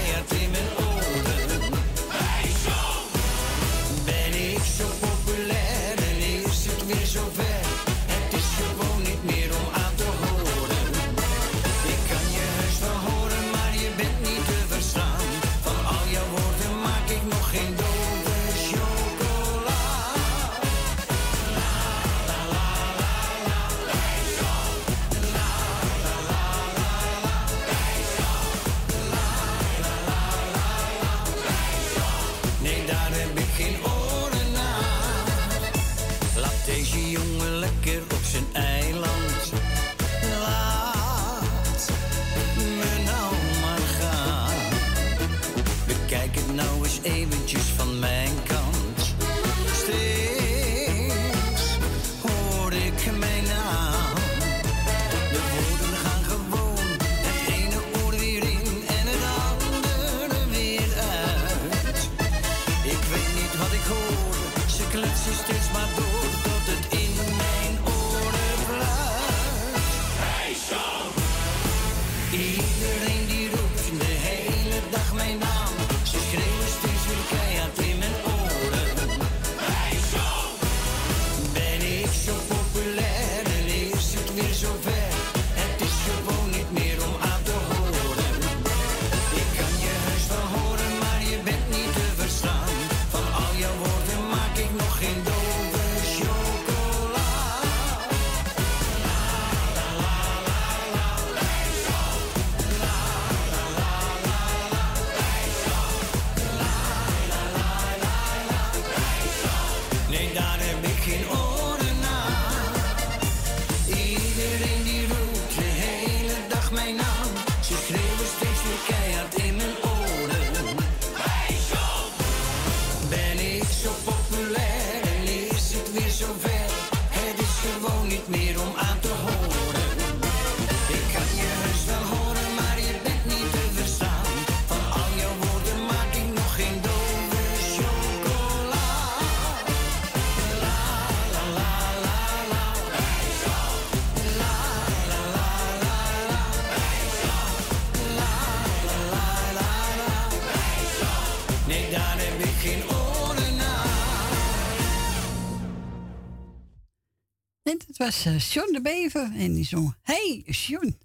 was 158.07 158.25
eh, 158.25 158.39
Sean 158.39 158.73
de 158.73 158.81
Bever 158.81 159.33
en 159.35 159.55
die 159.55 159.65
zong 159.65 159.95
Hey 160.03 160.45
Sjoen. 160.51 160.99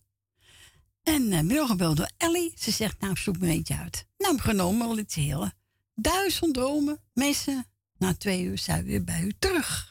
En 1.04 1.32
eh, 1.32 1.40
uh, 1.40 1.46
weer 1.48 1.96
door 1.96 2.10
Ellie. 2.18 2.54
Ze 2.58 2.72
zegt, 2.72 3.00
nou 3.00 3.16
zoek 3.18 3.40
me 3.40 3.48
eentje 3.48 3.78
uit. 3.78 4.06
Nou, 4.18 4.40
genomen 4.40 4.88
al 4.88 4.98
iets 4.98 5.16
heel. 5.16 5.50
Duizend 5.96 6.54
dromen, 6.54 7.00
mensen. 7.14 7.66
Na 7.98 8.14
twee 8.14 8.44
uur 8.44 8.58
zijn 8.58 8.84
we 8.84 8.90
weer 8.90 9.04
bij 9.04 9.22
u 9.22 9.34
terug. 9.40 9.91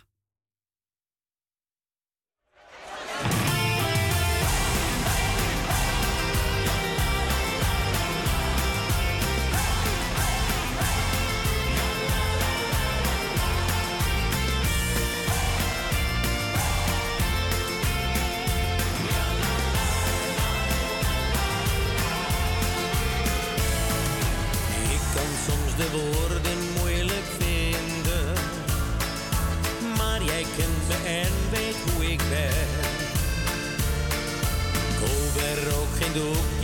do 36.14 36.59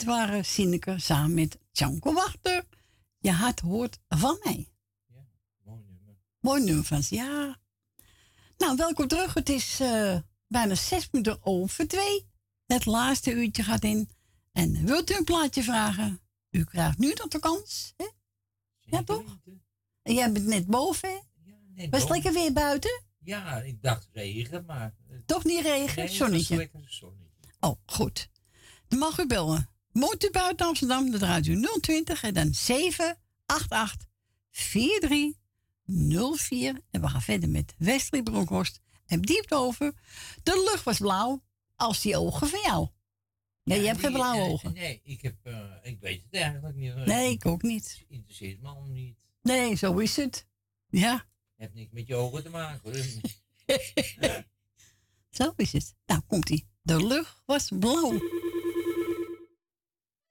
dit 0.00 0.08
waren 0.08 0.44
Sineke 0.44 0.98
samen 0.98 1.34
met 1.34 1.58
Janko 1.72 2.12
Wachter. 2.12 2.64
Je 3.18 3.30
hart 3.30 3.60
hoort 3.60 3.98
van 4.08 4.38
mij. 4.44 4.68
Mooi 6.40 6.64
nummer 6.64 6.84
van 6.84 7.02
ze, 7.02 7.14
ja. 7.14 7.58
Nou, 8.58 8.76
welkom 8.76 9.06
terug. 9.08 9.34
Het 9.34 9.48
is 9.48 9.80
eh, 9.80 10.18
bijna 10.46 10.74
zes 10.74 11.08
minuten 11.10 11.38
over 11.46 11.88
twee. 11.88 12.26
Het 12.66 12.86
laatste 12.86 13.32
uurtje 13.32 13.62
gaat 13.62 13.84
in. 13.84 14.10
En 14.52 14.84
wilt 14.84 15.10
u 15.10 15.14
een 15.14 15.24
plaatje 15.24 15.62
vragen? 15.62 16.20
U 16.50 16.64
krijgt 16.64 16.98
nu 16.98 17.12
nog 17.12 17.28
de 17.28 17.38
kans. 17.38 17.94
Hè? 17.96 18.06
Ja, 18.80 19.02
toch? 19.02 19.38
En 20.02 20.14
jij 20.14 20.32
bent 20.32 20.46
net 20.46 20.66
boven, 20.66 21.08
hè? 21.74 21.88
Was 21.88 22.00
het 22.00 22.10
lekker 22.10 22.32
weer 22.32 22.52
buiten? 22.52 23.02
Ja, 23.18 23.60
ik 23.60 23.82
dacht 23.82 24.08
regen, 24.12 24.64
maar... 24.64 24.94
eh, 25.08 25.16
Toch 25.26 25.44
niet 25.44 25.60
regen? 25.60 26.04
nee, 26.04 26.14
Zonnetje. 26.14 26.56
lekker 26.56 26.84
zonnetje. 26.86 27.48
Oh, 27.60 27.76
goed. 27.86 28.28
Dan 28.88 28.98
mag 28.98 29.18
u 29.18 29.26
bellen. 29.26 29.68
Woont 30.00 30.24
u 30.24 30.30
buiten 30.30 30.66
Amsterdam, 30.66 31.10
dan 31.10 31.20
draait 31.20 31.46
u 31.46 31.66
020 31.80 32.22
en 32.22 32.34
dan 32.34 32.54
788 32.54 34.08
4304. 34.50 36.80
En 36.90 37.00
we 37.00 37.08
gaan 37.08 37.22
verder 37.22 37.48
met 37.48 37.74
Wesley 37.78 38.22
Bronkhorst 38.22 38.80
en 39.06 39.20
diep 39.20 39.52
over. 39.52 39.92
De 40.42 40.68
lucht 40.70 40.84
was 40.84 40.98
blauw 40.98 41.42
als 41.76 42.00
die 42.00 42.16
ogen 42.16 42.48
van 42.48 42.60
jou. 42.62 42.88
Nee, 43.64 43.80
je 43.80 43.86
hebt 43.86 44.00
geen 44.00 44.12
blauwe 44.12 44.42
ogen. 44.52 44.72
Nee, 44.72 45.00
ik, 45.04 45.20
heb, 45.22 45.34
eh, 45.42 45.58
ik 45.82 46.00
weet 46.00 46.22
het 46.30 46.40
eigenlijk 46.42 46.76
niet. 46.76 46.94
eh, 46.94 47.04
Nee, 47.06 47.30
ik 47.32 47.46
ook 47.46 47.62
niet. 47.62 47.96
Het 47.98 48.04
interesseert 48.08 48.60
me 48.60 48.68
allemaal 48.68 48.88
niet. 48.88 49.16
Nee, 49.42 49.74
zo 49.74 49.98
is 49.98 50.16
het. 50.16 50.46
Ja, 50.88 51.12
Het 51.14 51.24
heeft 51.56 51.74
niks 51.74 51.92
met 51.92 52.06
je 52.06 52.14
ogen 52.14 52.42
te 52.42 52.48
maken. 52.48 52.92
hoor. 52.92 52.96
zo 55.30 55.52
is 55.56 55.72
het. 55.72 55.94
Nou, 56.06 56.20
komt 56.26 56.50
ie. 56.50 56.68
De 56.82 57.06
lucht 57.06 57.42
was 57.46 57.68
blauw. 57.78 58.20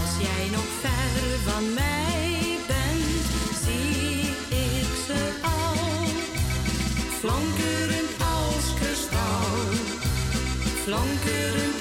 Als 0.00 0.12
jij 0.26 0.48
nog 0.50 0.68
ver 0.80 1.38
van 1.50 1.74
mij 1.74 2.58
bent, 2.66 3.26
zie 3.64 4.20
ik 4.48 4.90
ze 5.06 5.20
al, 5.42 6.06
flonkerend 7.20 8.12
als 8.18 8.74
kristal, 8.80 9.56
flonkerend 10.84 11.75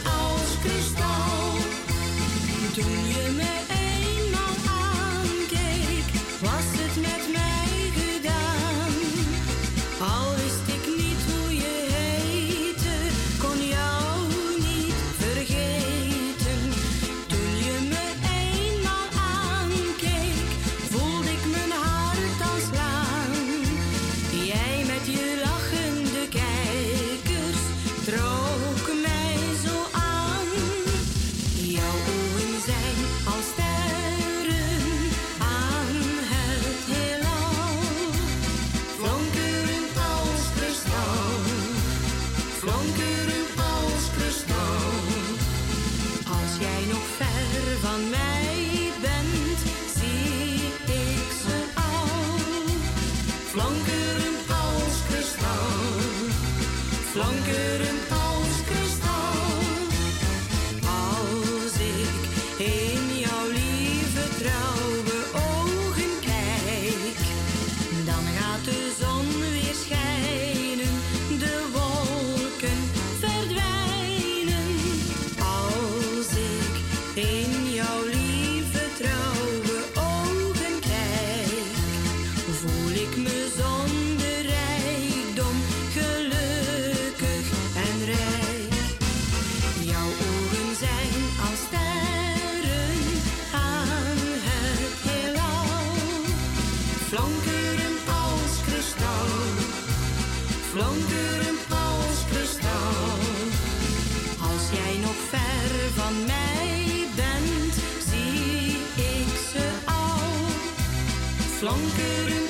conquer 111.76 112.45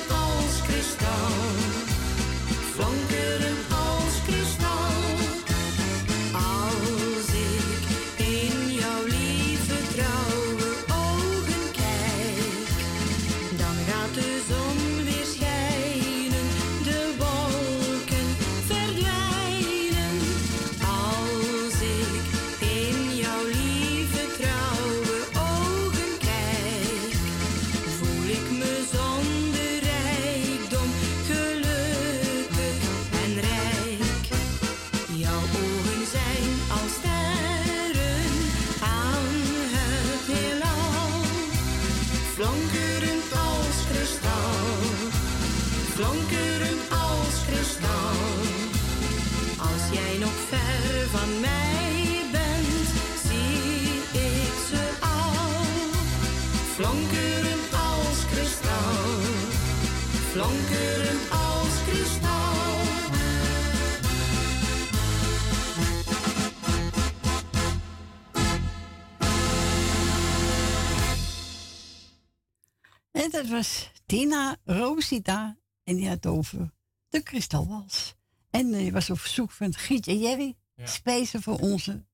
dat 73.46 73.54
was 73.54 73.90
Tina 74.06 74.56
Rosita. 74.64 75.56
En 75.84 75.96
die 75.96 76.08
had 76.08 76.26
over 76.26 76.70
de 77.08 77.22
kristalwals. 77.22 78.14
En 78.50 78.70
die 78.72 78.92
was 78.92 79.10
op 79.10 79.18
verzoek 79.18 79.50
van 79.50 79.74
Giet 79.74 80.06
en 80.06 80.18
Jerry. 80.18 80.56
Ja. 80.74 80.86
Spezen 80.86 81.42
voor 81.42 81.58
onze 81.58 82.04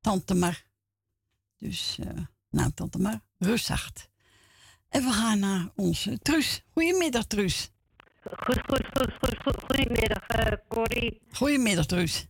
tante 0.00 0.34
Mar. 0.34 0.62
Dus, 1.58 1.98
eh, 2.00 2.22
nou, 2.50 2.70
tante 2.74 2.98
Mar, 2.98 3.20
rustzacht. 3.38 4.08
En 4.88 5.02
we 5.02 5.12
gaan 5.12 5.38
naar 5.38 5.68
onze 5.74 6.18
Truus. 6.18 6.62
Goedemiddag, 6.72 7.24
Truus. 7.24 7.70
Goed, 8.22 8.60
goed, 8.66 8.86
goed, 8.92 9.12
goed, 9.20 9.36
goed. 9.42 9.62
Goedemiddag, 9.64 10.26
eh 10.26 10.52
Corrie. 10.68 11.20
Goedemiddag, 11.32 11.86
Truus. 11.86 12.26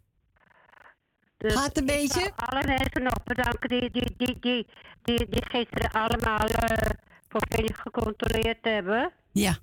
Dus 1.36 1.55
Gaat 1.55 1.77
een 1.77 1.82
ik 1.82 1.89
beetje? 1.89 2.20
wil 2.20 2.32
alle 2.35 2.66
mensen 2.66 3.02
nog 3.02 3.23
bedanken 3.24 3.69
die, 3.69 3.90
die, 3.90 4.15
die, 4.16 4.39
die, 4.40 4.66
die, 5.02 5.28
die 5.28 5.44
gisteren 5.51 5.90
allemaal 5.90 6.48
eh 6.48 6.90
volledig 7.39 7.78
gecontroleerd 7.81 8.59
hebben. 8.65 9.12
Ja. 9.32 9.56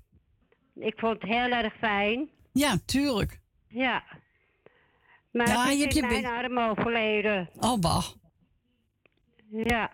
Ik 0.76 0.94
vond 1.00 1.22
het 1.22 1.32
heel 1.32 1.50
erg 1.52 1.74
fijn. 1.78 2.30
Ja, 2.54 2.78
tuurlijk. 2.86 3.40
Ja. 3.68 4.04
Maar 5.32 5.48
Ja, 5.48 5.70
je 5.70 5.82
hebt 5.82 5.94
je 5.94 6.02
mijn 6.02 6.26
arm 6.26 6.60
overleden. 6.60 7.50
Oh, 7.60 7.78
wacht. 7.82 8.18
Ja. 9.52 9.92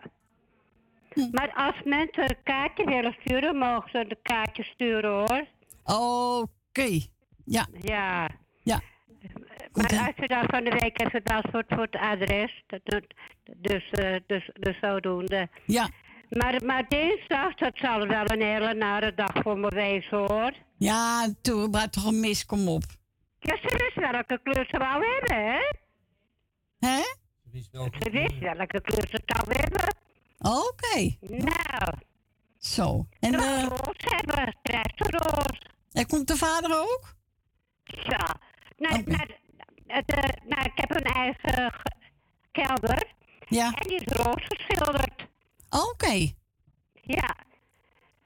Hm. 1.14 1.30
Maar 1.32 1.54
als 1.54 1.76
mensen 1.84 2.24
een 2.30 2.44
kaartje 2.44 2.86
willen 2.86 3.16
sturen, 3.20 3.58
mogen 3.58 3.90
ze 3.90 3.98
een 3.98 4.18
kaartje 4.22 4.64
sturen 4.64 5.10
hoor. 5.12 5.46
Oké. 5.84 7.00
Ja. 7.46 7.68
Ja. 7.82 8.30
Ja. 8.64 8.82
Maar 9.72 10.00
als 10.06 10.16
je 10.16 10.28
dan 10.28 10.44
van 10.48 10.64
de 10.64 10.70
week 10.80 11.02
even 11.02 11.24
belt 11.24 11.46
voor, 11.52 11.64
voor 11.68 11.82
het 11.92 11.96
adres, 11.96 12.64
dat, 12.68 12.80
doet- 12.84 13.14
dus, 13.58 13.90
eh, 13.90 14.16
dus, 14.28 14.50
dus 14.54 14.80
zodoende. 14.80 15.50
Ja. 15.66 15.90
Maar, 16.30 16.66
maar 16.66 16.88
dinsdag, 16.88 17.54
dat 17.54 17.72
zal 17.76 18.08
wel 18.08 18.30
een 18.32 18.42
hele 18.42 18.74
nare 18.74 19.14
dag 19.14 19.32
voor 19.34 19.58
me 19.58 19.68
wezen 19.68 20.18
hoor. 20.18 20.52
Ja, 20.78 21.28
toen, 21.42 21.70
maar 21.70 21.90
toch 21.90 22.06
een 22.06 22.20
mis, 22.20 22.46
kom 22.46 22.68
op. 22.68 22.84
Ja, 23.40 23.56
ze 23.56 23.78
wist 23.78 24.12
welke 24.12 24.40
kleur 24.44 24.66
ze 24.70 24.78
wou 24.78 25.06
hebben, 25.06 25.36
hè? 25.46 25.60
Hè? 26.80 27.02
Ze 27.44 27.50
wist 27.52 28.40
welke 28.40 28.82
kleur 28.82 29.08
ze 29.10 29.22
zou 29.26 29.58
hebben. 29.58 29.96
Oké. 30.40 31.16
Nou. 31.20 31.94
Zo. 32.58 33.08
En, 33.20 33.34
En 33.34 33.40
eh 33.40 33.64
roos 33.64 33.96
hebben, 33.98 34.54
roos. 34.98 35.62
en 35.92 36.08
komt 36.08 36.28
de 36.28 36.36
vader 36.36 36.80
ook? 36.82 37.16
Ja. 37.84 38.36
Nou, 38.78 39.04
nou, 39.06 39.30
het, 39.88 40.12
ik 40.66 40.72
heb 40.76 40.90
een 40.92 41.04
eigen 41.14 41.72
ge- 41.74 41.92
kelder. 42.52 43.04
Ja. 43.48 43.74
En 43.74 43.88
die 43.88 44.00
is 44.06 44.14
roos 44.14 44.46
geschilderd. 44.48 45.27
Oké. 45.70 46.32
Ja. 46.94 47.36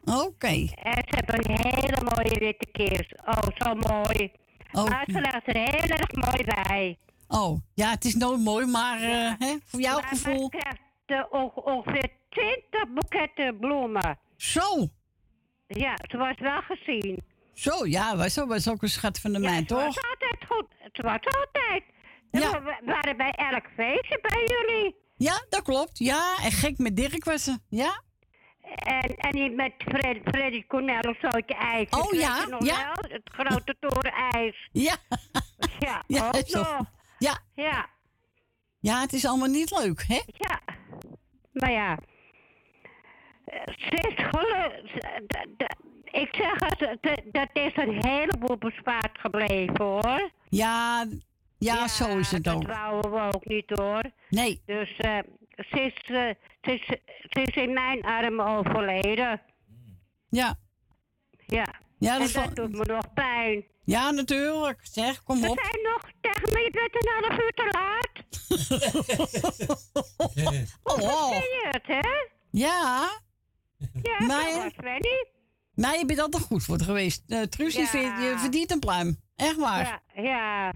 Oké. 0.06 0.48
En 0.48 1.04
ze 1.08 1.16
hebben 1.16 1.50
een 1.50 1.58
hele 1.60 1.98
mooie 2.16 2.40
witte 2.40 2.68
kist. 2.72 3.14
Oh, 3.26 3.42
zo 3.58 3.76
mooi. 3.76 4.32
Oh. 4.72 4.90
Maar 4.90 5.04
ze 5.12 5.20
legt 5.22 5.48
er 5.48 5.58
heel 5.58 5.90
erg 5.98 6.12
mooi 6.12 6.44
bij. 6.44 6.98
Oh, 7.28 7.58
ja, 7.74 7.90
het 7.90 8.06
is 8.06 8.16
nooit 8.16 8.40
mooi, 8.40 8.66
maar 8.66 9.02
eh, 9.02 9.32
hè, 9.40 9.56
voor 9.66 9.80
jouw 9.82 10.00
Maar- 10.00 10.08
gevoel. 10.08 10.50
Maar 10.52 10.62
ze 10.62 10.78
krijgt 11.06 11.32
onge- 11.32 11.64
ongeveer 11.64 12.10
20 12.30 12.88
boeketten 12.94 13.58
bloemen. 13.58 14.20
Zo. 14.38 14.88
Ja, 15.68 15.98
ze 16.10 16.18
was 16.18 16.36
wel 16.40 16.62
gezien. 16.62 17.24
Zo, 17.54 17.86
ja, 17.88 18.16
was, 18.18 18.36
was 18.36 18.70
ook 18.70 18.82
een 18.82 18.90
schat 18.90 19.20
van 19.20 19.32
de 19.34 19.40
Ze 19.50 19.66
toch? 19.66 19.84
was 19.84 19.98
altijd 20.10 20.46
goed. 20.48 20.68
Ze 20.94 21.02
was 21.02 21.20
altijd. 21.40 21.84
Ja. 22.32 22.62
We 22.64 22.82
waren 22.86 23.18
bij 23.18 23.32
elk 23.32 23.66
feestje 23.76 24.20
bij 24.22 24.46
jullie. 24.46 24.96
Ja, 25.22 25.46
dat 25.50 25.62
klopt. 25.62 25.98
Ja, 25.98 26.38
en 26.44 26.52
gek 26.52 26.78
met 26.78 26.96
Dirk 26.96 27.24
was 27.24 27.44
ze. 27.44 27.58
Ja? 27.70 28.02
En, 28.76 29.16
en 29.16 29.32
die 29.32 29.50
met 29.50 29.74
Fred, 29.78 30.18
Freddy 30.24 30.66
Cornel 30.68 31.00
of 31.00 31.18
zo'n 31.22 31.44
ijs. 31.48 31.90
Oh, 31.90 32.12
ja, 32.14 32.46
je 32.60 32.66
ja. 32.66 32.94
wel? 32.94 33.12
Het 33.12 33.22
grote 33.24 33.76
toren 33.80 34.14
ijs. 34.32 34.70
Ja. 34.72 34.96
Ja, 35.80 36.04
Ja, 36.08 36.28
ook 36.28 36.48
zo. 36.48 36.60
nog. 36.60 36.86
Ja. 37.18 37.40
Ja. 37.56 37.90
Ja, 38.80 39.02
het 39.02 39.14
is 39.14 39.26
allemaal 39.26 39.48
niet 39.48 39.72
leuk, 39.80 40.04
hè? 40.08 40.22
Ja. 40.26 40.60
Maar 41.54 41.72
ja. 41.72 41.98
Ze 43.66 44.08
is 44.08 44.26
gelukkig. 44.32 45.10
Ik 46.12 46.36
zeg 46.36 46.54
het, 46.60 47.22
dat 47.32 47.50
is 47.54 47.76
een 47.76 48.06
heleboel 48.08 48.58
bespaard 48.58 49.20
gebleven 49.20 49.86
hoor. 49.86 50.30
Ja, 50.50 51.06
ja, 51.70 51.88
zo 51.88 52.18
is 52.18 52.32
het 52.32 52.50
ook. 52.50 52.68
Dat 52.68 52.76
wouden 52.78 53.12
we 53.12 53.32
ook 53.34 53.46
niet 53.46 53.70
hoor. 53.70 54.04
Nee. 54.30 54.62
Dus 54.66 54.98
eh, 54.98 55.18
ze, 55.56 55.82
is, 55.82 55.94
ze, 56.06 56.36
is, 56.62 56.86
ze 57.30 57.42
is 57.42 57.56
in 57.56 57.74
mijn 57.74 58.02
armen 58.04 58.46
overleden. 58.46 59.42
Ja. 60.30 60.60
Ja. 61.46 61.66
Ja, 61.98 62.14
en 62.14 62.20
dat 62.20 62.32
dat 62.32 62.44
val- 62.44 62.54
doet 62.54 62.72
me 62.72 62.86
nog 62.94 63.14
pijn. 63.14 63.64
Ja, 63.84 64.12
natuurlijk. 64.12 64.80
Zeg, 64.84 65.24
kom 65.24 65.42
We 65.42 65.50
op. 65.50 65.60
zijn 65.64 65.84
nog 65.84 66.02
tegen 66.22 66.54
me, 66.54 66.60
je 66.60 66.72
bent 66.72 66.96
een 66.96 67.12
half 67.22 67.40
uur 67.44 67.52
te 67.54 67.70
laat. 67.72 68.10
Oh, 70.84 71.02
oh. 71.02 71.28
Zie 71.30 71.38
je 71.40 71.68
het, 71.72 71.88
hè? 71.88 72.00
Ja. 72.52 73.10
Ja, 74.02 74.26
Maar, 74.26 74.44
dat 74.44 74.56
was 74.64 74.74
Fanny. 74.84 75.26
Maar 75.76 75.98
je 75.98 76.06
bent 76.06 76.20
altijd 76.20 76.44
goed 76.44 76.64
voor 76.64 76.76
het 76.76 76.84
geweest. 76.84 77.24
Uh, 77.28 77.42
Truus, 77.42 77.74
Ja. 77.76 77.82
je 78.20 78.34
verdient 78.38 78.72
een 78.72 78.80
pluim. 78.80 79.20
Echt 79.36 79.56
waar. 79.56 80.02
Ja, 80.16 80.22
ja. 80.24 80.74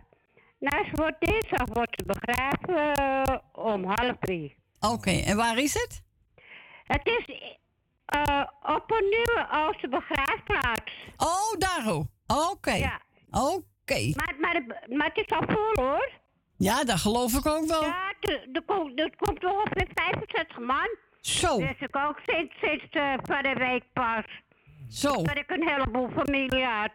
Nou, 0.60 0.86
ze 0.86 0.91
wordt 0.91 1.19
dinsdag 1.19 1.68
wordt 1.73 1.95
ze 1.99 2.06
begraven 2.06 2.94
eh, 2.94 3.38
om 3.52 3.84
half 3.84 4.15
drie. 4.19 4.56
Oké, 4.80 5.11
en 5.11 5.38
waar 5.38 5.57
is 5.57 5.73
het? 5.73 6.03
Het 6.84 7.02
is 7.03 7.40
eh, 8.06 8.44
op 8.61 8.91
een 8.91 9.10
nieuwe 9.10 9.48
Ooster 9.52 9.90
begraafplaats. 9.90 10.91
Oh, 11.18 11.57
daar. 11.57 11.95
Oké. 12.52 12.73
Ja. 12.73 13.02
Oké. 13.32 14.14
Maar, 14.15 14.36
maar, 14.40 14.64
maar 14.90 15.11
het 15.14 15.26
is 15.26 15.38
al 15.38 15.44
vol 15.48 15.86
hoor. 15.86 16.11
Ja, 16.57 16.84
dat 16.84 16.99
geloof 16.99 17.34
ik 17.34 17.45
ook 17.45 17.65
wel. 17.65 17.82
Ja, 17.84 18.14
er, 18.22 18.64
komt, 18.65 18.99
er 18.99 19.15
komt 19.18 19.44
ongeveer 19.44 19.88
65 19.94 20.60
man. 20.60 20.98
Zo. 21.22 21.57
Dus 21.57 21.80
ik 21.80 21.95
ook 21.95 22.19
sinds, 22.26 22.56
sinds 22.61 22.86
eh, 22.90 23.14
van 23.23 23.44
de 23.44 23.53
week 23.53 23.84
pas. 23.94 24.26
Zo. 24.90 25.14
Dat 25.23 25.38
ik 25.38 25.49
een 25.49 25.68
heleboel 25.68 26.10
familie 26.10 26.65
had. 26.65 26.91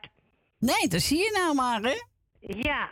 Nee, 0.59 0.89
dat 0.89 1.01
zie 1.01 1.19
je 1.19 1.31
nou 1.35 1.55
maar, 1.55 1.81
hè? 1.83 2.03
Ja. 2.41 2.91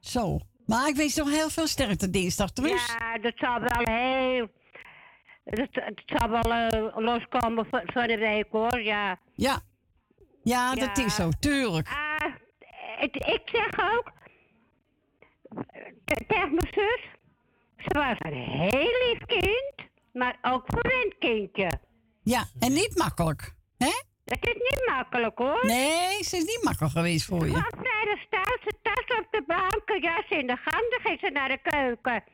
Zo. 0.00 0.38
Maar 0.66 0.88
ik 0.88 0.96
wens 0.96 1.14
nog 1.14 1.30
heel 1.30 1.50
veel 1.50 1.66
sterkte 1.66 2.10
dinsdag, 2.10 2.50
Truus. 2.50 2.86
Ja, 2.98 3.18
dat 3.18 3.32
zal 3.36 3.60
wel 3.60 3.94
heel... 3.96 4.48
Het, 5.44 5.68
het 5.72 6.02
zal 6.06 6.28
wel 6.30 6.52
eh, 6.54 6.96
loskomen 6.96 7.66
van 7.70 8.06
de 8.06 8.16
week 8.18 8.46
hoor, 8.50 8.80
ja. 8.80 9.18
Ja. 9.34 9.60
Ja, 10.42 10.74
dat 10.74 10.98
is 10.98 11.14
zo. 11.14 11.28
Tuurlijk. 11.40 11.88
Ah, 11.88 12.34
ik, 13.00 13.16
ik 13.16 13.40
zeg 13.44 13.66
ook... 13.94 14.12
te- 16.04 16.24
Tegen 16.26 16.54
mijn 16.54 16.68
zus... 16.74 17.08
Ze 17.76 17.98
was 17.98 18.16
een 18.18 18.32
heel 18.70 19.08
lief 19.08 19.18
kind, 19.26 19.88
maar 20.12 20.38
ook 20.42 20.64
verwend 20.66 21.18
kindje. 21.18 21.78
Ja, 22.22 22.44
en 22.58 22.72
niet 22.72 22.96
makkelijk. 22.98 23.54
Hè? 23.78 23.90
Het 24.24 24.46
is 24.46 24.54
niet 24.54 24.82
makkelijk 24.86 25.38
hoor. 25.38 25.66
Nee, 25.66 26.22
ze 26.24 26.36
is 26.36 26.44
niet 26.44 26.60
makkelijk 26.64 26.92
geweest 26.92 27.24
voor 27.24 27.46
je. 27.46 27.52
Vrijdag 28.00 28.24
thuis, 28.30 28.60
ze 28.62 28.72
tas 28.82 29.18
op 29.18 29.26
de 29.30 29.42
bank, 29.46 30.02
jas 30.02 30.38
in 30.38 30.46
de 30.46 30.56
gang, 30.56 30.90
dan 30.90 31.00
ging 31.02 31.18
ze 31.20 31.30
naar 31.30 31.48
de 31.48 31.58
keuken. 31.62 32.24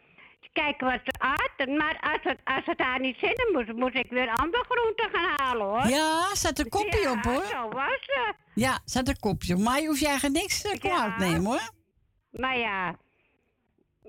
Kijken 0.52 0.86
wat 0.86 1.00
ze 1.04 1.12
at, 1.18 1.68
maar 1.68 1.98
als 2.00 2.18
het, 2.22 2.38
als 2.44 2.62
het 2.64 2.80
haar 2.80 3.00
niet 3.00 3.16
zin 3.18 3.32
in 3.32 3.52
moest, 3.52 3.72
moest 3.72 3.94
ik 3.94 4.10
weer 4.10 4.28
andere 4.30 4.64
groenten 4.68 5.10
gaan 5.12 5.34
halen 5.36 5.66
hoor. 5.66 5.86
Ja, 5.86 6.34
zet 6.34 6.58
een 6.58 6.68
kopje 6.68 7.00
Ja, 7.00 7.12
op 7.12 7.22
hoor. 7.22 7.44
zo 7.44 7.68
was 7.68 7.98
ze. 8.00 8.32
Ja, 8.54 8.78
zet 8.84 9.08
een 9.08 9.18
kopje 9.18 9.54
op. 9.54 9.60
Maar 9.60 9.80
je 9.80 9.86
hoeft 9.86 10.00
je 10.00 10.06
eigen 10.06 10.32
niks 10.32 10.62
te 10.62 10.78
kwaad 10.78 11.18
nemen 11.18 11.44
hoor. 11.44 11.70
Maar 12.30 12.58
ja, 12.58 12.94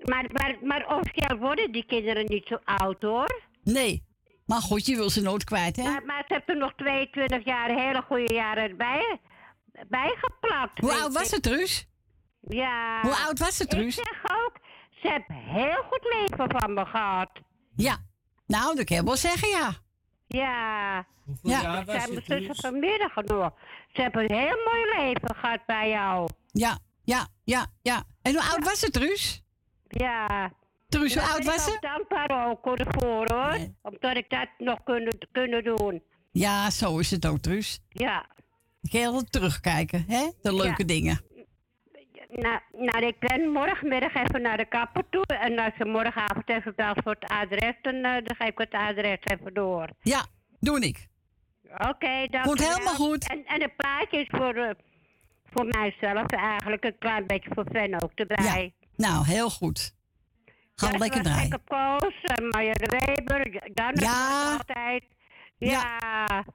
maar, 0.04 0.26
maar, 0.32 0.56
maar 0.62 0.98
officieel 0.98 1.38
worden 1.38 1.72
die 1.72 1.86
kinderen 1.86 2.26
niet 2.28 2.48
zo 2.48 2.58
oud 2.64 3.02
hoor. 3.02 3.42
Nee. 3.64 4.04
Maar 4.46 4.62
goed, 4.62 4.86
je 4.86 4.96
wil 4.96 5.10
ze 5.10 5.22
nooit 5.22 5.44
kwijt, 5.44 5.76
hè? 5.76 5.84
Maar, 5.84 6.06
maar 6.06 6.24
ze 6.28 6.34
hebben 6.34 6.58
nog 6.58 6.74
22 6.76 7.46
jaar 7.46 7.70
hele 7.70 8.02
goede 8.02 8.34
jaren 8.34 8.78
bij, 8.78 9.20
bijgeplakt. 9.90 10.80
Hoe 10.80 10.94
oud 10.94 11.14
was 11.14 11.28
ik. 11.28 11.32
het, 11.32 11.44
Truus? 11.44 11.88
Ja. 12.42 13.02
Hoe 13.02 13.16
oud 13.16 13.40
was 13.40 13.60
het, 13.60 13.70
Truus? 13.70 13.98
Ik 13.98 14.08
zeg 14.12 14.38
ook, 14.38 14.54
ze 14.90 15.08
hebben 15.08 15.36
heel 15.36 15.84
goed 15.90 16.04
leven 16.04 16.60
van 16.60 16.74
me 16.74 16.86
gehad. 16.86 17.30
Ja. 17.76 17.98
Nou, 18.46 18.76
dat 18.76 18.86
kan 18.86 18.98
je 18.98 19.04
wel 19.04 19.16
zeggen, 19.16 19.50
ja. 19.50 19.72
Ja. 20.28 21.06
Hoeveel 21.26 21.50
ja. 21.50 21.62
jaar 21.62 21.80
Ik 21.80 21.86
was 21.86 21.96
zei 21.96 22.16
je, 22.16 22.24
mijn 22.28 22.42
zussen 22.44 22.72
vanmiddag 22.72 23.16
nog. 23.16 23.52
Ze 23.94 24.02
hebben 24.02 24.22
een 24.22 24.38
heel 24.38 24.58
mooi 24.66 24.96
leven 24.96 25.36
gehad 25.36 25.66
bij 25.66 25.90
jou. 25.90 26.30
Ja, 26.52 26.78
ja, 27.04 27.28
ja, 27.44 27.66
ja. 27.82 28.04
En 28.22 28.32
hoe 28.32 28.44
oud 28.44 28.64
was 28.64 28.82
het, 28.82 28.94
Truus? 28.94 29.44
Ja. 29.88 30.52
Truus, 30.90 31.14
hoe 31.14 31.24
oud 31.24 31.44
was 31.44 31.56
ik 31.56 31.62
ze? 31.62 31.72
ook 31.72 31.82
dankbaar 31.82 32.50
ook 32.50 32.66
hoor, 32.66 32.78
ervoor 32.78 33.32
hoor. 33.32 33.58
Omdat 33.82 34.18
ik 34.18 34.30
dat 34.30 34.48
nog 34.58 34.84
kunnen, 34.84 35.18
kunnen 35.32 35.64
doen. 35.64 36.04
Ja, 36.32 36.70
zo 36.70 36.98
is 36.98 37.12
het 37.12 37.26
ook, 37.26 37.40
Truus. 37.40 37.80
Ja. 37.90 38.26
Ik 38.88 38.94
heel 38.94 39.24
terugkijken, 39.24 40.06
hè? 40.08 40.30
De 40.42 40.54
leuke 40.56 40.82
Ja. 40.82 40.86
dingen. 40.88 41.22
Nou, 42.30 42.60
nou, 42.72 43.06
ik 43.06 43.20
ben 43.20 43.50
morgenmiddag 43.50 44.14
even 44.14 44.42
naar 44.42 44.58
de 44.58 44.66
kapper 44.66 45.04
toe. 45.10 45.26
En 45.26 45.60
als 45.60 45.74
ze 45.78 45.86
morgenavond 45.86 46.50
even 46.50 46.74
belt 46.76 47.00
voor 47.04 47.16
het 47.20 47.30
adres, 47.32 47.74
dan, 47.82 47.94
eh, 47.94 48.14
dan 48.24 48.36
geef 48.38 48.48
ik 48.48 48.58
het 48.58 48.72
adres 48.74 49.18
even 49.24 49.54
door. 49.54 49.90
Ja, 50.02 50.26
doe 50.60 50.80
ik. 50.80 51.08
Oké, 51.78 52.28
dank 52.30 52.46
Komt 52.46 52.60
u 52.62 52.64
wel. 52.64 52.72
helemaal 52.74 52.96
goed. 52.96 53.30
En, 53.30 53.46
en 53.46 53.62
het 53.62 53.76
plaatje 53.76 54.20
is 54.20 54.28
voor, 54.30 54.54
eh, 54.56 54.70
voor 55.54 55.66
mijzelf 55.66 56.26
eigenlijk 56.32 56.84
een 56.84 56.98
klein 57.00 57.26
beetje 57.28 57.50
voor 57.54 57.66
Fen 57.72 58.02
ook 58.04 58.12
erbij. 58.16 58.74
Nou, 58.96 59.26
heel 59.26 59.50
goed. 59.50 59.96
Gaan 60.76 60.92
we 60.92 60.98
lekker 60.98 61.22
draaien. 61.24 61.62
En 62.22 62.48
Marja 62.48 62.72
de 62.74 63.04
Weber, 63.06 63.72
dan 63.74 63.92
Ja. 63.94 64.52
altijd. 64.52 65.04
Ja. 65.58 65.70
Ja. 65.70 66.46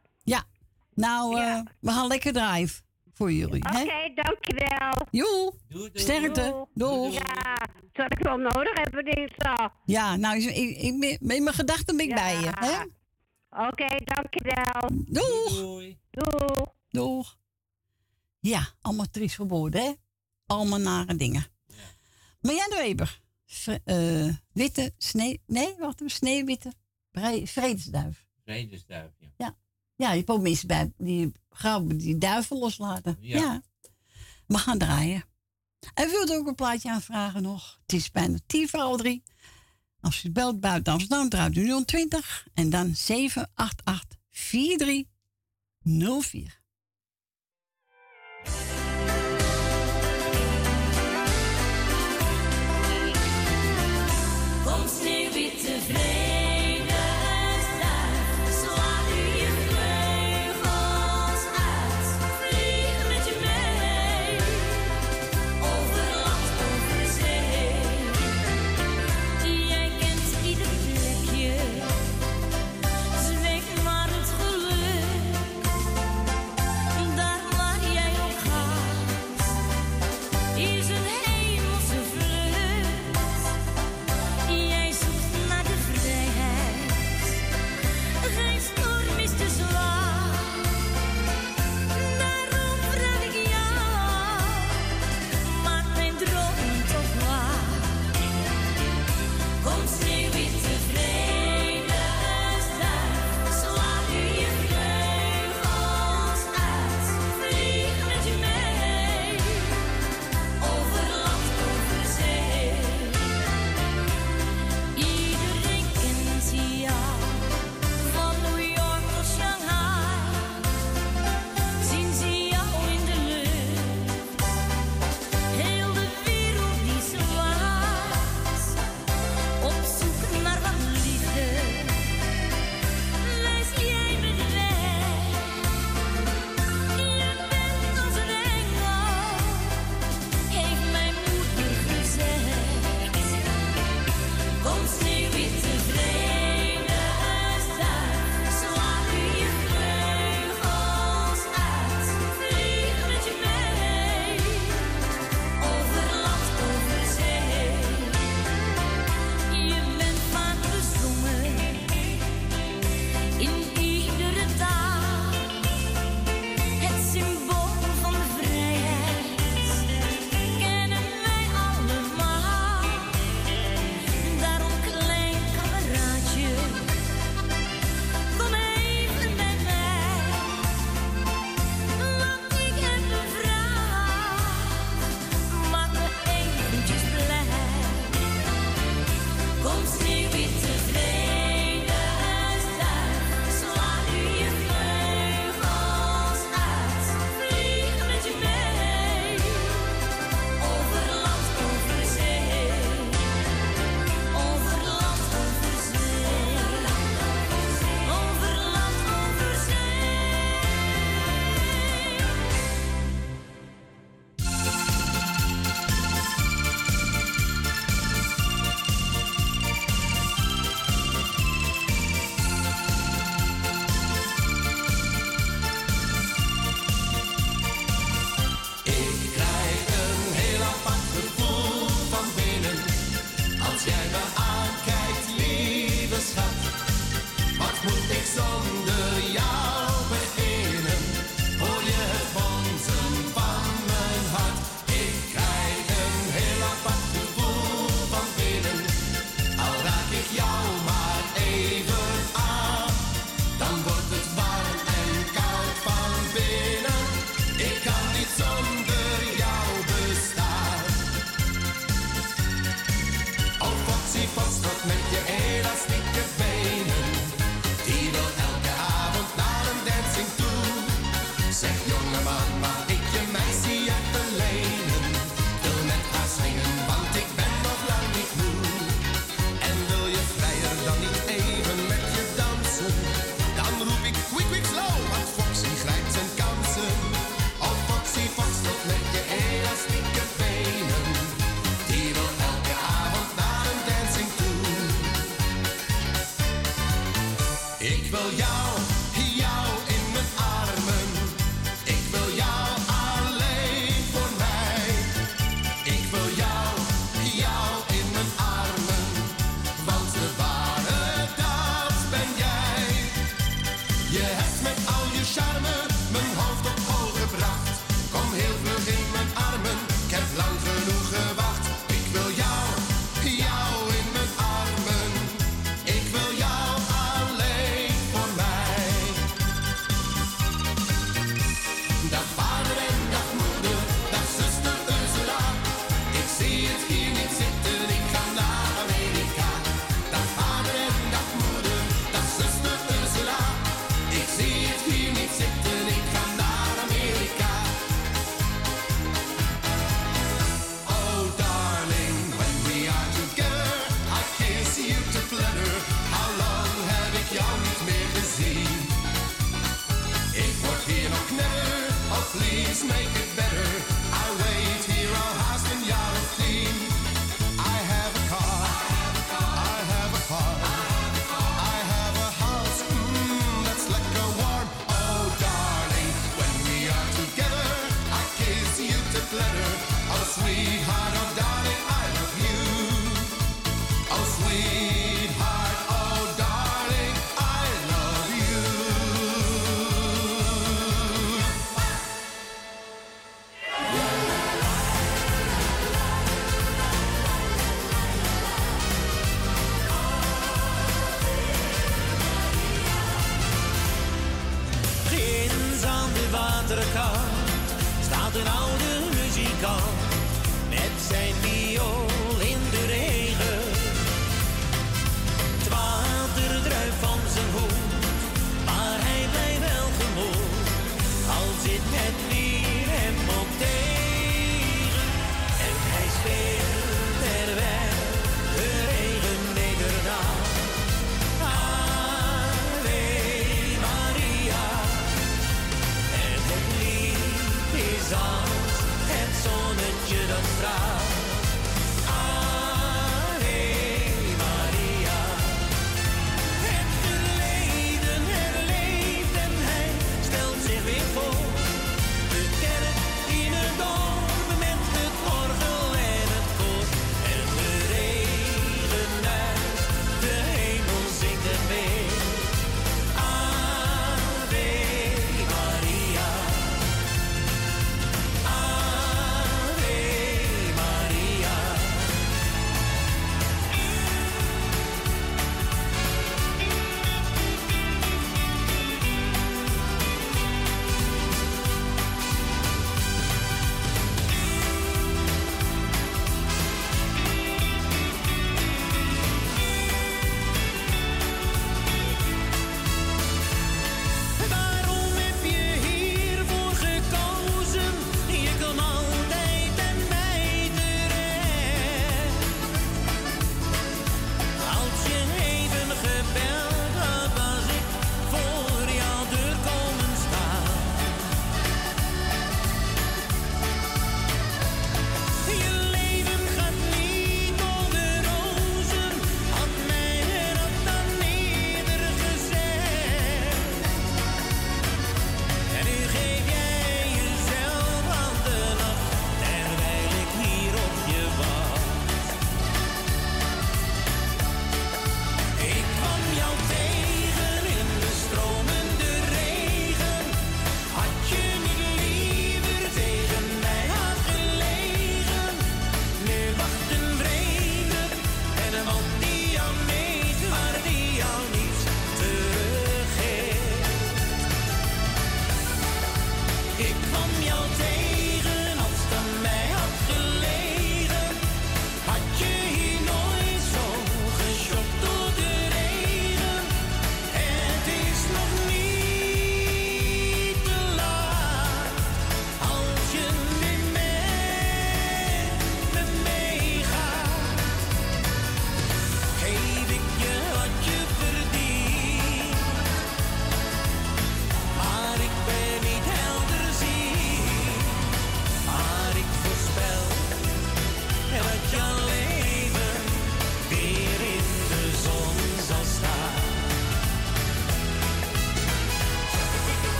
Nou, 0.95 1.41
eh, 1.41 1.61
we 1.81 1.91
gaan 1.91 2.07
lekker 2.07 2.33
draaien 2.33 2.69
voor 3.13 3.33
jullie, 3.33 3.65
Oké, 3.65 4.13
dankjewel. 4.15 5.07
Joe. 5.11 5.53
Sterkte. 5.93 6.67
Doeg. 6.75 7.13
Ja, 7.15 7.57
zal 7.93 8.05
ik 8.09 8.19
wel 8.19 8.37
nodig 8.37 8.73
hebben 8.75 9.05
dinsdag. 9.05 9.73
Ja, 9.85 10.17
nou, 10.17 10.37
ik, 10.37 10.77
ik, 10.77 10.79
in 11.21 11.43
mijn 11.45 11.55
gedachten 11.55 11.97
ben 11.97 12.09
ik 12.09 12.15
bij 12.15 12.41
je, 12.41 12.51
hè? 12.55 12.83
Oké, 13.69 13.87
dankjewel. 14.05 14.89
Doeg. 15.05 15.91
Doeg. 16.11 16.75
Doeg. 16.89 17.39
Ja, 18.41 18.69
allemaal 18.81 19.07
triest 19.11 19.35
verboden, 19.35 19.83
hè? 19.83 19.93
Allemaal 20.47 20.79
nare 20.79 21.17
dingen. 21.17 21.45
Marjane 22.41 22.77
Weber. 22.77 23.21
Vre- 23.47 23.81
eh, 23.85 24.35
witte 24.53 24.93
sneeuw... 24.99 25.37
Nee, 25.47 25.75
wacht 25.79 26.01
even. 26.01 26.11
Sneeuwwitte 26.11 26.73
vredesduif. 27.45 28.27
Vredesduif, 28.45 29.11
ja. 29.19 29.29
Ja. 29.37 29.57
Ja, 30.03 30.13
je 30.13 30.23
ook 30.27 30.43
mensen 30.43 30.67
bij 30.67 30.93
die 30.99 31.33
gauw 31.51 31.87
die 31.87 32.19
duiven 32.19 32.59
loslaten. 32.59 33.17
Ja. 33.21 33.39
Ja. 33.39 33.63
We 34.47 34.59
gaan 34.59 34.79
draaien. 34.79 35.25
En 35.95 36.11
wilt 36.11 36.31
u 36.31 36.35
ook 36.35 36.47
een 36.47 36.55
plaatje 36.55 36.91
aanvragen 36.91 37.43
nog? 37.43 37.81
Het 37.83 37.93
is 37.93 38.11
bijna 38.11 38.39
tien 38.47 38.69
voor 38.69 38.81
al 38.81 38.97
drie. 38.97 39.23
Als 40.01 40.25
u 40.25 40.31
belt 40.31 40.61
buiten 40.61 40.93
Amsterdam, 40.93 41.29
draait 41.29 41.57
u 41.57 41.85
020 41.85 42.47
en 42.55 42.71
dan 42.71 42.95
788 42.95 44.19
4304. 44.31 46.61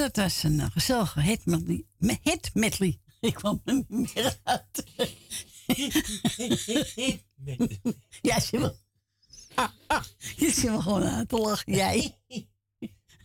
Dat 0.00 0.16
was 0.16 0.42
een 0.42 0.60
eh, 0.60 0.70
gezellige 0.70 1.20
hit 1.20 1.46
medley. 1.46 1.84
me- 1.98 2.18
Hit 2.22 2.50
medley. 2.54 3.00
Ik 3.20 3.34
kwam 3.34 3.60
er 3.64 3.74
niet 3.74 4.14
meer 4.14 4.38
uit. 4.42 4.84
ja, 8.22 8.38
wel. 8.50 8.76
Je 10.36 10.50
zit 10.50 10.70
me 10.70 10.82
gewoon 10.82 11.04
aan 11.04 11.26
te 11.26 11.36
lachen, 11.36 11.72
jij. 11.74 12.18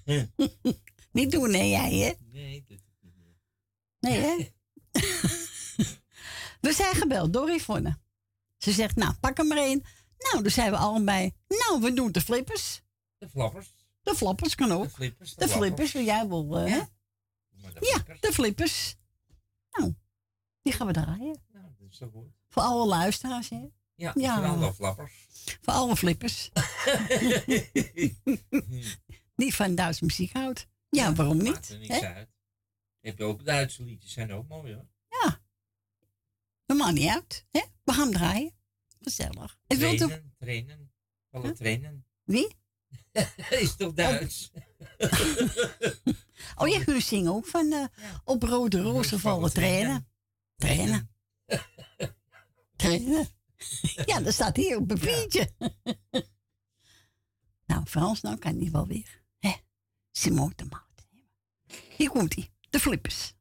niet 1.12 1.32
doen, 1.32 1.54
hè, 1.54 1.62
jij, 1.64 1.94
hè? 1.96 2.14
Nee, 2.32 2.66
dat 2.68 2.78
is 2.78 2.84
niet 3.02 3.14
meer. 3.18 3.36
Nee, 4.00 4.20
hè? 4.22 4.54
We 6.62 6.74
zijn 6.74 6.96
gebeld 6.96 7.34
door 7.34 7.52
Yvonne. 7.52 7.98
Ze 8.58 8.72
zegt, 8.72 8.96
nou, 8.96 9.14
pak 9.14 9.38
er 9.38 9.46
maar 9.46 9.58
één. 9.58 9.84
Nou, 10.18 10.42
dan 10.44 10.52
zijn 10.52 10.72
we 10.72 10.78
allebei. 10.78 11.34
Nou, 11.48 11.82
we 11.82 11.94
doen 11.94 12.12
de 12.12 12.22
flippers. 12.22 12.82
De 13.18 13.30
flappers. 13.30 13.75
De 14.06 14.16
flappers 14.16 14.56
kan 14.56 14.72
ook. 14.72 14.84
De 14.84 14.90
flippers. 14.90 15.36
De 15.36 15.48
flippers, 15.48 15.92
wil 15.92 16.04
jij 16.04 16.28
wel, 16.28 16.58
eh, 16.58 16.64
de 16.66 16.88
Ja, 17.50 17.70
flippers. 17.80 18.20
de 18.22 18.32
flippers. 18.34 18.96
Nou, 19.72 19.96
die 20.62 20.74
gaan 20.74 20.88
we 20.88 20.94
draaien. 20.94 21.44
Nou, 21.54 21.66
dat 21.80 21.90
is 21.90 21.98
zo 21.98 22.10
goed. 22.14 22.28
Voor 22.50 22.64
alle 22.64 22.86
luisteraars, 22.88 23.50
hè? 23.50 23.66
Ja, 23.96 24.12
Ja. 24.16 24.36
vooral 24.36 24.60
de 24.60 24.74
flappers. 24.74 25.28
Voor 25.62 25.74
alle 25.74 25.96
flippers. 25.96 26.50
Die 29.36 29.56
van 29.56 29.76
Duitse 29.76 30.06
muziek 30.06 30.34
houdt. 30.34 30.68
Ja, 30.90 31.14
waarom 31.14 31.38
Maakt 31.38 31.50
niet? 31.50 31.70
er 31.70 31.78
niks 31.78 32.00
hè? 32.00 32.14
uit. 32.14 32.30
Heb 33.00 33.18
je 33.18 33.24
ook 33.24 33.46
Duitse 33.46 33.84
liedjes, 33.84 34.12
zijn 34.14 34.34
ook 34.34 34.48
mooi 34.48 34.74
hoor. 34.74 34.86
Dat 36.66 36.78
maakt 36.78 36.94
niet 36.94 37.10
uit. 37.10 37.46
Hè? 37.52 37.62
We 37.84 37.94
gaan 37.94 38.12
draaien. 38.12 38.54
Gezellig. 39.02 39.60
Wil. 39.68 39.78
Trainen, 39.98 40.34
trainen. 40.38 40.92
Alle 41.32 41.54
trainen. 41.54 42.06
Wie? 42.24 42.56
is 43.62 43.76
toch 43.76 43.94
Duits? 43.94 44.52
Oh 46.56 46.68
ja, 46.68 46.80
jullie 46.86 47.02
zingen 47.02 47.32
ook 47.32 47.46
van 47.46 47.72
eh, 47.72 47.86
op 48.24 48.44
rode 48.44 48.82
rozen 48.82 49.20
vallen 49.20 49.54
trainen. 49.54 50.08
Trainen. 50.56 51.10
Trainen. 52.76 53.28
Ja, 54.06 54.20
dat 54.20 54.34
staat 54.34 54.56
hier 54.56 54.78
op 54.78 54.88
papiertje. 54.88 55.50
nou, 57.66 57.86
Frans, 57.86 58.22
nou 58.22 58.38
kan 58.38 58.58
die 58.58 58.72
wel 58.72 58.88
weer. 58.88 59.22
Hè? 59.40 59.54
Simone 60.12 60.54
de 60.56 60.66
Maat. 60.66 61.08
Hier 61.98 62.10
komt 62.10 62.36
hij. 62.36 62.54
De 62.70 62.80
flippers. 62.80 63.35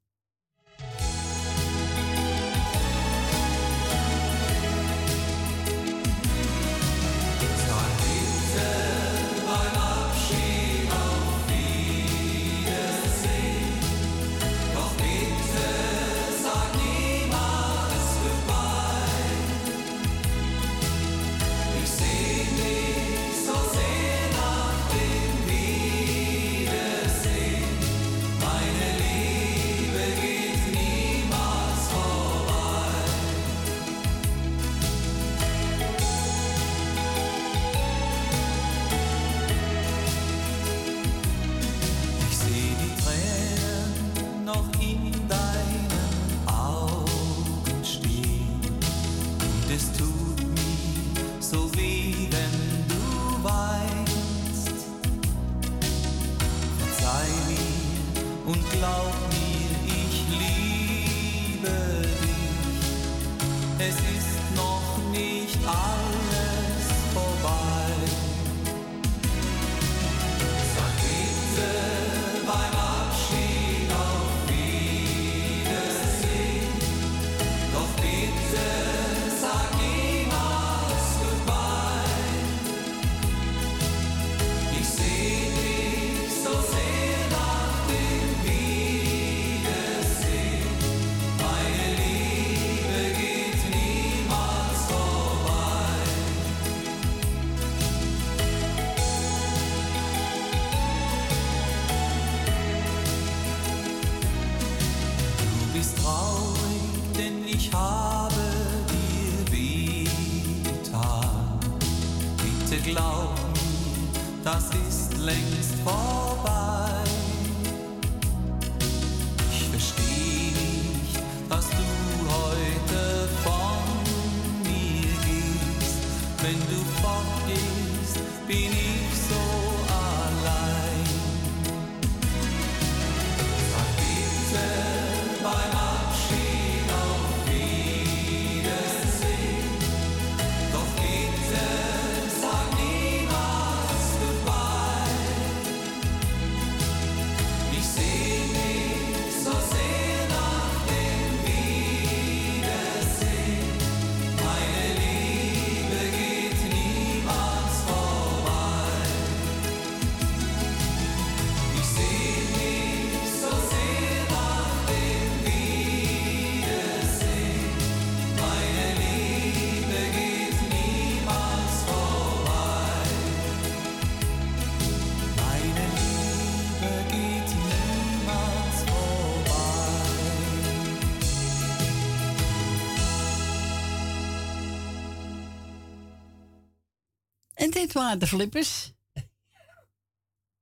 Waren 187.95 188.19
de 188.19 188.27
flippers. 188.27 188.93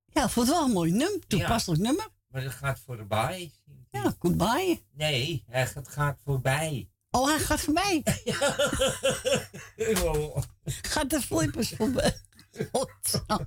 Ja, 0.06 0.28
vond 0.28 0.46
het 0.46 0.56
wel 0.56 0.64
een 0.64 0.72
mooi 0.72 0.90
nummer. 0.90 1.26
Toepasselijk 1.26 1.82
nummer. 1.82 2.08
Maar 2.28 2.42
dat 2.42 2.52
gaat 2.52 2.78
voorbij. 2.78 3.52
Ja, 3.90 4.14
goodbye. 4.18 4.82
Nee, 4.92 5.44
hij 5.46 5.66
gaat, 5.66 5.88
gaat 5.88 6.18
voorbij. 6.24 6.90
Oh, 7.10 7.26
hij 7.28 7.38
gaat 7.38 7.60
voorbij. 7.60 8.02
Oh. 10.04 10.36
Gaat 10.92 11.10
de 11.10 11.20
flippers 11.20 11.72
voorbij. 11.76 12.16
Godzang. 12.72 13.46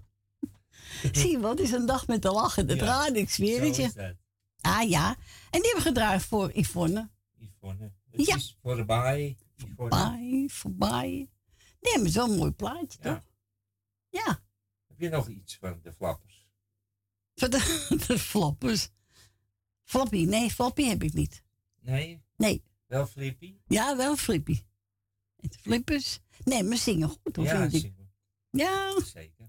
Zie 1.11 1.39
wat, 1.39 1.51
het 1.57 1.59
is 1.67 1.71
een 1.71 1.85
dag 1.85 2.07
met 2.07 2.21
te 2.21 2.31
lachen. 2.31 2.67
Dat 2.67 2.77
Ja, 2.77 2.85
raad 2.85 3.15
ik 3.15 3.29
zweer 3.29 3.61
het 3.61 3.75
je. 3.75 4.15
Ah 4.61 4.89
ja, 4.89 5.09
en 5.49 5.61
die 5.61 5.61
hebben 5.71 5.75
we 5.75 5.81
gedraaid 5.81 6.23
voor 6.23 6.51
Yvonne. 6.53 7.09
Yvonne. 7.37 7.91
Het 8.11 8.25
Ja. 8.25 8.35
is 8.35 8.57
voorbij. 8.61 9.37
Yvonne. 9.55 9.75
Voorbij, 9.75 10.49
voorbij. 10.51 11.29
Die 11.79 11.91
hebben 11.93 12.09
zo'n 12.11 12.35
mooi 12.37 12.51
plaatje, 12.51 12.97
Ja. 13.01 13.13
toch? 13.13 13.23
Ja. 14.15 14.43
Heb 14.87 14.99
je 14.99 15.09
nog 15.09 15.27
iets 15.27 15.57
van 15.57 15.79
de 15.81 15.93
flappers? 15.93 16.47
Van 17.35 17.49
de, 17.49 17.85
de 18.07 18.19
flappers? 18.19 18.89
Floppy, 19.83 20.25
nee, 20.25 20.49
Floppy 20.49 20.83
heb 20.83 21.03
ik 21.03 21.13
niet. 21.13 21.43
Nee? 21.81 22.23
Nee. 22.35 22.63
Wel 22.85 23.07
Flippy? 23.07 23.55
Ja, 23.67 23.97
wel 23.97 24.15
Flippy. 24.15 24.63
Flippers? 25.61 26.19
Nee, 26.43 26.63
maar 26.63 26.77
zingen 26.77 27.09
goed, 27.09 27.35
hoor, 27.35 27.45
ja, 27.45 27.69
vind. 27.69 27.93
Ja. 28.49 29.01
Zeker. 29.03 29.47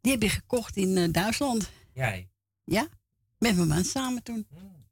Die 0.00 0.12
heb 0.12 0.22
je 0.22 0.28
gekocht 0.28 0.76
in 0.76 0.96
eh, 0.96 1.12
Duitsland. 1.12 1.70
Jij? 1.92 2.30
Ja. 2.64 2.88
Met 3.38 3.56
mijn 3.56 3.68
man 3.68 3.84
samen 3.84 4.22
toen. 4.22 4.46
Hmm. 4.48 4.86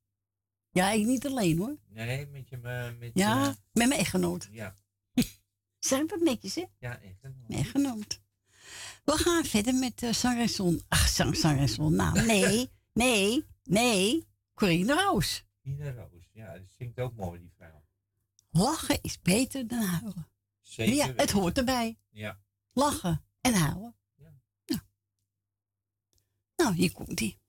Ja, 0.71 0.91
ik 0.91 1.07
niet 1.07 1.27
alleen 1.27 1.59
hoor. 1.59 1.77
Nee, 1.89 2.27
met 2.27 2.49
je... 2.49 2.57
Eh, 2.57 2.99
met 2.99 3.11
ja, 3.15 3.47
met 3.73 3.89
mijn 3.89 4.01
echtgenoot. 4.01 4.49
Ja. 4.51 4.75
Zijn 5.79 6.07
we 6.07 6.21
netjes, 6.23 6.55
hè? 6.55 6.65
Ja, 6.79 7.01
echt. 7.01 7.23
Mijn 7.23 7.61
echtgenoot. 7.61 8.22
We 9.05 9.13
gaan 9.13 9.45
verder 9.45 9.75
met 9.75 10.03
eh, 10.03 10.09
uh, 10.09 10.15
Sanreson. 10.15 10.83
Ach, 10.89 11.09
Sang 11.09 11.37
Sanreson. 11.37 11.95
Nou, 11.95 12.27
nee, 12.27 12.71
nee, 12.93 13.47
nee. 13.65 14.27
Corine 14.55 14.95
Roos. 14.95 15.45
Corine 15.63 15.93
Roos, 15.93 16.31
ja, 16.33 16.53
dat 16.53 16.71
zingt 16.77 17.01
ook 17.01 17.15
mooi, 17.15 17.41
die 17.41 17.53
vrouw. 17.57 17.83
Lachen 18.51 18.99
is 19.03 19.21
beter 19.21 19.67
dan 19.67 19.83
huilen. 19.83 20.29
Zeker. 20.61 20.95
Ja, 20.95 21.13
het 21.17 21.31
hoort 21.31 21.59
erbij. 21.59 21.99
Ja. 22.11 22.39
Lachen 22.73 23.25
en 23.41 23.55
huilen. 23.55 23.95
Ja. 24.15 24.33
Nou, 24.67 24.81
nou 26.57 26.75
hier 26.75 26.93
komt 26.93 27.17
die. 27.19 27.41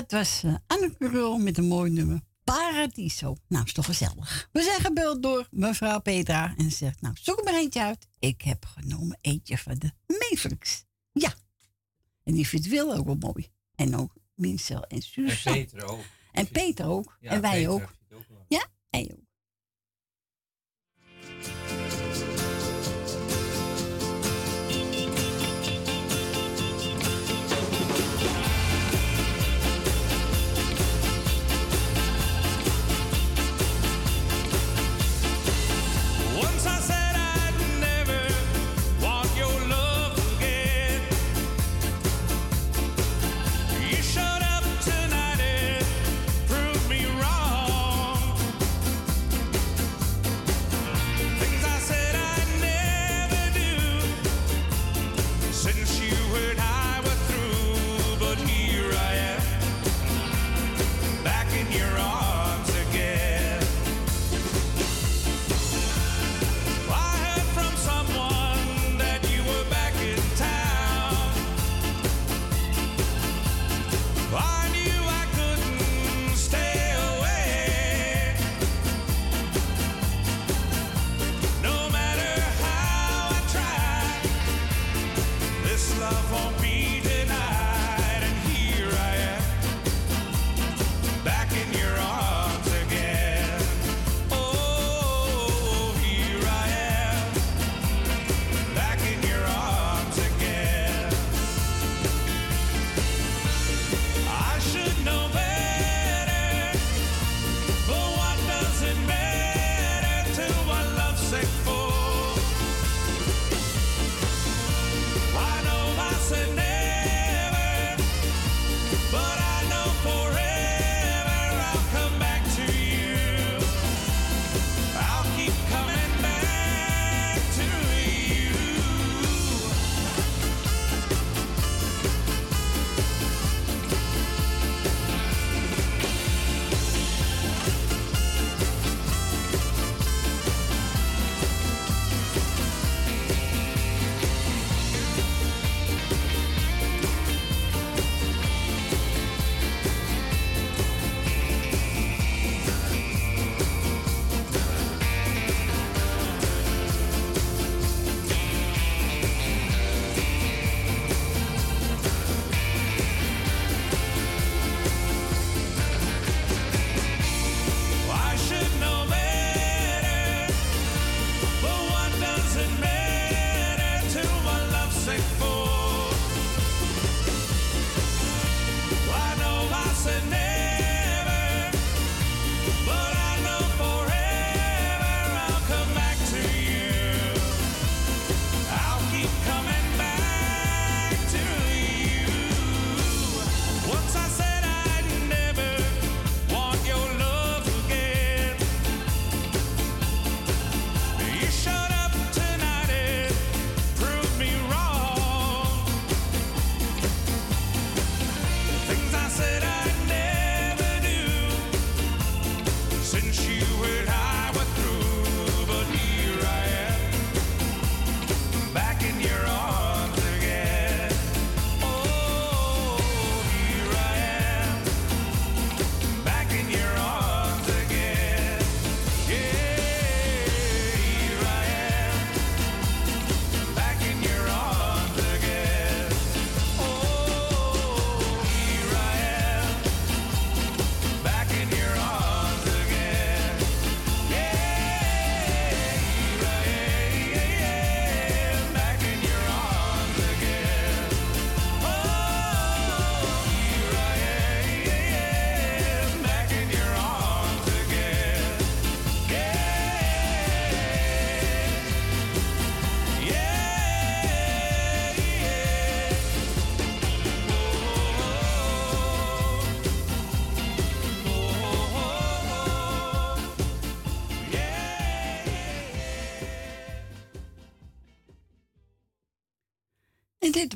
dat 0.00 0.10
was 0.10 0.42
eh, 0.42 0.54
Anne 0.66 0.94
Curul 0.98 1.38
met 1.38 1.58
een 1.58 1.66
mooi 1.66 1.90
nummer. 1.90 2.20
Paradiso. 2.44 3.36
Nou, 3.48 3.64
is 3.64 3.72
toch 3.72 3.84
gezellig. 3.84 4.48
We 4.52 4.62
zijn 4.62 4.80
gebeld 4.80 5.22
door 5.22 5.48
mevrouw 5.50 6.00
Petra 6.00 6.54
en 6.56 6.70
zegt, 6.70 7.00
nou, 7.00 7.14
zoek 7.20 7.44
maar 7.44 7.54
eentje 7.54 7.82
uit. 7.82 8.08
Ik 8.18 8.42
heb 8.42 8.64
genomen 8.64 9.18
eentje 9.20 9.58
van 9.58 9.74
de 9.78 9.90
Mavericks. 10.06 10.84
Ja. 11.12 11.34
En 12.24 12.34
die 12.34 12.48
vindt 12.48 12.66
Wil 12.66 12.94
ook 12.94 13.06
wel 13.06 13.16
mooi. 13.18 13.48
En 13.74 13.96
ook 13.96 14.14
Mincel 14.34 14.84
en 14.84 15.02
Suus. 15.02 15.44
En 15.44 15.52
Peter 15.52 15.84
ook. 15.84 16.04
En 16.32 16.84
ook. 16.84 17.16
En 17.20 17.40
wij 17.40 17.68
ook. 17.68 17.94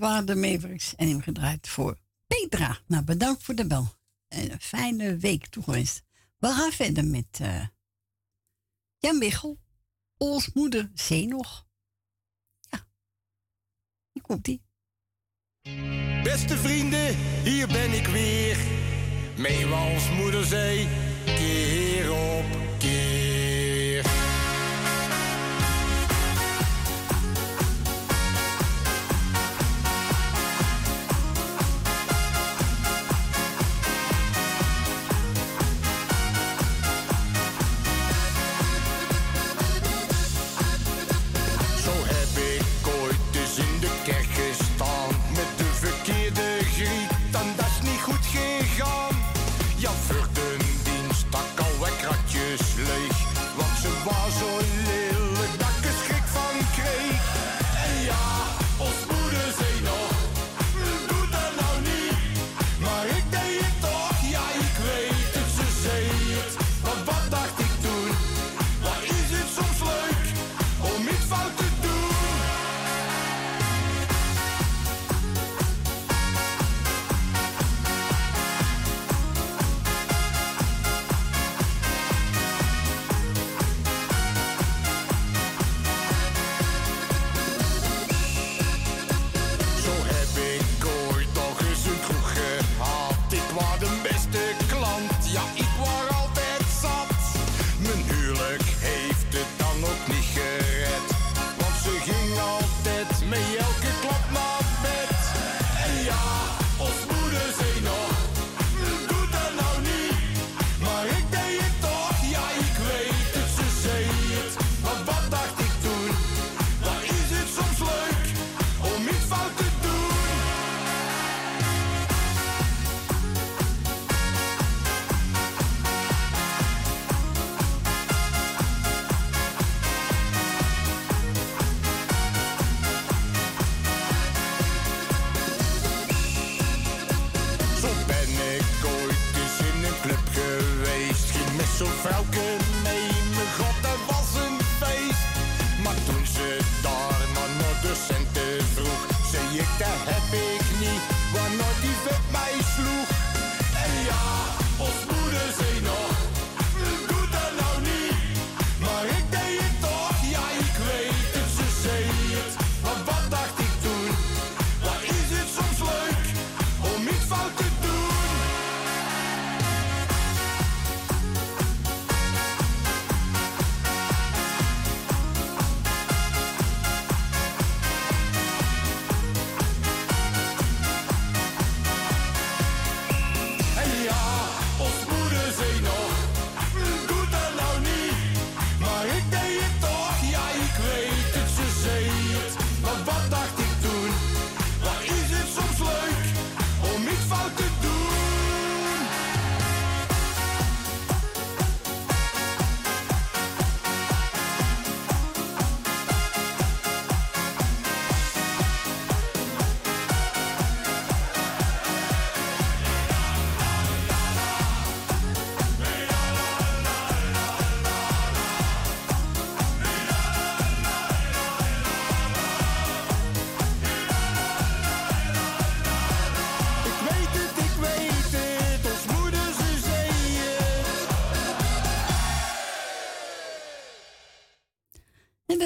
waren 0.05 0.27
de 0.27 0.35
Mavericks 0.35 0.95
en 0.95 1.09
hem 1.09 1.21
gedraaid 1.21 1.69
voor 1.69 1.99
Petra. 2.27 2.79
Nou, 2.87 3.05
bedankt 3.05 3.43
voor 3.43 3.55
de 3.55 3.67
bel. 3.67 3.95
En 4.29 4.53
een 4.53 4.61
fijne 4.61 5.17
week 5.17 5.47
toegewenst. 5.47 6.03
We 6.39 6.47
gaan 6.47 6.73
verder 6.73 7.05
met 7.05 7.39
eh, 7.41 7.67
Jan 8.99 9.19
Michel, 9.19 9.59
ons 10.17 10.53
moeder 10.53 10.91
Zenog. 10.95 11.67
Ja, 12.61 12.87
hier 14.13 14.23
komt 14.23 14.49
ie. 14.49 14.63
Beste 16.23 16.57
vrienden, 16.57 17.17
hier 17.43 17.67
ben 17.67 17.93
ik 17.93 18.07
weer. 18.07 18.57
Mee 19.37 19.67
als 19.67 20.11
moeder 20.11 20.45
zei, 20.45 20.89
keer 21.25 22.13
op 22.13 22.54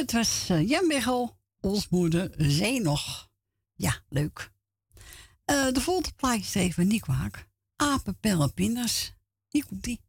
Dat 0.08 0.16
was 0.16 0.48
eh, 0.48 0.68
Jan 0.68 0.86
Michel, 0.86 1.38
ons 1.60 1.88
moeder 1.88 2.34
zei 2.36 2.80
nog. 2.80 3.28
Ja, 3.74 3.94
leuk. 4.08 4.50
Eh, 5.44 5.72
de 5.72 5.80
volgende 5.80 6.12
plaatje 6.16 6.40
is 6.40 6.54
even 6.54 6.86
niet 6.86 7.00
kwaak. 7.00 7.48
Apen, 7.76 8.18
pellen, 8.20 8.52
komt 8.54 9.82
die. 9.82 10.00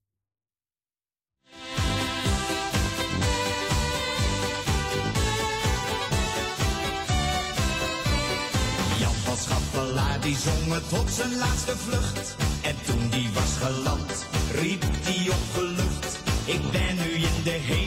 Jan 8.99 9.13
van 9.13 9.37
Schappelaar 9.37 10.21
die 10.21 10.35
zong 10.35 10.73
het 10.73 10.99
op 10.99 11.07
zijn 11.07 11.35
laatste 11.35 11.77
vlucht. 11.77 12.35
En 12.63 12.75
toen 12.85 13.09
die 13.09 13.29
was 13.29 13.57
geland, 13.57 14.25
riep 14.51 14.81
die 14.81 15.31
opgelucht. 15.31 16.19
Ik 16.45 16.71
ben 16.71 16.95
nu 16.95 17.11
in 17.11 17.43
de 17.43 17.49
hemel 17.49 17.78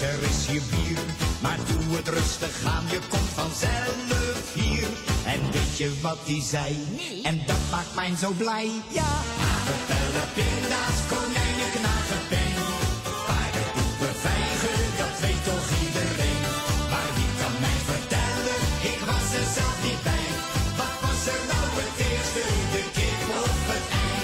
er 0.00 0.22
is 0.30 0.46
hier 0.46 0.62
bier. 0.70 0.98
Maar 1.40 1.58
doe 1.68 1.96
het 1.96 2.08
rustig 2.08 2.64
aan, 2.64 2.84
je 2.90 3.00
komt 3.08 3.32
vanzelf 3.40 4.54
hier. 4.54 4.88
En 5.32 5.40
weet 5.52 5.76
je 5.76 5.88
wat 6.02 6.18
die 6.24 6.42
zei? 6.42 6.70
En 7.22 7.42
dat 7.46 7.62
maakt 7.70 7.94
mij 7.94 8.12
zo 8.16 8.30
blij. 8.30 8.70
Ja, 8.98 9.12
apenpellen, 9.52 10.28
pinda's, 10.36 10.98
konijnen, 11.12 11.70
knagen, 11.76 12.22
pen. 12.30 12.54
Paarden, 13.26 13.68
poepen, 13.76 14.14
vijgen, 14.26 14.78
dat 15.00 15.14
weet 15.24 15.42
toch 15.50 15.68
iedereen. 15.84 16.42
Maar 16.92 17.10
wie 17.16 17.32
kan 17.40 17.54
mij 17.64 17.78
vertellen, 17.92 18.58
ik 18.92 19.00
was 19.10 19.26
er 19.40 19.48
zelf 19.58 19.76
niet 19.86 20.02
bij. 20.08 20.26
Wat 20.80 20.96
was 21.04 21.22
er 21.34 21.42
nou 21.52 21.66
het 21.80 21.94
eerste, 22.08 22.42
de 22.74 22.82
kip 22.96 23.20
of 23.44 23.58
het 23.70 23.86
ei? 24.04 24.14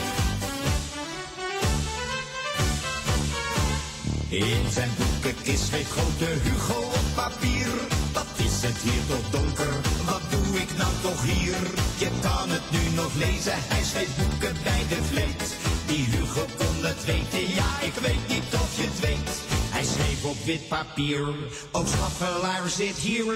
In 4.44 4.64
zijn 4.76 4.92
boekenkist 5.22 5.66
schreef 5.66 5.88
grote 5.90 6.24
Hugo 6.24 6.78
op 6.80 7.08
papier. 7.14 7.70
Wat 8.12 8.26
is 8.36 8.62
het 8.66 8.78
hier 8.86 9.02
toch 9.08 9.30
donker, 9.30 9.74
wat 10.04 10.22
doe 10.30 10.60
ik 10.60 10.76
nou 10.76 10.92
toch 11.02 11.22
hier? 11.22 11.60
Je 12.02 12.10
kan 12.20 12.48
het 12.56 12.66
nu 12.70 12.82
nog 12.94 13.14
lezen, 13.14 13.58
hij 13.72 13.84
schreef 13.84 14.16
boeken 14.16 14.56
bij 14.62 14.82
de 14.88 15.00
vleet. 15.10 15.44
Die 15.86 16.04
Hugo 16.12 16.44
kon 16.56 16.76
het 16.90 17.04
weten, 17.04 17.54
ja 17.54 17.70
ik 17.88 17.94
weet 18.06 18.24
niet 18.28 18.50
of 18.62 18.70
je 18.76 18.86
het 18.90 19.00
weet. 19.00 19.30
Hij 19.74 19.84
schreef 19.84 20.24
op 20.24 20.38
wit 20.44 20.68
papier, 20.68 21.26
ook 21.72 21.88
schaffelaar 21.88 22.68
zit 22.68 22.96
hier. 23.06 23.34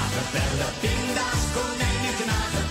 Apenbellen, 0.00 0.72
pinda's, 0.82 1.42
konijnen, 1.56 2.14
knagen, 2.20 2.66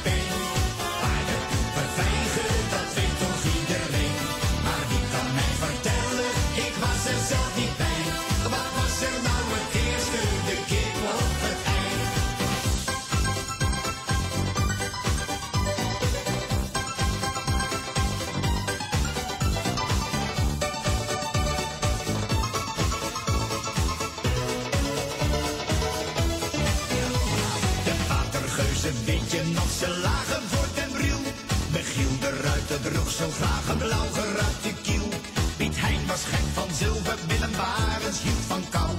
zo 33.18 33.30
graag 33.30 33.68
een 33.70 33.78
blauw 33.78 34.10
geruite 34.14 34.74
kiel. 34.82 35.08
Piet 35.58 35.76
Hein 35.80 36.08
was 36.08 36.24
gek 36.32 36.48
van 36.54 36.70
zilver, 36.80 37.18
Willem 37.28 37.52
Barens 37.52 38.22
hield 38.26 38.46
van 38.48 38.64
kou. 38.70 38.92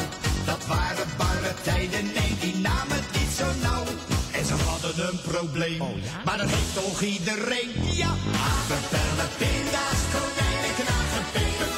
Dat 0.44 0.66
waren 0.66 1.08
barre 1.16 1.54
tijden, 1.62 2.04
nee, 2.04 2.32
die 2.40 2.56
namen 2.68 2.96
het 3.00 3.10
niet 3.18 3.32
zo 3.40 3.46
nauw. 3.66 3.84
En 4.38 4.44
ze 4.46 4.54
hadden 4.54 5.08
een 5.08 5.20
probleem, 5.30 5.82
maar 6.24 6.38
dat 6.38 6.50
heeft 6.54 6.74
toch 6.74 7.00
iedereen. 7.00 7.70
Ja, 8.02 8.12
aardappelen, 8.48 9.30
pinda's, 9.40 10.00
konijnen, 10.14 10.72
knagen, 10.78 11.24
peper, 11.32 11.70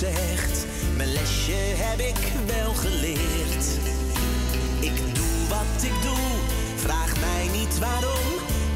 zegt. 0.00 0.66
Mijn 0.96 1.12
lesje 1.12 1.60
heb 1.84 2.00
ik 2.12 2.20
wel 2.46 2.72
geleerd. 2.74 3.64
Ik 4.80 4.96
doe 5.14 5.36
wat 5.54 5.82
ik 5.90 5.96
doe, 6.06 6.26
vraag 6.76 7.12
mij 7.26 7.44
niet 7.58 7.78
waarom. 7.78 8.28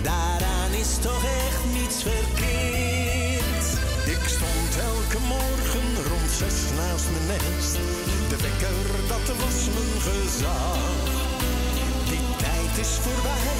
Daaraan 0.02 0.72
is 0.82 0.92
toch 1.06 1.24
echt 1.46 1.62
niets 1.76 1.98
verkeerd. 2.08 3.66
Ik 4.14 4.24
stond 4.36 4.72
elke 4.92 5.20
morgen 5.36 5.88
rond 6.10 6.30
zes 6.40 6.58
naast 6.78 7.08
mijn 7.14 7.26
nest. 7.32 7.74
De 8.30 8.38
wekker, 8.46 8.86
dat 9.12 9.26
was 9.42 9.58
mijn 9.76 9.96
gezag. 10.06 10.82
Die 12.10 12.26
tijd 12.44 12.72
is 12.84 12.92
voorbij, 13.04 13.58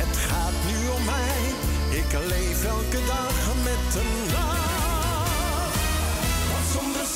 het 0.00 0.16
gaat 0.28 0.58
nu 0.68 0.78
om 0.96 1.04
mij. 1.14 1.40
Ik 2.00 2.10
leef 2.32 2.58
elke 2.76 3.00
dag 3.12 3.36
met 3.68 3.86
een 4.02 4.14
lach. 4.32 4.53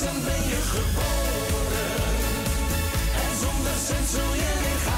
Met 0.01 0.25
ben 0.25 0.49
je 0.49 0.61
geboren. 0.63 1.89
En 3.15 3.37
zonder 3.41 3.79
zin 3.87 4.07
zul 4.07 4.35
je 4.35 4.53
lichaam. 4.63 4.98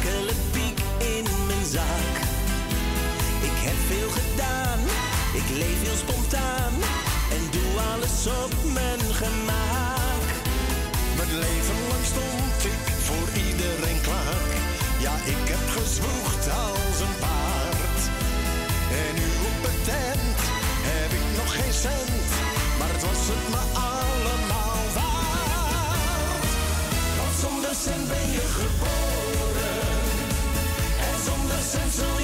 Enkele 0.00 0.32
piek 0.50 0.78
in 0.98 1.24
mijn 1.46 1.66
zak. 1.66 2.14
Ik 3.48 3.56
heb 3.66 3.78
veel 3.88 4.10
gedaan, 4.20 4.78
ik 5.40 5.48
leef 5.58 5.80
heel 5.82 6.00
spontaan 6.06 6.72
en 7.36 7.42
doe 7.50 7.70
alles 7.92 8.26
op 8.44 8.54
mijn 8.72 9.02
gemak. 9.20 10.26
Mijn 11.16 11.32
leven 11.44 11.78
lang 11.90 12.04
stond 12.12 12.58
ik 12.72 12.82
voor 13.06 13.28
iedereen 13.46 14.00
klaar. 14.00 14.50
Ja, 15.04 15.14
ik 15.34 15.44
heb 15.52 15.64
gezwoegd 15.78 16.44
als 16.66 16.96
een 17.06 17.16
paard. 17.24 18.00
En 19.00 19.12
nu 19.20 19.28
op 19.50 19.60
het 19.68 19.80
tent 19.88 20.38
heb 20.92 21.10
ik 21.18 21.26
nog 21.38 21.50
geen 21.58 21.74
cent. 21.84 22.30
Maar 22.78 22.90
het 22.94 23.02
was 23.08 23.22
het 23.32 23.46
me 23.54 23.62
allemaal 23.92 24.82
waard. 24.98 26.50
Want 27.18 27.34
zonder 27.44 27.74
cent 27.84 28.08
ben 28.08 28.26
je 28.36 28.44
geboren. 28.58 28.99
sense 31.70 32.19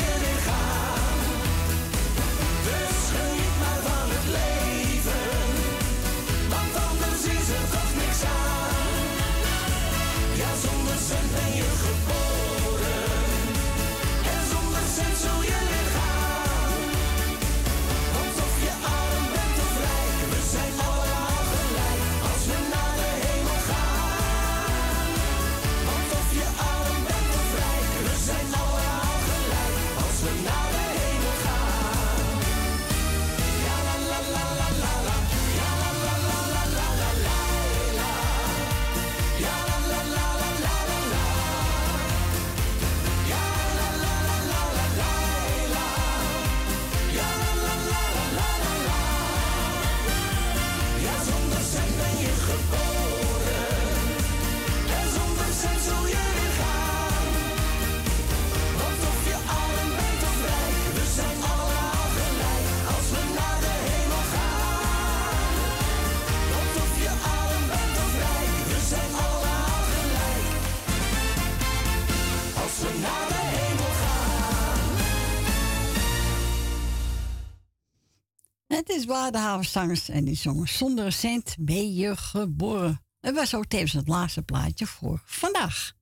Het 79.06 79.14
is 79.14 79.20
waar 79.20 79.32
de 79.32 79.38
havenzangers 79.38 80.08
en 80.08 80.24
die 80.24 80.36
zongen 80.36 80.68
zonder 80.68 81.04
recent 81.04 81.56
ben 81.58 81.94
je 81.94 82.16
geboren. 82.16 83.04
Het 83.20 83.34
was 83.34 83.54
ook 83.54 83.66
tevens 83.66 83.92
het 83.92 84.08
laatste 84.08 84.42
plaatje 84.42 84.86
voor 84.86 85.22
vandaag. 85.24 85.92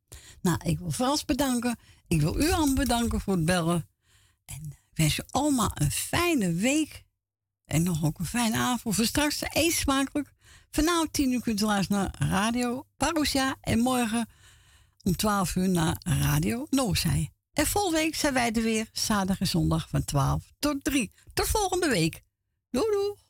Nou, 0.42 0.58
ik 0.64 0.78
wil 0.78 0.90
Frans 0.90 1.24
bedanken. 1.24 1.78
Ik 2.06 2.20
wil 2.20 2.40
u 2.40 2.50
allemaal 2.50 2.74
bedanken 2.74 3.20
voor 3.20 3.34
het 3.34 3.44
bellen. 3.44 3.88
En 4.44 4.60
ik 4.62 4.90
wens 4.94 5.18
u 5.18 5.22
allemaal 5.30 5.70
een 5.74 5.90
fijne 5.90 6.52
week. 6.52 7.04
En 7.64 7.82
nog 7.82 8.04
ook 8.04 8.18
een 8.18 8.26
fijne 8.26 8.56
avond. 8.56 8.94
Voor 8.94 9.04
straks 9.04 9.42
eet 9.42 9.72
smakelijk. 9.72 10.32
Vanavond 10.70 11.12
10 11.12 11.32
uur 11.32 11.40
kunt 11.40 11.60
u 11.60 11.64
luisteren 11.64 12.02
naar 12.02 12.28
Radio 12.30 12.86
Parousia. 12.96 13.56
En 13.60 13.78
morgen 13.78 14.28
om 15.02 15.16
12 15.16 15.56
uur 15.56 15.68
naar 15.68 15.96
Radio 16.02 16.66
Noorzij. 16.70 17.30
En 17.52 17.66
volgende 17.66 17.98
week 17.98 18.14
zijn 18.14 18.34
wij 18.34 18.52
er 18.52 18.62
weer. 18.62 18.88
Zaterdag 18.92 19.40
en 19.40 19.46
zondag 19.46 19.88
van 19.88 20.04
12 20.04 20.52
tot 20.58 20.84
3. 20.84 21.12
Tot 21.32 21.46
volgende 21.46 21.88
week. 21.88 22.22
Loulou. 22.74 23.23